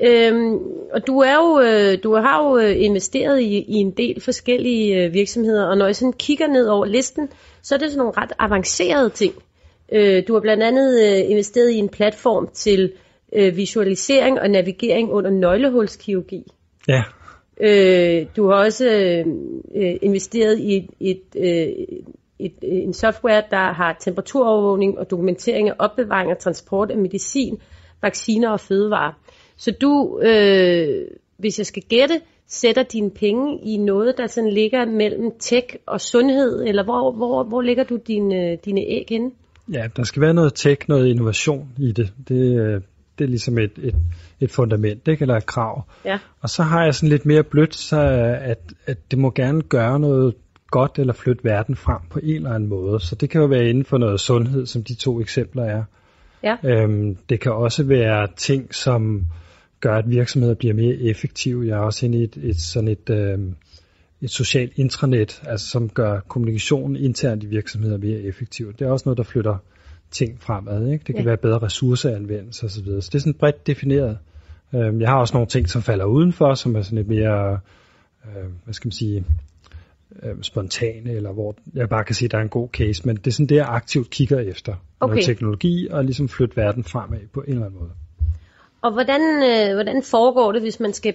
Øhm, 0.01 0.57
og 0.93 1.07
du 1.07 1.19
er 1.19 1.35
jo, 1.35 1.59
øh, 1.59 1.97
du 2.03 2.15
har 2.15 2.43
jo 2.43 2.57
øh, 2.57 2.75
investeret 2.77 3.41
i, 3.41 3.65
i 3.67 3.73
en 3.73 3.91
del 3.91 4.21
forskellige 4.21 5.03
øh, 5.03 5.13
virksomheder, 5.13 5.65
og 5.65 5.77
når 5.77 5.85
jeg 5.85 5.95
sådan 5.95 6.13
kigger 6.13 6.47
ned 6.47 6.67
over 6.67 6.85
listen, 6.85 7.29
så 7.61 7.75
er 7.75 7.79
det 7.79 7.91
sådan 7.91 7.97
nogle 7.97 8.13
ret 8.17 8.31
avancerede 8.39 9.09
ting. 9.09 9.33
Øh, 9.91 10.23
du 10.27 10.33
har 10.33 10.39
blandt 10.39 10.63
andet 10.63 11.01
øh, 11.05 11.31
investeret 11.31 11.71
i 11.71 11.75
en 11.75 11.89
platform 11.89 12.49
til 12.53 12.91
øh, 13.35 13.57
visualisering 13.57 14.39
og 14.39 14.49
navigering 14.49 15.11
under 15.11 15.31
nøglehulskirurgi. 15.31 16.43
Ja. 16.87 17.03
Øh, 17.59 18.25
du 18.35 18.47
har 18.47 18.55
også 18.55 18.85
øh, 18.85 19.25
øh, 19.75 19.95
investeret 20.01 20.59
i 20.59 20.77
et, 20.77 20.89
et, 20.99 21.21
øh, 21.37 21.85
et, 22.39 22.53
øh, 22.63 22.83
en 22.83 22.93
software, 22.93 23.43
der 23.51 23.73
har 23.73 23.97
temperaturovervågning 23.99 24.99
og 24.99 25.09
dokumentering 25.09 25.69
af 25.69 25.73
opbevaring 25.79 26.31
og 26.31 26.39
transport 26.39 26.91
af 26.91 26.97
medicin, 26.97 27.57
vacciner 28.01 28.49
og 28.49 28.59
fødevarer. 28.59 29.13
Så 29.57 29.71
du, 29.71 30.19
øh, 30.21 31.07
hvis 31.37 31.57
jeg 31.57 31.65
skal 31.65 31.83
gætte, 31.83 32.21
sætter 32.47 32.83
dine 32.83 33.11
penge 33.11 33.59
i 33.63 33.77
noget, 33.77 34.17
der 34.17 34.27
sådan 34.27 34.49
ligger 34.49 34.85
mellem 34.85 35.31
tech 35.39 35.75
og 35.85 36.01
sundhed, 36.01 36.63
eller 36.63 36.83
hvor, 36.83 37.11
hvor, 37.11 37.43
hvor 37.43 37.61
ligger 37.61 37.83
du 37.83 37.99
dine, 38.07 38.51
øh, 38.51 38.57
dine 38.65 38.81
æg 38.81 39.05
henne? 39.09 39.31
Ja, 39.73 39.87
der 39.95 40.03
skal 40.03 40.21
være 40.21 40.33
noget 40.33 40.53
tech, 40.55 40.81
noget 40.87 41.07
innovation 41.07 41.69
i 41.77 41.91
det. 41.91 42.13
Det, 42.27 42.83
det 43.19 43.25
er 43.25 43.29
ligesom 43.29 43.57
et, 43.57 43.71
et, 43.77 43.95
et 44.39 44.51
fundament, 44.51 45.07
ikke? 45.07 45.21
eller 45.21 45.35
et 45.35 45.45
krav. 45.45 45.83
Ja. 46.05 46.19
Og 46.41 46.49
så 46.49 46.63
har 46.63 46.83
jeg 46.83 46.95
sådan 46.95 47.09
lidt 47.09 47.25
mere 47.25 47.43
blødt, 47.43 47.75
så 47.75 48.01
at, 48.41 48.73
at 48.85 48.97
det 49.11 49.19
må 49.19 49.31
gerne 49.31 49.61
gøre 49.61 49.99
noget 49.99 50.35
godt 50.71 50.99
eller 50.99 51.13
flytte 51.13 51.43
verden 51.43 51.75
frem 51.75 52.01
på 52.09 52.19
en 52.23 52.35
eller 52.35 52.53
anden 52.53 52.69
måde. 52.69 52.99
Så 52.99 53.15
det 53.15 53.29
kan 53.29 53.41
jo 53.41 53.47
være 53.47 53.69
inden 53.69 53.85
for 53.85 53.97
noget 53.97 54.19
sundhed, 54.19 54.65
som 54.65 54.83
de 54.83 54.95
to 54.95 55.21
eksempler 55.21 55.63
er. 55.63 55.83
Ja. 56.43 56.55
Øhm, 56.63 57.17
det 57.29 57.39
kan 57.39 57.51
også 57.51 57.83
være 57.83 58.27
ting, 58.37 58.75
som 58.75 59.25
gør, 59.79 59.95
at 59.95 60.09
virksomheder 60.09 60.55
bliver 60.55 60.73
mere 60.73 60.95
effektive. 60.95 61.67
Jeg 61.67 61.77
er 61.77 61.81
også 61.81 62.05
inde 62.05 62.17
i 62.17 62.23
et, 62.23 62.37
et 62.37 62.61
sådan 62.61 62.87
et, 62.87 63.09
øhm, 63.09 63.55
et 64.21 64.29
socialt 64.29 64.73
intranet, 64.75 65.41
altså 65.45 65.67
som 65.67 65.89
gør 65.89 66.19
kommunikationen 66.19 66.95
internt 66.95 67.43
i 67.43 67.47
virksomheder 67.47 67.97
mere 67.97 68.19
effektiv. 68.19 68.73
Det 68.73 68.87
er 68.87 68.91
også 68.91 69.03
noget, 69.05 69.17
der 69.17 69.23
flytter 69.23 69.57
ting 70.11 70.41
fremad. 70.41 70.91
Ikke? 70.91 71.03
Det 71.07 71.15
kan 71.15 71.23
ja. 71.23 71.29
være 71.29 71.37
bedre 71.37 71.59
ressourceanvendelse 71.59 72.65
osv. 72.65 72.85
Så, 72.85 73.01
så 73.01 73.09
det 73.11 73.15
er 73.15 73.19
sådan 73.19 73.33
bredt 73.33 73.67
defineret. 73.67 74.17
Øhm, 74.75 75.01
jeg 75.01 75.09
har 75.09 75.19
også 75.19 75.33
nogle 75.33 75.47
ting, 75.47 75.69
som 75.69 75.81
falder 75.81 76.05
udenfor, 76.05 76.53
som 76.53 76.75
er 76.75 76.81
sådan 76.81 76.97
lidt 76.97 77.07
mere, 77.07 77.59
øh, 78.25 78.45
hvad 78.63 78.73
skal 78.73 78.87
man 78.87 78.91
sige, 78.91 79.25
øh, 80.23 80.35
spontane, 80.41 81.11
eller 81.11 81.31
hvor 81.31 81.55
jeg 81.73 81.89
bare 81.89 82.03
kan 82.03 82.15
sige, 82.15 82.27
at 82.27 82.31
der 82.31 82.37
er 82.37 82.41
en 82.41 82.49
god 82.49 82.69
case, 82.69 83.07
men 83.07 83.15
det 83.15 83.27
er 83.27 83.31
sådan 83.31 83.45
det, 83.45 83.55
jeg 83.55 83.67
aktivt 83.67 84.09
kigger 84.09 84.39
efter. 84.39 84.73
Okay. 84.99 85.13
Noget 85.13 85.25
teknologi, 85.25 85.87
og 85.91 86.05
ligesom 86.05 86.29
flytte 86.29 86.57
verden 86.57 86.83
fremad 86.83 87.19
på 87.33 87.41
en 87.41 87.53
eller 87.53 87.65
anden 87.65 87.79
måde. 87.79 87.91
Og 88.81 88.91
hvordan, 88.93 89.21
øh, 89.21 89.73
hvordan 89.73 90.03
foregår 90.03 90.51
det, 90.51 90.61
hvis 90.61 90.79
man 90.79 90.93
skal 90.93 91.13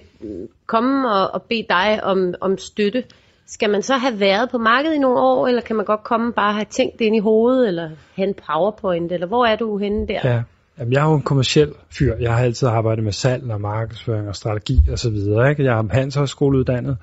komme 0.65 1.11
og, 1.11 1.33
og 1.33 1.41
bede 1.41 1.65
dig 1.69 2.03
om, 2.03 2.33
om 2.41 2.57
støtte? 2.57 3.03
Skal 3.47 3.69
man 3.69 3.81
så 3.81 3.97
have 3.97 4.19
været 4.19 4.49
på 4.51 4.57
markedet 4.57 4.95
i 4.95 4.99
nogle 4.99 5.19
år, 5.19 5.47
eller 5.47 5.61
kan 5.61 5.75
man 5.75 5.85
godt 5.85 6.03
komme 6.03 6.33
bare 6.33 6.53
have 6.53 6.65
tænkt 6.69 6.99
det 6.99 7.05
ind 7.05 7.15
i 7.15 7.19
hovedet, 7.19 7.67
eller 7.67 7.89
have 8.15 8.27
en 8.27 8.33
powerpoint, 8.47 9.11
eller 9.11 9.27
hvor 9.27 9.45
er 9.45 9.55
du 9.55 9.77
henne 9.77 10.07
der? 10.07 10.19
Ja. 10.23 10.41
Jamen, 10.79 10.93
jeg 10.93 11.05
er 11.05 11.09
jo 11.09 11.15
en 11.15 11.21
kommersiel 11.21 11.73
fyr. 11.89 12.15
Jeg 12.19 12.33
har 12.33 12.43
altid 12.43 12.67
arbejdet 12.67 13.03
med 13.03 13.11
salg 13.11 13.51
og 13.51 13.61
markedsføring 13.61 14.27
og 14.27 14.35
strategi 14.35 14.79
og 14.91 14.99
så 14.99 15.09
videre. 15.09 15.49
Ikke? 15.49 15.63
Jeg 15.63 15.77
er 15.77 15.83
handelshøjskoleuddannet. 15.91 16.97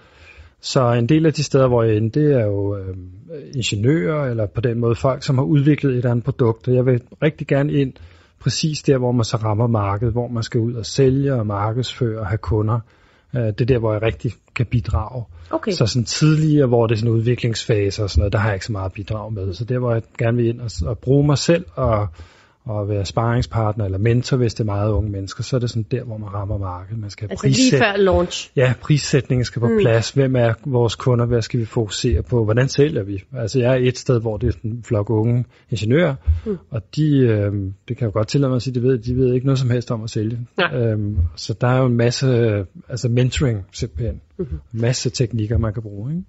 Så 0.60 0.92
en 0.92 1.08
del 1.08 1.26
af 1.26 1.32
de 1.32 1.42
steder, 1.42 1.68
hvor 1.68 1.82
jeg 1.82 1.96
ender, 1.96 2.10
det 2.10 2.32
er 2.40 2.46
jo 2.46 2.76
øh, 2.76 2.96
ingeniører, 3.54 4.30
eller 4.30 4.46
på 4.46 4.60
den 4.60 4.80
måde 4.80 4.94
folk, 4.94 5.22
som 5.22 5.38
har 5.38 5.44
udviklet 5.44 5.90
et 5.90 5.96
eller 5.96 6.10
andet 6.10 6.24
produkt. 6.24 6.68
Og 6.68 6.74
jeg 6.74 6.86
vil 6.86 7.02
rigtig 7.22 7.46
gerne 7.46 7.72
ind 7.72 7.92
præcis 8.40 8.82
der, 8.82 8.98
hvor 8.98 9.12
man 9.12 9.24
så 9.24 9.36
rammer 9.36 9.66
markedet, 9.66 10.12
hvor 10.12 10.28
man 10.28 10.42
skal 10.42 10.60
ud 10.60 10.74
og 10.74 10.86
sælge 10.86 11.34
og 11.34 11.46
markedsføre 11.46 12.20
og 12.20 12.26
have 12.26 12.38
kunder. 12.38 12.80
Øh, 13.36 13.42
det 13.42 13.60
er 13.60 13.64
der, 13.64 13.78
hvor 13.78 13.92
jeg 13.92 14.02
rigtig 14.02 14.32
kan 14.54 14.66
bidrage. 14.66 15.24
Okay. 15.52 15.72
Så 15.72 15.86
sådan 15.86 16.04
tidligere, 16.04 16.66
hvor 16.66 16.86
det 16.86 16.94
er 16.94 16.98
sådan 16.98 17.12
en 17.12 17.18
udviklingsfase 17.18 18.02
og 18.02 18.10
sådan 18.10 18.20
noget, 18.20 18.32
der 18.32 18.38
har 18.38 18.48
jeg 18.48 18.54
ikke 18.54 18.66
så 18.66 18.72
meget 18.72 18.92
bidrag 18.92 19.32
med. 19.32 19.54
Så 19.54 19.64
der, 19.64 19.78
hvor 19.78 19.92
jeg 19.92 20.02
gerne 20.18 20.36
vil 20.36 20.46
ind 20.48 20.60
og, 20.60 20.70
og 20.86 20.98
bruge 20.98 21.26
mig 21.26 21.38
selv 21.38 21.64
og 21.74 22.08
at 22.70 22.88
være 22.88 23.04
sparringspartner 23.04 23.84
eller 23.84 23.98
mentor, 23.98 24.36
hvis 24.36 24.54
det 24.54 24.60
er 24.60 24.64
meget 24.64 24.90
unge 24.90 25.10
mennesker, 25.10 25.42
så 25.42 25.56
er 25.56 25.60
det 25.60 25.70
sådan 25.70 25.86
der, 25.90 26.04
hvor 26.04 26.16
man 26.16 26.34
rammer 26.34 26.58
markedet. 26.58 27.00
Man 27.00 27.10
skal 27.10 27.30
altså 27.30 27.42
prissæt... 27.42 27.72
lige 27.72 27.82
før 27.82 27.96
launch? 27.96 28.50
Ja, 28.56 28.74
prissætningen 28.80 29.44
skal 29.44 29.60
på 29.60 29.68
mm. 29.68 29.78
plads. 29.80 30.10
Hvem 30.10 30.36
er 30.36 30.54
vores 30.66 30.94
kunder? 30.94 31.26
Hvad 31.26 31.42
skal 31.42 31.60
vi 31.60 31.64
fokusere 31.64 32.22
på? 32.22 32.44
Hvordan 32.44 32.68
sælger 32.68 33.02
vi? 33.02 33.24
Altså 33.36 33.58
jeg 33.58 33.72
er 33.72 33.88
et 33.88 33.98
sted, 33.98 34.20
hvor 34.20 34.36
det 34.36 34.48
er 34.54 34.58
en 34.64 34.82
flok 34.84 35.10
unge 35.10 35.44
ingeniører, 35.70 36.14
mm. 36.46 36.58
og 36.70 36.82
de, 36.96 37.18
øh, 37.18 37.52
det 37.88 37.96
kan 37.96 38.06
jo 38.06 38.12
godt 38.12 38.28
tillade 38.28 38.48
mig 38.48 38.56
at 38.56 38.62
sige, 38.62 38.74
de 38.74 38.82
ved, 38.82 38.98
de 38.98 39.16
ved 39.16 39.34
ikke 39.34 39.46
noget 39.46 39.58
som 39.58 39.70
helst 39.70 39.90
om 39.90 40.02
at 40.02 40.10
sælge. 40.10 40.38
Øhm, 40.74 41.18
så 41.36 41.54
der 41.60 41.66
er 41.66 41.78
jo 41.78 41.86
en 41.86 41.96
masse, 41.96 42.26
altså 42.88 43.08
mentoring 43.08 43.66
simpelthen, 43.72 44.20
mm-hmm. 44.38 44.58
en 44.74 44.80
masse 44.80 45.10
teknikker, 45.10 45.58
man 45.58 45.72
kan 45.72 45.82
bruge. 45.82 46.10
Ikke? 46.10 46.24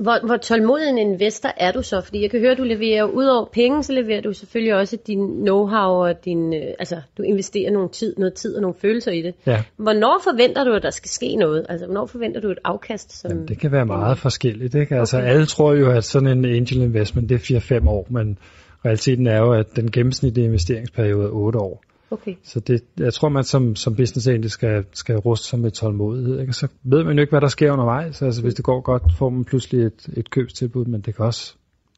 Hvor, 0.00 0.26
hvor 0.26 0.36
tålmodig 0.36 0.88
en 0.88 0.98
investor 0.98 1.48
er 1.56 1.72
du 1.72 1.82
så? 1.82 2.00
Fordi 2.00 2.22
jeg 2.22 2.30
kan 2.30 2.40
høre, 2.40 2.52
at 2.52 2.58
du 2.58 2.64
leverer 2.64 3.04
ud 3.04 3.24
over 3.24 3.44
penge, 3.52 3.82
så 3.82 3.92
leverer 3.92 4.20
du 4.20 4.32
selvfølgelig 4.32 4.74
også 4.74 4.96
din 5.06 5.48
know-how 5.48 5.88
og 6.06 6.24
din, 6.24 6.54
øh, 6.54 6.62
altså 6.78 6.96
du 7.18 7.22
investerer 7.22 7.70
nogle 7.70 7.88
tid, 7.88 8.14
noget 8.18 8.34
tid 8.34 8.56
og 8.56 8.62
nogle 8.62 8.74
følelser 8.80 9.12
i 9.12 9.22
det. 9.22 9.34
Ja. 9.46 9.62
Hvornår 9.76 10.20
forventer 10.24 10.64
du, 10.64 10.72
at 10.72 10.82
der 10.82 10.90
skal 10.90 11.10
ske 11.10 11.36
noget? 11.36 11.66
Altså 11.68 11.86
hvornår 11.86 12.06
forventer 12.06 12.40
du 12.40 12.50
et 12.50 12.58
afkast? 12.64 13.20
Som 13.20 13.30
Jamen, 13.30 13.48
det 13.48 13.58
kan 13.58 13.72
være 13.72 13.86
meget 13.86 14.18
forskelligt. 14.18 14.74
Ikke? 14.74 14.96
Altså 14.96 15.16
okay. 15.16 15.28
alle 15.28 15.46
tror 15.46 15.74
jo, 15.74 15.90
at 15.90 16.04
sådan 16.04 16.28
en 16.28 16.44
angel 16.44 16.82
investment, 16.82 17.28
det 17.28 17.50
er 17.50 17.80
4-5 17.80 17.88
år, 17.88 18.06
men 18.10 18.38
realiteten 18.84 19.26
er 19.26 19.38
jo, 19.38 19.52
at 19.52 19.76
den 19.76 19.90
gennemsnitlige 19.90 20.44
investeringsperiode 20.44 21.24
er 21.24 21.30
8 21.30 21.58
år. 21.58 21.82
Okay. 22.12 22.34
Så 22.42 22.60
det, 22.60 22.84
jeg 22.98 23.14
tror, 23.14 23.28
man 23.28 23.44
som, 23.44 23.76
som 23.76 23.96
business 23.96 24.28
egentlig 24.28 24.50
skal, 24.50 24.84
skal 24.92 25.16
ruste 25.16 25.46
sig 25.46 25.58
med 25.58 25.70
tålmodighed. 25.70 26.40
Ikke? 26.40 26.52
Så 26.52 26.68
ved 26.82 27.04
man 27.04 27.16
jo 27.16 27.20
ikke, 27.20 27.30
hvad 27.30 27.40
der 27.40 27.48
sker 27.48 27.72
undervejs. 27.72 28.22
Altså, 28.22 28.42
hvis 28.42 28.54
det 28.54 28.64
går 28.64 28.80
godt, 28.80 29.02
får 29.18 29.30
man 29.30 29.44
pludselig 29.44 29.86
et, 29.86 30.08
et 30.16 30.30
købstilbud, 30.30 30.84
men 30.84 31.00
det 31.00 31.16
kan 31.16 31.24
også 31.24 31.54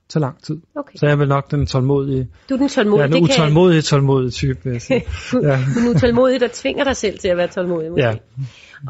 tage 0.08 0.20
lang 0.20 0.42
tid. 0.42 0.56
Okay. 0.76 0.96
Så 0.98 1.06
jeg 1.06 1.12
er 1.12 1.16
vel 1.16 1.28
nok 1.28 1.50
den 1.50 1.66
tålmodige, 1.66 2.28
Du 2.48 2.54
er 2.54 2.58
den 2.58 2.68
tålmodige. 2.68 3.02
ja, 3.02 3.06
den 3.14 3.22
det 3.22 3.30
kan- 3.30 3.42
utålmodige, 3.44 3.82
tålmodige 3.82 4.30
type. 4.30 4.58
Vil 4.64 4.72
jeg 4.72 4.82
sige. 4.82 5.04
ja. 5.32 5.38
Du 5.40 5.46
er 5.46 5.56
den 5.80 5.96
utålmodige, 5.96 6.38
der 6.40 6.48
tvinger 6.52 6.84
dig 6.84 6.96
selv 6.96 7.18
til 7.18 7.28
at 7.28 7.36
være 7.36 7.48
tålmodig. 7.48 7.90
måske. 7.90 8.04
ja. 8.06 8.14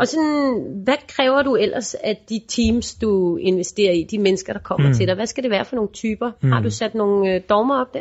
Og 0.00 0.08
sådan, 0.08 0.54
hvad 0.84 0.94
kræver 1.08 1.42
du 1.42 1.54
ellers 1.56 1.94
af 1.94 2.24
de 2.28 2.40
teams, 2.48 2.94
du 2.94 3.36
investerer 3.36 3.92
i, 3.92 4.06
de 4.10 4.18
mennesker, 4.18 4.52
der 4.52 4.60
kommer 4.60 4.88
mm. 4.88 4.94
til 4.94 5.06
dig? 5.06 5.14
Hvad 5.14 5.26
skal 5.26 5.42
det 5.42 5.50
være 5.50 5.64
for 5.64 5.76
nogle 5.76 5.90
typer? 5.92 6.30
Mm. 6.40 6.52
Har 6.52 6.60
du 6.60 6.70
sat 6.70 6.94
nogle 6.94 7.34
øh, 7.34 7.40
dogmer 7.50 7.80
op 7.80 7.94
der? 7.94 8.00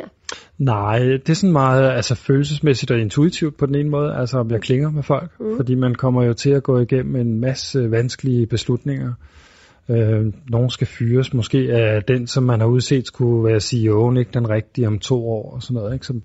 Nej, 0.58 0.98
det 0.98 1.28
er 1.28 1.34
sådan 1.34 1.52
meget 1.52 1.90
altså, 1.90 2.14
følelsesmæssigt 2.14 2.90
og 2.90 2.98
intuitivt 2.98 3.56
på 3.56 3.66
den 3.66 3.74
ene 3.74 3.90
måde, 3.90 4.14
altså 4.14 4.38
om 4.38 4.50
jeg 4.50 4.60
klinger 4.60 4.90
med 4.90 5.02
folk, 5.02 5.30
mm. 5.40 5.56
fordi 5.56 5.74
man 5.74 5.94
kommer 5.94 6.22
jo 6.24 6.32
til 6.32 6.50
at 6.50 6.62
gå 6.62 6.78
igennem 6.78 7.16
en 7.16 7.40
masse 7.40 7.90
vanskelige 7.90 8.46
beslutninger. 8.46 9.12
Øh, 9.88 10.32
nogen 10.48 10.70
skal 10.70 10.86
fyres, 10.86 11.34
måske 11.34 11.70
er 11.70 12.00
den, 12.00 12.26
som 12.26 12.42
man 12.42 12.60
har 12.60 12.66
udset, 12.66 13.06
skulle 13.06 13.44
være 13.44 13.56
CEO'en, 13.56 14.18
ikke 14.18 14.30
den 14.34 14.50
rigtige 14.50 14.86
om 14.86 14.98
to 14.98 15.28
år 15.28 15.54
og 15.54 15.62
sådan 15.62 15.74
noget. 15.74 15.94
Ikke? 15.94 16.06
Så, 16.06 16.20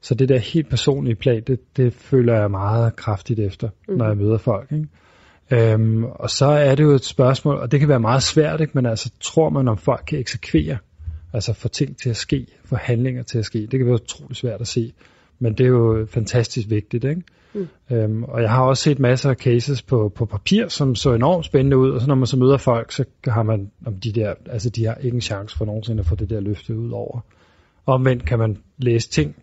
så 0.00 0.14
det 0.14 0.28
der 0.28 0.38
helt 0.38 0.68
personlige 0.68 1.14
plan, 1.14 1.42
det, 1.46 1.76
det 1.76 1.92
føler 1.92 2.40
jeg 2.40 2.50
meget 2.50 2.96
kraftigt 2.96 3.40
efter, 3.40 3.68
mm. 3.88 3.94
når 3.94 4.06
jeg 4.06 4.16
møder 4.16 4.38
folk. 4.38 4.72
Ikke? 4.72 4.88
Øhm, 5.72 6.04
og 6.04 6.30
så 6.30 6.46
er 6.46 6.74
det 6.74 6.82
jo 6.82 6.90
et 6.90 7.04
spørgsmål, 7.04 7.56
og 7.56 7.72
det 7.72 7.80
kan 7.80 7.88
være 7.88 8.00
meget 8.00 8.22
svært, 8.22 8.60
ikke? 8.60 8.72
men 8.74 8.86
altså 8.86 9.10
tror 9.20 9.50
man, 9.50 9.68
om 9.68 9.78
folk 9.78 10.04
kan 10.06 10.18
eksekvere, 10.18 10.78
altså 11.32 11.52
få 11.52 11.68
ting 11.68 11.96
til 11.96 12.10
at 12.10 12.16
ske, 12.16 12.46
få 12.64 12.76
handlinger 12.76 13.22
til 13.22 13.38
at 13.38 13.44
ske. 13.44 13.58
Det 13.58 13.78
kan 13.78 13.86
være 13.86 13.94
utroligt 13.94 14.38
svært 14.38 14.60
at 14.60 14.66
se, 14.66 14.92
men 15.38 15.52
det 15.52 15.64
er 15.64 15.68
jo 15.68 16.06
fantastisk 16.10 16.70
vigtigt. 16.70 17.04
Ikke? 17.04 17.22
Mm. 17.54 17.68
Øhm, 17.90 18.24
og 18.24 18.42
jeg 18.42 18.50
har 18.50 18.64
også 18.64 18.82
set 18.82 18.98
masser 18.98 19.30
af 19.30 19.36
cases 19.36 19.82
på, 19.82 20.12
på 20.14 20.24
papir, 20.24 20.68
som 20.68 20.94
så 20.94 21.14
enormt 21.14 21.44
spændende 21.44 21.76
ud, 21.76 21.90
og 21.90 22.00
så 22.00 22.06
når 22.06 22.14
man 22.14 22.26
så 22.26 22.36
møder 22.36 22.56
folk, 22.56 22.92
så 22.92 23.04
har 23.24 23.42
man 23.42 23.70
om 23.86 23.94
de 23.94 24.12
der, 24.12 24.34
altså 24.46 24.70
de 24.70 24.86
har 24.86 24.94
ikke 24.94 25.14
en 25.14 25.20
chance 25.20 25.56
for 25.56 25.64
nogensinde 25.64 26.00
at 26.00 26.06
få 26.06 26.14
det 26.14 26.30
der 26.30 26.40
løftet 26.40 26.74
ud 26.74 26.90
over. 26.90 27.20
Omvendt 27.86 28.26
kan 28.26 28.38
man 28.38 28.58
læse 28.78 29.08
ting, 29.08 29.36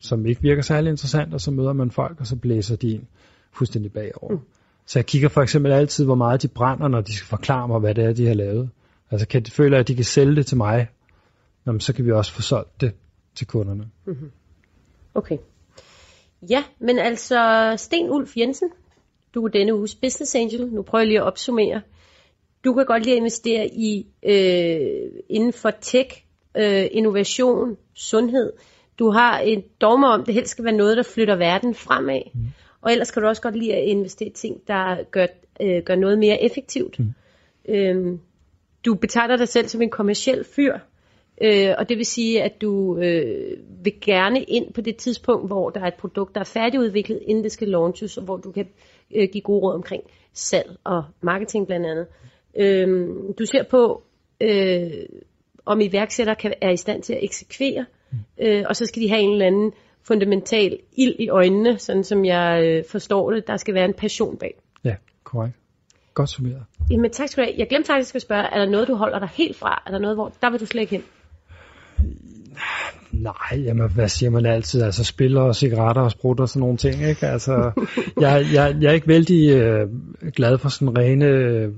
som 0.00 0.26
ikke 0.26 0.42
virker 0.42 0.62
særlig 0.62 0.90
interessant, 0.90 1.34
og 1.34 1.40
så 1.40 1.50
møder 1.50 1.72
man 1.72 1.90
folk, 1.90 2.20
og 2.20 2.26
så 2.26 2.36
blæser 2.36 2.76
de 2.76 2.94
en 2.94 3.08
fuldstændig 3.52 3.92
bagover. 3.92 4.32
Mm. 4.32 4.40
Så 4.86 4.98
jeg 4.98 5.06
kigger 5.06 5.28
for 5.28 5.42
eksempel 5.42 5.72
altid, 5.72 6.04
hvor 6.04 6.14
meget 6.14 6.42
de 6.42 6.48
brænder, 6.48 6.88
når 6.88 7.00
de 7.00 7.14
skal 7.14 7.26
forklare 7.26 7.68
mig, 7.68 7.80
hvad 7.80 7.94
det 7.94 8.04
er, 8.04 8.12
de 8.12 8.26
har 8.26 8.34
lavet. 8.34 8.70
Altså 9.10 9.28
kan 9.28 9.42
de 9.42 9.50
føle, 9.50 9.78
at 9.78 9.88
de 9.88 9.94
kan 9.94 10.04
sælge 10.04 10.36
det 10.36 10.46
til 10.46 10.56
mig, 10.56 10.88
jamen, 11.66 11.80
så 11.80 11.92
kan 11.92 12.04
vi 12.04 12.12
også 12.12 12.32
få 12.32 12.42
solgt 12.42 12.80
det 12.80 12.92
til 13.34 13.46
kunderne. 13.46 13.88
Okay. 15.14 15.36
Ja, 16.50 16.64
men 16.78 16.98
altså 16.98 17.72
Sten 17.76 18.10
Ulf 18.10 18.36
Jensen, 18.36 18.70
du 19.34 19.44
er 19.44 19.48
denne 19.48 19.74
uges 19.74 19.94
business 19.94 20.34
angel. 20.34 20.66
Nu 20.72 20.82
prøver 20.82 21.02
jeg 21.02 21.08
lige 21.08 21.20
at 21.20 21.26
opsummere. 21.26 21.80
Du 22.64 22.74
kan 22.74 22.86
godt 22.86 23.02
lide 23.02 23.14
at 23.14 23.18
investere 23.18 23.66
i 23.66 24.06
øh, 24.22 25.10
inden 25.28 25.52
for 25.52 25.70
tech, 25.70 26.24
øh, 26.56 26.86
innovation, 26.90 27.76
sundhed. 27.94 28.52
Du 28.98 29.10
har 29.10 29.38
en 29.38 29.62
dogme 29.80 30.06
om, 30.06 30.24
det 30.24 30.34
helst 30.34 30.50
skal 30.50 30.64
være 30.64 30.76
noget, 30.76 30.96
der 30.96 31.02
flytter 31.02 31.36
verden 31.36 31.74
fremad. 31.74 32.20
Mm. 32.34 32.40
Og 32.80 32.92
ellers 32.92 33.10
kan 33.10 33.22
du 33.22 33.28
også 33.28 33.42
godt 33.42 33.56
lide 33.56 33.74
at 33.74 33.84
investere 33.84 34.28
i 34.28 34.32
ting, 34.32 34.60
der 34.68 35.02
gør, 35.10 35.26
øh, 35.60 35.82
gør 35.82 35.94
noget 35.94 36.18
mere 36.18 36.42
effektivt. 36.42 36.98
Mm. 36.98 37.14
Øhm, 37.68 38.20
du 38.84 38.94
betegner 38.94 39.36
dig 39.36 39.48
selv 39.48 39.68
som 39.68 39.82
en 39.82 39.90
kommersiel 39.90 40.44
fyr. 40.44 40.78
Øh, 41.42 41.74
og 41.78 41.88
det 41.88 41.96
vil 41.96 42.06
sige, 42.06 42.42
at 42.42 42.60
du 42.60 42.98
øh, 42.98 43.56
vil 43.84 43.92
gerne 44.00 44.42
ind 44.42 44.72
på 44.72 44.80
det 44.80 44.96
tidspunkt, 44.96 45.46
hvor 45.46 45.70
der 45.70 45.80
er 45.80 45.86
et 45.86 45.94
produkt, 45.94 46.34
der 46.34 46.40
er 46.40 46.44
færdigudviklet, 46.44 47.22
inden 47.26 47.44
det 47.44 47.52
skal 47.52 47.68
launches, 47.68 48.16
og 48.16 48.24
hvor 48.24 48.36
du 48.36 48.52
kan 48.52 48.68
øh, 49.14 49.28
give 49.32 49.42
gode 49.42 49.60
råd 49.62 49.74
omkring 49.74 50.02
salg 50.32 50.76
og 50.84 51.04
marketing 51.20 51.66
blandt 51.66 51.86
andet. 51.86 52.06
Øh, 52.56 53.08
du 53.38 53.46
ser 53.46 53.62
på, 53.70 54.02
øh, 54.40 54.90
om 55.66 55.80
iværksættere 55.80 56.36
kan, 56.36 56.54
er 56.60 56.70
i 56.70 56.76
stand 56.76 57.02
til 57.02 57.12
at 57.12 57.24
eksekvere, 57.24 57.84
øh, 58.40 58.64
og 58.68 58.76
så 58.76 58.86
skal 58.86 59.02
de 59.02 59.08
have 59.08 59.20
en 59.20 59.32
eller 59.32 59.46
anden 59.46 59.72
fundamental 60.02 60.78
ild 60.96 61.14
i 61.18 61.28
øjnene, 61.28 61.78
sådan 61.78 62.04
som 62.04 62.24
jeg 62.24 62.62
øh, 62.64 62.84
forstår 62.90 63.30
det. 63.30 63.46
Der 63.46 63.56
skal 63.56 63.74
være 63.74 63.84
en 63.84 63.94
passion 63.94 64.36
bag. 64.36 64.60
Ja, 64.84 64.96
korrekt. 65.24 65.56
Godt 66.14 66.30
summeret. 66.30 66.62
Jamen 66.90 67.10
tak 67.10 67.28
skal 67.28 67.44
du 67.44 67.48
have. 67.48 67.58
Jeg 67.58 67.68
glemte 67.68 67.86
faktisk 67.86 68.14
at 68.14 68.22
spørge, 68.22 68.42
er 68.42 68.58
der 68.58 68.70
noget, 68.70 68.88
du 68.88 68.94
holder 68.94 69.18
dig 69.18 69.28
helt 69.28 69.56
fra? 69.56 69.82
Er 69.86 69.90
der 69.90 69.98
noget, 69.98 70.16
hvor 70.16 70.32
der 70.42 70.50
vil 70.50 70.60
du 70.60 70.66
slet 70.66 70.80
ikke 70.80 70.96
hen? 70.96 71.04
Nej, 73.12 73.62
jamen, 73.64 73.90
hvad 73.90 74.08
siger 74.08 74.30
man 74.30 74.46
altid? 74.46 74.82
Altså 74.82 75.04
spiller 75.04 75.40
og 75.40 75.56
cigaretter 75.56 76.02
og 76.02 76.10
sprut 76.10 76.40
og 76.40 76.48
sådan 76.48 76.60
nogle 76.60 76.76
ting, 76.76 77.02
ikke? 77.02 77.26
Altså, 77.26 77.72
jeg, 78.20 78.46
jeg, 78.52 78.76
jeg 78.80 78.88
er 78.88 78.92
ikke 78.92 79.08
vældig 79.08 79.50
øh, 79.50 79.88
glad 80.36 80.58
for 80.58 80.68
sådan 80.68 80.98
rene... 80.98 81.24
Øh, 81.24 81.72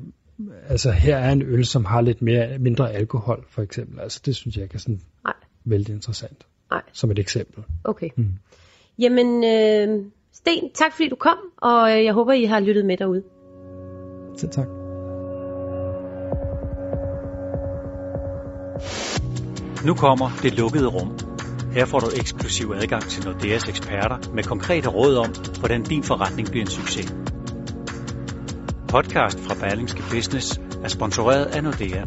altså, 0.68 0.90
her 0.90 1.16
er 1.16 1.32
en 1.32 1.42
øl, 1.42 1.64
som 1.64 1.84
har 1.84 2.00
lidt 2.00 2.22
mere, 2.22 2.58
mindre 2.58 2.92
alkohol, 2.92 3.44
for 3.50 3.62
eksempel. 3.62 4.00
Altså, 4.00 4.20
det 4.26 4.36
synes 4.36 4.56
jeg 4.56 4.62
ikke 4.62 4.74
er 4.74 4.78
sådan 4.78 5.00
Nej. 5.24 5.34
vældig 5.64 5.94
interessant. 5.94 6.46
Nej. 6.70 6.82
Som 6.92 7.10
et 7.10 7.18
eksempel. 7.18 7.64
Okay. 7.84 8.08
Mm. 8.16 8.32
Jamen, 8.98 9.44
øh, 9.44 10.04
Sten, 10.32 10.70
tak 10.74 10.92
fordi 10.92 11.08
du 11.08 11.16
kom, 11.16 11.38
og 11.56 11.92
øh, 11.92 12.04
jeg 12.04 12.12
håber, 12.12 12.32
I 12.32 12.44
har 12.44 12.60
lyttet 12.60 12.86
med 12.86 12.96
derude. 12.96 13.22
Så 14.36 14.48
tak. 14.48 14.85
Nu 19.86 19.94
kommer 19.94 20.30
det 20.42 20.54
lukkede 20.54 20.86
rum. 20.86 21.18
Her 21.72 21.84
får 21.84 22.00
du 22.00 22.06
eksklusiv 22.16 22.72
adgang 22.80 23.02
til 23.02 23.24
Nordeas 23.24 23.64
eksperter 23.64 24.18
med 24.34 24.44
konkrete 24.44 24.88
råd 24.88 25.16
om, 25.16 25.34
hvordan 25.58 25.82
din 25.82 26.02
forretning 26.02 26.50
bliver 26.50 26.64
en 26.64 26.70
succes. 26.70 27.14
Podcast 28.88 29.40
fra 29.40 29.54
Berlingske 29.54 30.02
Business 30.10 30.60
er 30.84 30.88
sponsoreret 30.88 31.44
af 31.44 31.64
Nordea. 31.64 32.04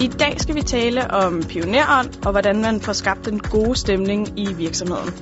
I 0.00 0.06
dag 0.06 0.40
skal 0.40 0.54
vi 0.54 0.62
tale 0.62 1.10
om 1.10 1.42
pionerånd 1.48 2.26
og 2.26 2.30
hvordan 2.30 2.62
man 2.62 2.80
får 2.80 2.92
skabt 2.92 3.24
den 3.24 3.38
gode 3.38 3.76
stemning 3.76 4.38
i 4.38 4.52
virksomheden. 4.52 5.14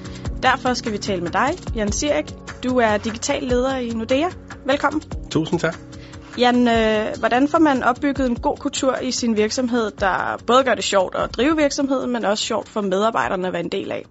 Derfor 0.42 0.74
skal 0.74 0.92
vi 0.92 0.98
tale 0.98 1.22
med 1.22 1.30
dig, 1.30 1.50
Jan 1.74 1.92
Sirik. 1.92 2.34
Du 2.64 2.78
er 2.78 2.96
digital 2.96 3.42
leder 3.42 3.76
i 3.76 3.88
Nordea. 3.88 4.28
Velkommen. 4.66 5.02
Tusind 5.30 5.60
tak. 5.60 5.89
Jan, 6.38 6.68
øh, 6.68 7.18
hvordan 7.18 7.48
får 7.48 7.58
man 7.58 7.82
opbygget 7.82 8.26
en 8.26 8.36
god 8.36 8.56
kultur 8.56 8.96
i 8.96 9.10
sin 9.10 9.36
virksomhed, 9.36 9.90
der 9.90 10.42
både 10.46 10.64
gør 10.64 10.74
det 10.74 10.84
sjovt 10.84 11.14
at 11.14 11.36
drive 11.36 11.56
virksomheden, 11.56 12.12
men 12.12 12.24
også 12.24 12.44
sjovt 12.44 12.68
for 12.68 12.80
medarbejderne 12.80 13.46
at 13.46 13.52
være 13.52 13.62
en 13.62 13.68
del 13.68 13.92
af? 13.92 14.06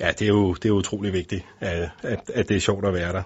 Ja, 0.00 0.10
det 0.10 0.22
er 0.22 0.28
jo 0.28 0.54
det 0.54 0.68
er 0.68 0.72
utrolig 0.72 1.12
vigtigt, 1.12 1.44
at, 1.60 1.90
at, 2.02 2.30
at 2.34 2.48
det 2.48 2.56
er 2.56 2.60
sjovt 2.60 2.86
at 2.86 2.94
være 2.94 3.12
der. 3.12 3.22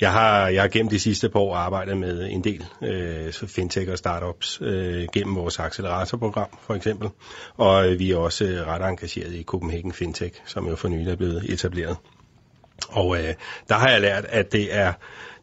Jeg 0.00 0.12
har, 0.12 0.48
jeg 0.48 0.62
har 0.62 0.68
gennem 0.68 0.90
de 0.90 1.00
sidste 1.00 1.28
par 1.28 1.40
år 1.40 1.54
arbejdet 1.54 1.98
med 1.98 2.28
en 2.30 2.44
del 2.44 2.64
øh, 2.82 3.32
fintech 3.32 3.90
og 3.90 3.98
startups 3.98 4.58
øh, 4.62 5.06
gennem 5.12 5.36
vores 5.36 5.58
acceleratorprogram 5.58 6.48
for 6.60 6.74
eksempel, 6.74 7.08
og 7.56 7.92
øh, 7.92 7.98
vi 7.98 8.10
er 8.10 8.16
også 8.16 8.44
øh, 8.44 8.66
ret 8.66 8.88
engageret 8.88 9.34
i 9.34 9.42
Copenhagen 9.42 9.92
Fintech, 9.92 10.40
som 10.46 10.68
jo 10.68 10.76
for 10.76 10.88
nylig 10.88 11.12
er 11.12 11.16
blevet 11.16 11.44
etableret. 11.52 11.96
Og 12.88 13.16
øh, 13.18 13.34
der 13.68 13.74
har 13.74 13.90
jeg 13.90 14.00
lært, 14.00 14.24
at 14.24 14.52
det 14.52 14.74
er 14.74 14.92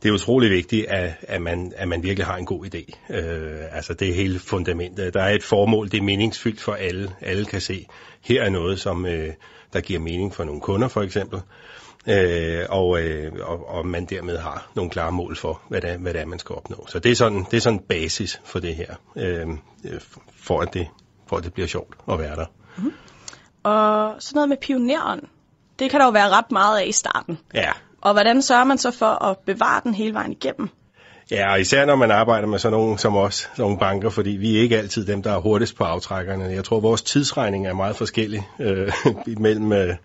det 0.04 0.10
er 0.10 0.14
utrolig 0.14 0.50
vigtigt, 0.50 0.86
at, 0.86 1.14
at, 1.22 1.42
man, 1.42 1.74
at 1.76 1.88
man 1.88 2.04
virkelig 2.04 2.26
har 2.26 2.38
en 2.38 2.46
god 2.46 2.66
idé. 2.66 3.14
Øh, 3.16 3.62
altså 3.72 3.94
det 3.94 4.10
er 4.10 4.14
hele 4.14 4.40
fundamentet. 4.40 5.14
Der 5.14 5.22
er 5.22 5.30
et 5.30 5.44
formål, 5.44 5.92
det 5.92 5.98
er 5.98 6.02
meningsfyldt 6.02 6.62
for 6.62 6.74
alle. 6.74 7.12
Alle 7.22 7.46
kan 7.46 7.62
se, 7.62 7.88
her 8.22 8.44
er 8.44 8.50
noget, 8.50 8.80
som 8.80 9.06
øh, 9.06 9.34
der 9.74 9.82
giver 9.82 10.00
mening 10.00 10.34
for 10.34 10.44
nogle 10.44 10.62
kunder 10.62 10.88
for 10.88 11.02
eksempel. 11.02 11.40
Øh, 12.08 12.66
og, 12.70 13.02
øh, 13.02 13.32
og, 13.42 13.70
og 13.70 13.86
man 13.88 14.06
dermed 14.06 14.38
har 14.38 14.72
nogle 14.76 14.92
klare 14.92 15.12
mål 15.12 15.36
for, 15.36 15.62
hvad 15.70 15.82
det 15.82 15.90
er, 15.90 15.98
hvad 15.98 16.14
det 16.14 16.22
er 16.22 16.26
man 16.26 16.40
skal 16.40 16.56
opnå. 16.56 16.86
Så 16.88 17.00
det 17.00 17.12
er 17.12 17.16
sådan, 17.16 17.46
det 17.52 17.58
er 17.58 17.62
sådan 17.62 17.80
basis 17.80 18.42
for 18.46 18.60
det 18.60 18.76
her, 18.76 18.96
øh, 19.16 19.48
for, 20.36 20.62
at 20.62 20.74
det, 20.74 20.88
for 21.28 21.38
at 21.38 21.44
det 21.44 21.54
bliver 21.54 21.68
sjovt 21.68 21.96
at 22.12 22.20
være 22.20 22.36
der. 22.36 22.46
Mm. 22.78 22.94
Og 23.64 24.16
sådan 24.20 24.36
noget 24.36 24.50
med 24.50 24.58
pioneren, 24.58 25.20
det 25.80 25.92
kan 25.92 26.00
der 26.00 26.06
jo 26.06 26.12
være 26.12 26.30
ret 26.30 26.52
meget 26.52 26.80
af 26.80 26.88
i 26.88 26.92
starten. 26.92 27.40
Ja, 27.54 27.72
Og 28.02 28.14
hvordan 28.14 28.42
sørger 28.42 28.64
man 28.64 28.78
så 28.78 28.92
for 28.92 29.24
at 29.24 29.38
bevare 29.46 29.82
den 29.84 29.94
hele 29.94 30.14
vejen 30.14 30.32
igennem? 30.32 30.70
Ja, 31.32 31.52
og 31.52 31.62
især 31.62 31.86
når 31.86 31.96
man 31.96 32.12
arbejder 32.12 32.48
med 32.48 32.60
sådan 32.60 32.78
nogle 32.78 33.00
som 33.00 33.16
os, 33.16 33.36
sådan 33.36 33.64
nogle 33.64 33.78
banker, 33.78 34.10
fordi 34.10 34.30
vi 34.30 34.58
er 34.58 34.62
ikke 34.62 34.78
altid 34.78 35.06
dem, 35.06 35.24
der 35.24 35.32
er 35.32 35.40
hurtigst 35.40 35.76
på 35.76 35.84
aftrækkerne. 35.84 36.44
Jeg 36.44 36.64
tror, 36.64 36.80
vores 36.80 37.02
tidsregning 37.02 37.68
er 37.68 37.74
meget 37.74 37.96
forskellig 37.96 38.48
øh, 38.60 38.92
mellem 39.38 39.72
øh, 39.72 39.96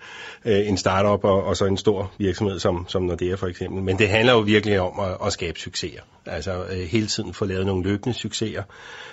en 0.44 0.76
startup 0.76 1.24
og, 1.24 1.44
og 1.44 1.56
så 1.56 1.64
en 1.64 1.76
stor 1.76 2.12
virksomhed 2.18 2.58
som, 2.58 2.84
som 2.88 3.02
Nordea 3.02 3.34
for 3.34 3.46
eksempel. 3.46 3.82
Men 3.82 3.98
det 3.98 4.08
handler 4.08 4.32
jo 4.32 4.38
virkelig 4.38 4.80
om 4.80 5.00
at, 5.00 5.26
at 5.26 5.32
skabe 5.32 5.60
succeser. 5.60 6.00
Altså 6.26 6.64
øh, 6.70 6.78
hele 6.78 7.06
tiden 7.06 7.34
få 7.34 7.44
lavet 7.44 7.66
nogle 7.66 7.82
løbende 7.82 8.18
succeser, 8.18 8.62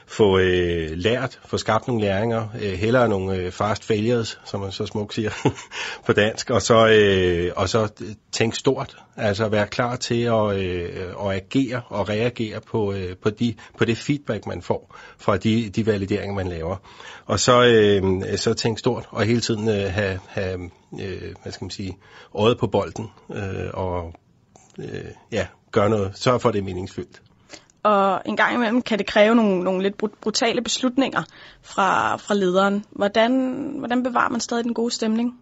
få 0.07 0.39
øh, 0.39 0.91
lært, 0.91 1.39
få 1.45 1.57
skabt 1.57 1.87
nogle 1.87 2.03
læringer, 2.03 2.47
øh, 2.61 2.73
hellere 2.73 3.09
nogle 3.09 3.35
øh, 3.35 3.51
fast 3.51 3.83
failures, 3.83 4.39
som 4.45 4.59
man 4.59 4.71
så 4.71 4.85
smukt 4.85 5.13
siger 5.13 5.31
på 6.05 6.13
dansk, 6.13 6.49
og 6.49 6.61
så, 6.61 6.87
øh, 6.87 7.51
og 7.55 7.69
så 7.69 7.87
tænke 8.31 8.57
stort, 8.57 8.97
altså 9.17 9.47
være 9.49 9.67
klar 9.67 9.95
til 9.95 10.23
at, 10.23 10.55
øh, 10.55 10.89
at 11.25 11.31
agere 11.31 11.81
at 11.99 12.09
reagere 12.09 12.61
på, 12.61 12.93
øh, 12.93 13.17
på, 13.17 13.29
de, 13.29 13.55
på 13.77 13.85
det 13.85 13.97
feedback, 13.97 14.45
man 14.45 14.61
får 14.61 14.95
fra 15.17 15.37
de, 15.37 15.69
de 15.69 15.85
valideringer, 15.85 16.35
man 16.35 16.47
laver. 16.47 16.75
Og 17.25 17.39
så, 17.39 17.63
øh, 17.63 18.37
så 18.37 18.53
tænke 18.53 18.79
stort 18.79 19.07
og 19.09 19.23
hele 19.23 19.41
tiden 19.41 19.69
øh, 19.69 19.93
have, 19.93 20.19
have 20.27 20.69
øh, 21.01 21.33
hvad 21.43 21.51
skal 21.51 21.65
man 21.65 21.71
sige, 21.71 21.97
øjet 22.35 22.57
på 22.57 22.67
bolden 22.67 23.11
øh, 23.33 23.69
og 23.73 24.13
øh, 24.79 25.11
ja, 25.31 25.47
gøre 25.71 25.89
noget, 25.89 26.11
sørge 26.15 26.39
for, 26.39 26.49
at 26.49 26.53
det 26.53 26.59
er 26.59 26.65
meningsfyldt 26.65 27.21
og 27.85 28.21
en 28.25 28.37
gang 28.37 28.55
imellem 28.55 28.81
kan 28.81 28.99
det 28.99 29.07
kræve 29.07 29.35
nogle, 29.35 29.63
nogle 29.63 29.83
lidt 29.83 29.97
brutale 30.21 30.61
beslutninger 30.61 31.23
fra, 31.61 32.15
fra 32.15 32.33
lederen. 32.33 32.85
Hvordan, 32.91 33.31
hvordan 33.77 34.03
bevarer 34.03 34.29
man 34.29 34.39
stadig 34.39 34.63
den 34.63 34.73
gode 34.73 34.91
stemning? 34.91 35.39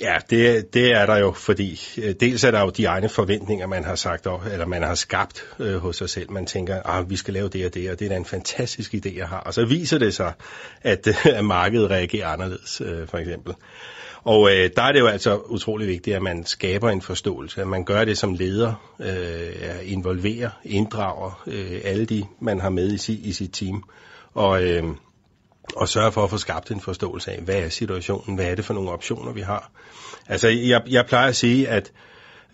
Ja, 0.00 0.16
det, 0.30 0.74
det 0.74 0.92
er 0.92 1.06
der 1.06 1.16
jo, 1.16 1.32
fordi 1.32 1.80
øh, 2.02 2.14
dels 2.20 2.44
er 2.44 2.50
der 2.50 2.60
jo 2.60 2.70
de 2.70 2.84
egne 2.84 3.08
forventninger, 3.08 3.66
man 3.66 3.84
har 3.84 3.94
sagt, 3.94 4.26
eller 4.52 4.66
man 4.66 4.82
har 4.82 4.94
skabt 4.94 5.44
øh, 5.58 5.76
hos 5.76 5.96
sig 5.96 6.10
selv. 6.10 6.30
Man 6.30 6.46
tænker, 6.46 6.76
at 6.76 6.82
ah, 6.84 7.10
vi 7.10 7.16
skal 7.16 7.34
lave 7.34 7.48
det 7.48 7.66
og 7.66 7.74
det, 7.74 7.90
og 7.90 7.98
det 7.98 8.04
er 8.04 8.08
da 8.08 8.16
en 8.16 8.24
fantastisk 8.24 8.94
idé, 8.94 9.16
jeg 9.16 9.28
har. 9.28 9.38
Og 9.38 9.54
så 9.54 9.64
viser 9.64 9.98
det 9.98 10.14
sig, 10.14 10.32
at, 10.82 11.08
at 11.26 11.44
markedet 11.44 11.90
reagerer 11.90 12.28
anderledes, 12.28 12.80
øh, 12.80 13.08
for 13.08 13.18
eksempel. 13.18 13.54
Og 14.24 14.50
øh, 14.50 14.70
der 14.76 14.82
er 14.82 14.92
det 14.92 15.00
jo 15.00 15.06
altså 15.06 15.36
utrolig 15.36 15.88
vigtigt, 15.88 16.16
at 16.16 16.22
man 16.22 16.46
skaber 16.46 16.90
en 16.90 17.02
forståelse, 17.02 17.60
at 17.60 17.68
man 17.68 17.84
gør 17.84 18.04
det 18.04 18.18
som 18.18 18.34
leder, 18.34 18.94
øh, 19.00 19.92
involverer, 19.92 20.50
inddrager 20.64 21.42
øh, 21.46 21.80
alle 21.84 22.04
de, 22.04 22.24
man 22.40 22.60
har 22.60 22.70
med 22.70 23.08
i, 23.08 23.28
i 23.28 23.32
sit 23.32 23.52
team, 23.52 23.84
og, 24.34 24.64
øh, 24.64 24.84
og 25.76 25.88
sørge 25.88 26.12
for 26.12 26.24
at 26.24 26.30
få 26.30 26.38
skabt 26.38 26.70
en 26.70 26.80
forståelse 26.80 27.32
af, 27.32 27.40
hvad 27.40 27.54
er 27.54 27.68
situationen, 27.68 28.36
hvad 28.36 28.46
er 28.46 28.54
det 28.54 28.64
for 28.64 28.74
nogle 28.74 28.90
optioner, 28.90 29.32
vi 29.32 29.40
har. 29.40 29.70
Altså, 30.28 30.48
jeg, 30.48 30.82
jeg 30.88 31.06
plejer 31.06 31.28
at 31.28 31.36
sige, 31.36 31.68
at 31.68 31.92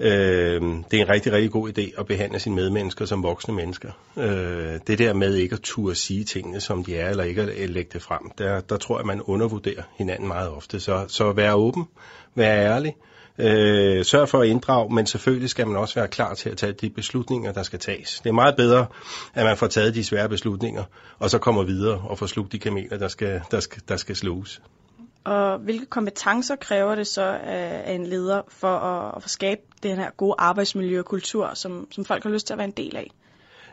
Øh, 0.00 0.60
det 0.90 1.00
er 1.00 1.04
en 1.04 1.08
rigtig, 1.08 1.32
rigtig 1.32 1.50
god 1.50 1.78
idé 1.78 2.00
at 2.00 2.06
behandle 2.06 2.38
sine 2.38 2.54
medmennesker 2.54 3.04
som 3.04 3.22
voksne 3.22 3.54
mennesker. 3.54 3.90
Øh, 4.16 4.80
det 4.86 4.98
der 4.98 5.12
med 5.12 5.34
ikke 5.34 5.54
at 5.54 5.60
turde 5.60 5.94
sige 5.94 6.24
tingene, 6.24 6.60
som 6.60 6.84
de 6.84 6.96
er, 6.96 7.10
eller 7.10 7.24
ikke 7.24 7.42
at 7.42 7.48
øh, 7.48 7.68
lægge 7.68 7.90
det 7.92 8.02
frem, 8.02 8.30
der, 8.38 8.60
der 8.60 8.76
tror 8.76 8.98
jeg, 8.98 9.06
man 9.06 9.22
undervurderer 9.22 9.82
hinanden 9.96 10.28
meget 10.28 10.50
ofte. 10.50 10.80
Så, 10.80 11.04
så 11.08 11.32
vær 11.32 11.52
åben, 11.52 11.84
vær 12.34 12.54
ærlig, 12.54 12.96
øh, 13.38 14.04
sørg 14.04 14.28
for 14.28 14.40
at 14.40 14.48
inddrage, 14.48 14.94
men 14.94 15.06
selvfølgelig 15.06 15.50
skal 15.50 15.66
man 15.66 15.76
også 15.76 15.94
være 15.94 16.08
klar 16.08 16.34
til 16.34 16.50
at 16.50 16.56
tage 16.56 16.72
de 16.72 16.90
beslutninger, 16.90 17.52
der 17.52 17.62
skal 17.62 17.78
tages. 17.78 18.20
Det 18.24 18.28
er 18.28 18.34
meget 18.34 18.56
bedre, 18.56 18.86
at 19.34 19.44
man 19.44 19.56
får 19.56 19.66
taget 19.66 19.94
de 19.94 20.04
svære 20.04 20.28
beslutninger, 20.28 20.84
og 21.18 21.30
så 21.30 21.38
kommer 21.38 21.62
videre 21.62 22.02
og 22.08 22.18
får 22.18 22.26
slugt 22.26 22.52
de 22.52 22.58
kameler, 22.58 22.98
der 22.98 23.08
skal, 23.08 23.40
der 23.50 23.60
skal, 23.60 23.82
der 23.88 23.96
skal 23.96 24.16
sluges. 24.16 24.62
Og 25.24 25.58
hvilke 25.58 25.86
kompetencer 25.86 26.56
kræver 26.56 26.94
det 26.94 27.06
så 27.06 27.38
af 27.44 27.92
en 27.92 28.06
leder 28.06 28.42
for 28.48 28.76
at, 28.78 29.22
at 29.24 29.30
skabe 29.30 29.60
den 29.82 29.96
her 29.96 30.10
gode 30.16 30.34
arbejdsmiljø 30.38 30.98
og 30.98 31.04
kultur, 31.04 31.50
som, 31.54 31.88
som 31.90 32.04
folk 32.04 32.22
har 32.22 32.30
lyst 32.30 32.46
til 32.46 32.54
at 32.54 32.58
være 32.58 32.66
en 32.66 32.74
del 32.76 32.96
af? 32.96 33.10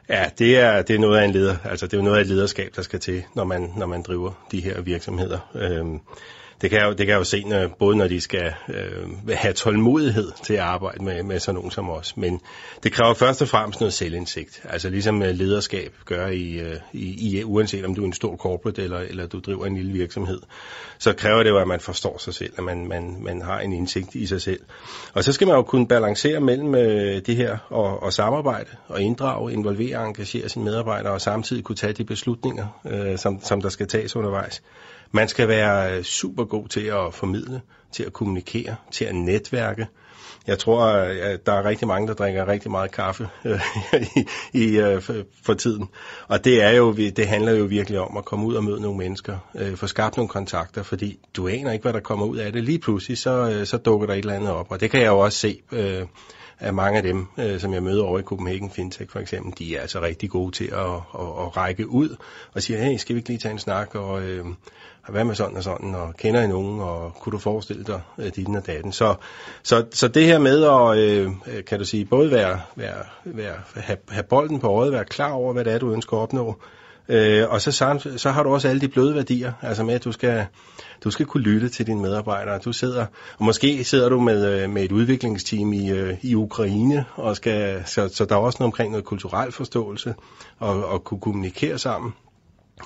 Ja, 0.09 0.29
det 0.37 0.57
er, 0.57 0.81
det 0.81 0.95
er 0.95 0.99
noget 0.99 1.19
af 1.19 1.25
en 1.25 1.31
leder. 1.31 1.55
Altså, 1.63 1.87
det 1.87 1.99
er 1.99 2.03
noget 2.03 2.17
af 2.17 2.21
et 2.21 2.27
lederskab, 2.27 2.71
der 2.75 2.81
skal 2.81 2.99
til, 2.99 3.23
når 3.35 3.43
man, 3.43 3.73
når 3.77 3.85
man 3.85 4.01
driver 4.01 4.31
de 4.51 4.61
her 4.61 4.81
virksomheder. 4.81 5.39
Øhm, 5.55 5.99
det 6.61 6.69
kan 6.69 6.79
jeg 6.79 6.85
jo, 6.85 6.89
det 6.89 6.97
kan 6.97 7.07
jeg 7.07 7.19
jo 7.19 7.23
se, 7.23 7.43
når, 7.43 7.67
både 7.79 7.97
når 7.97 8.07
de 8.07 8.21
skal 8.21 8.53
øh, 8.69 9.29
have 9.33 9.53
tålmodighed 9.53 10.31
til 10.43 10.53
at 10.53 10.59
arbejde 10.59 11.03
med, 11.03 11.23
med 11.23 11.39
sådan 11.39 11.55
nogen 11.55 11.71
som 11.71 11.89
os. 11.89 12.17
Men 12.17 12.41
det 12.83 12.91
kræver 12.91 13.13
først 13.13 13.41
og 13.41 13.47
fremmest 13.47 13.79
noget 13.79 13.93
selvindsigt. 13.93 14.61
Altså 14.69 14.89
ligesom 14.89 15.23
øh, 15.23 15.29
lederskab 15.29 15.93
gør 16.05 16.27
i, 16.27 16.51
øh, 16.51 16.75
i, 16.93 17.37
i 17.37 17.43
uanset 17.43 17.85
om 17.85 17.95
du 17.95 18.01
er 18.01 18.05
en 18.05 18.13
stor 18.13 18.35
corporate 18.35 18.83
eller, 18.83 18.99
eller 18.99 19.27
du 19.27 19.39
driver 19.39 19.65
en 19.65 19.75
lille 19.75 19.91
virksomhed, 19.91 20.41
så 20.97 21.13
kræver 21.13 21.43
det 21.43 21.49
jo, 21.49 21.57
at 21.57 21.67
man 21.67 21.79
forstår 21.79 22.17
sig 22.17 22.33
selv, 22.33 22.53
at 22.57 22.63
man, 22.63 22.87
man, 22.87 23.17
man 23.19 23.41
har 23.41 23.59
en 23.59 23.73
indsigt 23.73 24.15
i 24.15 24.25
sig 24.25 24.41
selv. 24.41 24.59
Og 25.13 25.23
så 25.23 25.31
skal 25.31 25.47
man 25.47 25.55
jo 25.55 25.61
kunne 25.61 25.87
balancere 25.87 26.39
mellem 26.39 26.75
øh, 26.75 27.21
det 27.25 27.35
her 27.35 27.57
og, 27.69 28.03
og 28.03 28.13
samarbejde 28.13 28.69
og 28.87 29.01
inddrage, 29.01 29.53
involvere 29.53 29.97
og 29.97 30.07
engagere 30.07 30.49
sine 30.49 30.65
medarbejdere 30.65 31.13
og 31.13 31.21
samtidig 31.21 31.63
kunne 31.63 31.75
tage 31.75 31.93
de 31.93 32.03
beslutninger, 32.03 32.81
øh, 32.85 33.17
som, 33.17 33.41
som 33.43 33.61
der 33.61 33.69
skal 33.69 33.87
tages 33.87 34.15
undervejs. 34.15 34.61
Man 35.11 35.27
skal 35.27 35.47
være 35.47 35.97
øh, 35.97 36.03
super 36.03 36.43
god 36.43 36.67
til 36.67 36.85
at 36.85 37.13
formidle, 37.13 37.61
til 37.91 38.03
at 38.03 38.13
kommunikere, 38.13 38.75
til 38.91 39.05
at 39.05 39.15
netværke. 39.15 39.87
Jeg 40.47 40.59
tror, 40.59 40.85
øh, 40.85 41.17
at 41.21 41.45
der 41.45 41.53
er 41.53 41.65
rigtig 41.65 41.87
mange, 41.87 42.07
der 42.07 42.13
drikker 42.13 42.47
rigtig 42.47 42.71
meget 42.71 42.91
kaffe 42.91 43.27
øh, 43.45 43.61
i, 44.15 44.25
i, 44.53 44.77
øh, 44.77 45.01
for 45.43 45.53
tiden. 45.53 45.89
Og 46.27 46.45
det, 46.45 46.63
er 46.63 46.69
jo, 46.69 46.93
det 46.93 47.27
handler 47.27 47.51
jo 47.51 47.63
virkelig 47.63 47.99
om 47.99 48.17
at 48.17 48.25
komme 48.25 48.45
ud 48.45 48.55
og 48.55 48.63
møde 48.63 48.81
nogle 48.81 48.97
mennesker, 48.97 49.37
øh, 49.55 49.75
få 49.75 49.87
skabt 49.87 50.17
nogle 50.17 50.29
kontakter, 50.29 50.83
fordi 50.83 51.19
du 51.35 51.47
aner 51.47 51.71
ikke, 51.71 51.83
hvad 51.83 51.93
der 51.93 51.99
kommer 51.99 52.25
ud 52.25 52.37
af 52.37 52.51
det. 52.51 52.63
Lige 52.63 52.79
pludselig, 52.79 53.17
så, 53.17 53.49
øh, 53.49 53.65
så 53.65 53.77
dukker 53.77 54.07
der 54.07 54.13
et 54.13 54.19
eller 54.19 54.33
andet 54.33 54.51
op. 54.51 54.71
Og 54.71 54.79
det 54.79 54.91
kan 54.91 55.01
jeg 55.01 55.07
jo 55.07 55.19
også 55.19 55.39
se 55.39 55.61
at 56.59 56.75
mange 56.75 56.97
af 56.97 57.03
dem, 57.03 57.27
øh, 57.37 57.59
som 57.59 57.73
jeg 57.73 57.83
møder 57.83 58.03
over 58.03 58.19
i 58.19 58.23
Copenhagen 58.23 58.71
Fintech 58.71 59.11
for 59.11 59.19
eksempel, 59.19 59.53
de 59.57 59.75
er 59.75 59.81
altså 59.81 60.01
rigtig 60.01 60.29
gode 60.29 60.51
til 60.51 60.65
at, 60.65 60.85
at, 60.95 61.27
at 61.39 61.57
række 61.57 61.89
ud 61.89 62.15
og 62.53 62.61
sige, 62.61 62.79
hey, 62.79 62.97
skal 62.97 63.15
vi 63.15 63.19
ikke 63.19 63.29
lige 63.29 63.39
tage 63.39 63.51
en 63.51 63.59
snak, 63.59 63.95
og 63.95 64.23
øh, 64.23 64.45
hvad 65.09 65.23
med 65.23 65.35
sådan 65.35 65.57
og 65.57 65.63
sådan, 65.63 65.95
og 65.95 66.13
kender 66.17 66.41
I 66.41 66.47
nogen, 66.47 66.79
og 66.79 67.13
kunne 67.19 67.31
du 67.31 67.37
forestille 67.37 67.83
dig 67.83 68.01
øh, 68.17 68.31
din 68.35 68.55
og 68.55 68.67
daten. 68.67 68.91
Så, 68.91 69.15
så, 69.63 69.85
så 69.91 70.07
det 70.07 70.25
her 70.25 70.39
med 70.39 70.63
at, 70.63 70.97
øh, 70.97 71.31
kan 71.67 71.79
du 71.79 71.85
sige, 71.85 72.05
både 72.05 72.31
være, 72.31 72.61
være, 72.75 73.03
være, 73.23 73.55
have, 73.75 73.97
have 74.09 74.23
bolden 74.23 74.59
på 74.59 74.67
øjet, 74.67 74.91
være 74.91 75.05
klar 75.05 75.31
over, 75.31 75.53
hvad 75.53 75.65
det 75.65 75.73
er, 75.73 75.77
du 75.77 75.93
ønsker 75.93 76.17
at 76.17 76.21
opnå, 76.21 76.59
Øh, 77.09 77.49
og 77.49 77.61
så, 77.61 77.99
så 78.17 78.31
har 78.31 78.43
du 78.43 78.53
også 78.53 78.67
alle 78.67 78.81
de 78.81 78.87
bløde 78.87 79.15
værdier, 79.15 79.53
altså 79.61 79.83
med, 79.83 79.93
at 79.93 80.03
du 80.03 80.11
skal, 80.11 80.45
du 81.03 81.11
skal 81.11 81.25
kunne 81.25 81.43
lytte 81.43 81.69
til 81.69 81.87
dine 81.87 82.01
medarbejdere. 82.01 82.59
Du 82.59 82.73
sidder, 82.73 83.05
og 83.37 83.45
måske 83.45 83.83
sidder 83.83 84.09
du 84.09 84.19
med, 84.19 84.61
øh, 84.63 84.69
med 84.69 84.83
et 84.83 84.91
udviklingsteam 84.91 85.73
i, 85.73 85.91
øh, 85.91 86.17
i 86.21 86.35
Ukraine, 86.35 87.05
og 87.15 87.35
skal, 87.35 87.83
så, 87.85 88.09
så 88.13 88.25
der 88.25 88.35
er 88.35 88.39
også 88.39 88.57
noget 88.59 88.67
omkring 88.67 88.91
noget 88.91 89.05
kulturel 89.05 89.51
forståelse, 89.51 90.15
og, 90.59 90.85
og 90.85 91.03
kunne 91.03 91.19
kommunikere 91.19 91.77
sammen, 91.77 92.13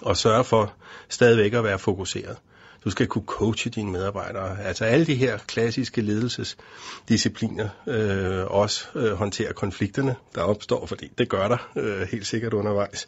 og 0.02 0.18
sørge 0.18 0.44
for 0.44 0.74
stadigvæk 1.10 1.54
at 1.54 1.64
være 1.64 1.80
fokuseret. 1.80 2.38
Du 2.86 2.90
skal 2.90 3.08
kunne 3.08 3.26
coache 3.26 3.72
dine 3.72 3.92
medarbejdere. 3.92 4.64
Altså 4.64 4.86
alle 4.86 5.06
de 5.06 5.16
her 5.16 5.38
klassiske 5.38 6.02
ledelsesdiscipliner. 6.02 7.70
Øh, 7.88 8.46
også 8.46 8.86
øh, 8.96 9.12
håndtere 9.12 9.54
konflikterne, 9.54 10.16
der 10.36 10.42
opstår, 10.42 10.86
fordi 10.86 11.12
det 11.18 11.30
gør 11.30 11.48
der 11.48 11.58
øh, 11.76 12.08
helt 12.12 12.28
sikkert 12.28 12.54
undervejs. 12.54 13.08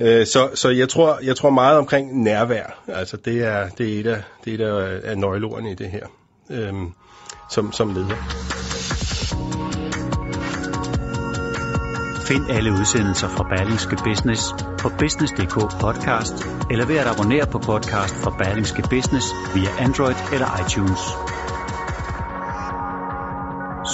Øh, 0.00 0.26
så, 0.26 0.50
så 0.54 0.68
jeg 0.68 0.88
tror, 0.88 1.18
jeg 1.22 1.36
tror 1.36 1.50
meget 1.50 1.78
omkring 1.78 2.22
nærvær. 2.22 2.82
Altså 2.88 3.16
det 3.16 3.44
er, 3.44 3.68
det 3.68 3.96
er 3.96 4.00
et 4.00 4.06
af, 4.06 4.22
det 4.44 4.60
er 4.60 4.66
et 4.66 4.70
af, 4.70 5.00
af 5.10 5.18
nøgleordene 5.18 5.72
i 5.72 5.74
det 5.74 5.90
her, 5.90 6.06
øh, 6.50 6.74
som, 7.50 7.72
som 7.72 7.94
leder. 7.94 8.69
Find 12.30 12.50
alle 12.50 12.72
udsendelser 12.72 13.28
fra 13.28 13.44
Berlingske 13.44 13.96
Business 14.04 14.42
på 14.82 14.88
Business.dk 14.98 15.56
podcast, 15.80 16.34
eller 16.70 16.86
ved 16.86 16.96
at 16.96 17.06
abonnere 17.06 17.46
på 17.46 17.58
podcast 17.58 18.14
fra 18.22 18.30
Berlingske 18.30 18.82
Business 18.82 19.26
via 19.54 19.70
Android 19.86 20.18
eller 20.34 20.48
iTunes. 20.62 21.02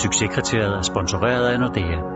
Succeskriteriet 0.03 0.75
er 0.79 0.83
sponsoreret 0.83 1.47
af 1.49 1.61
Nordea. 1.61 2.16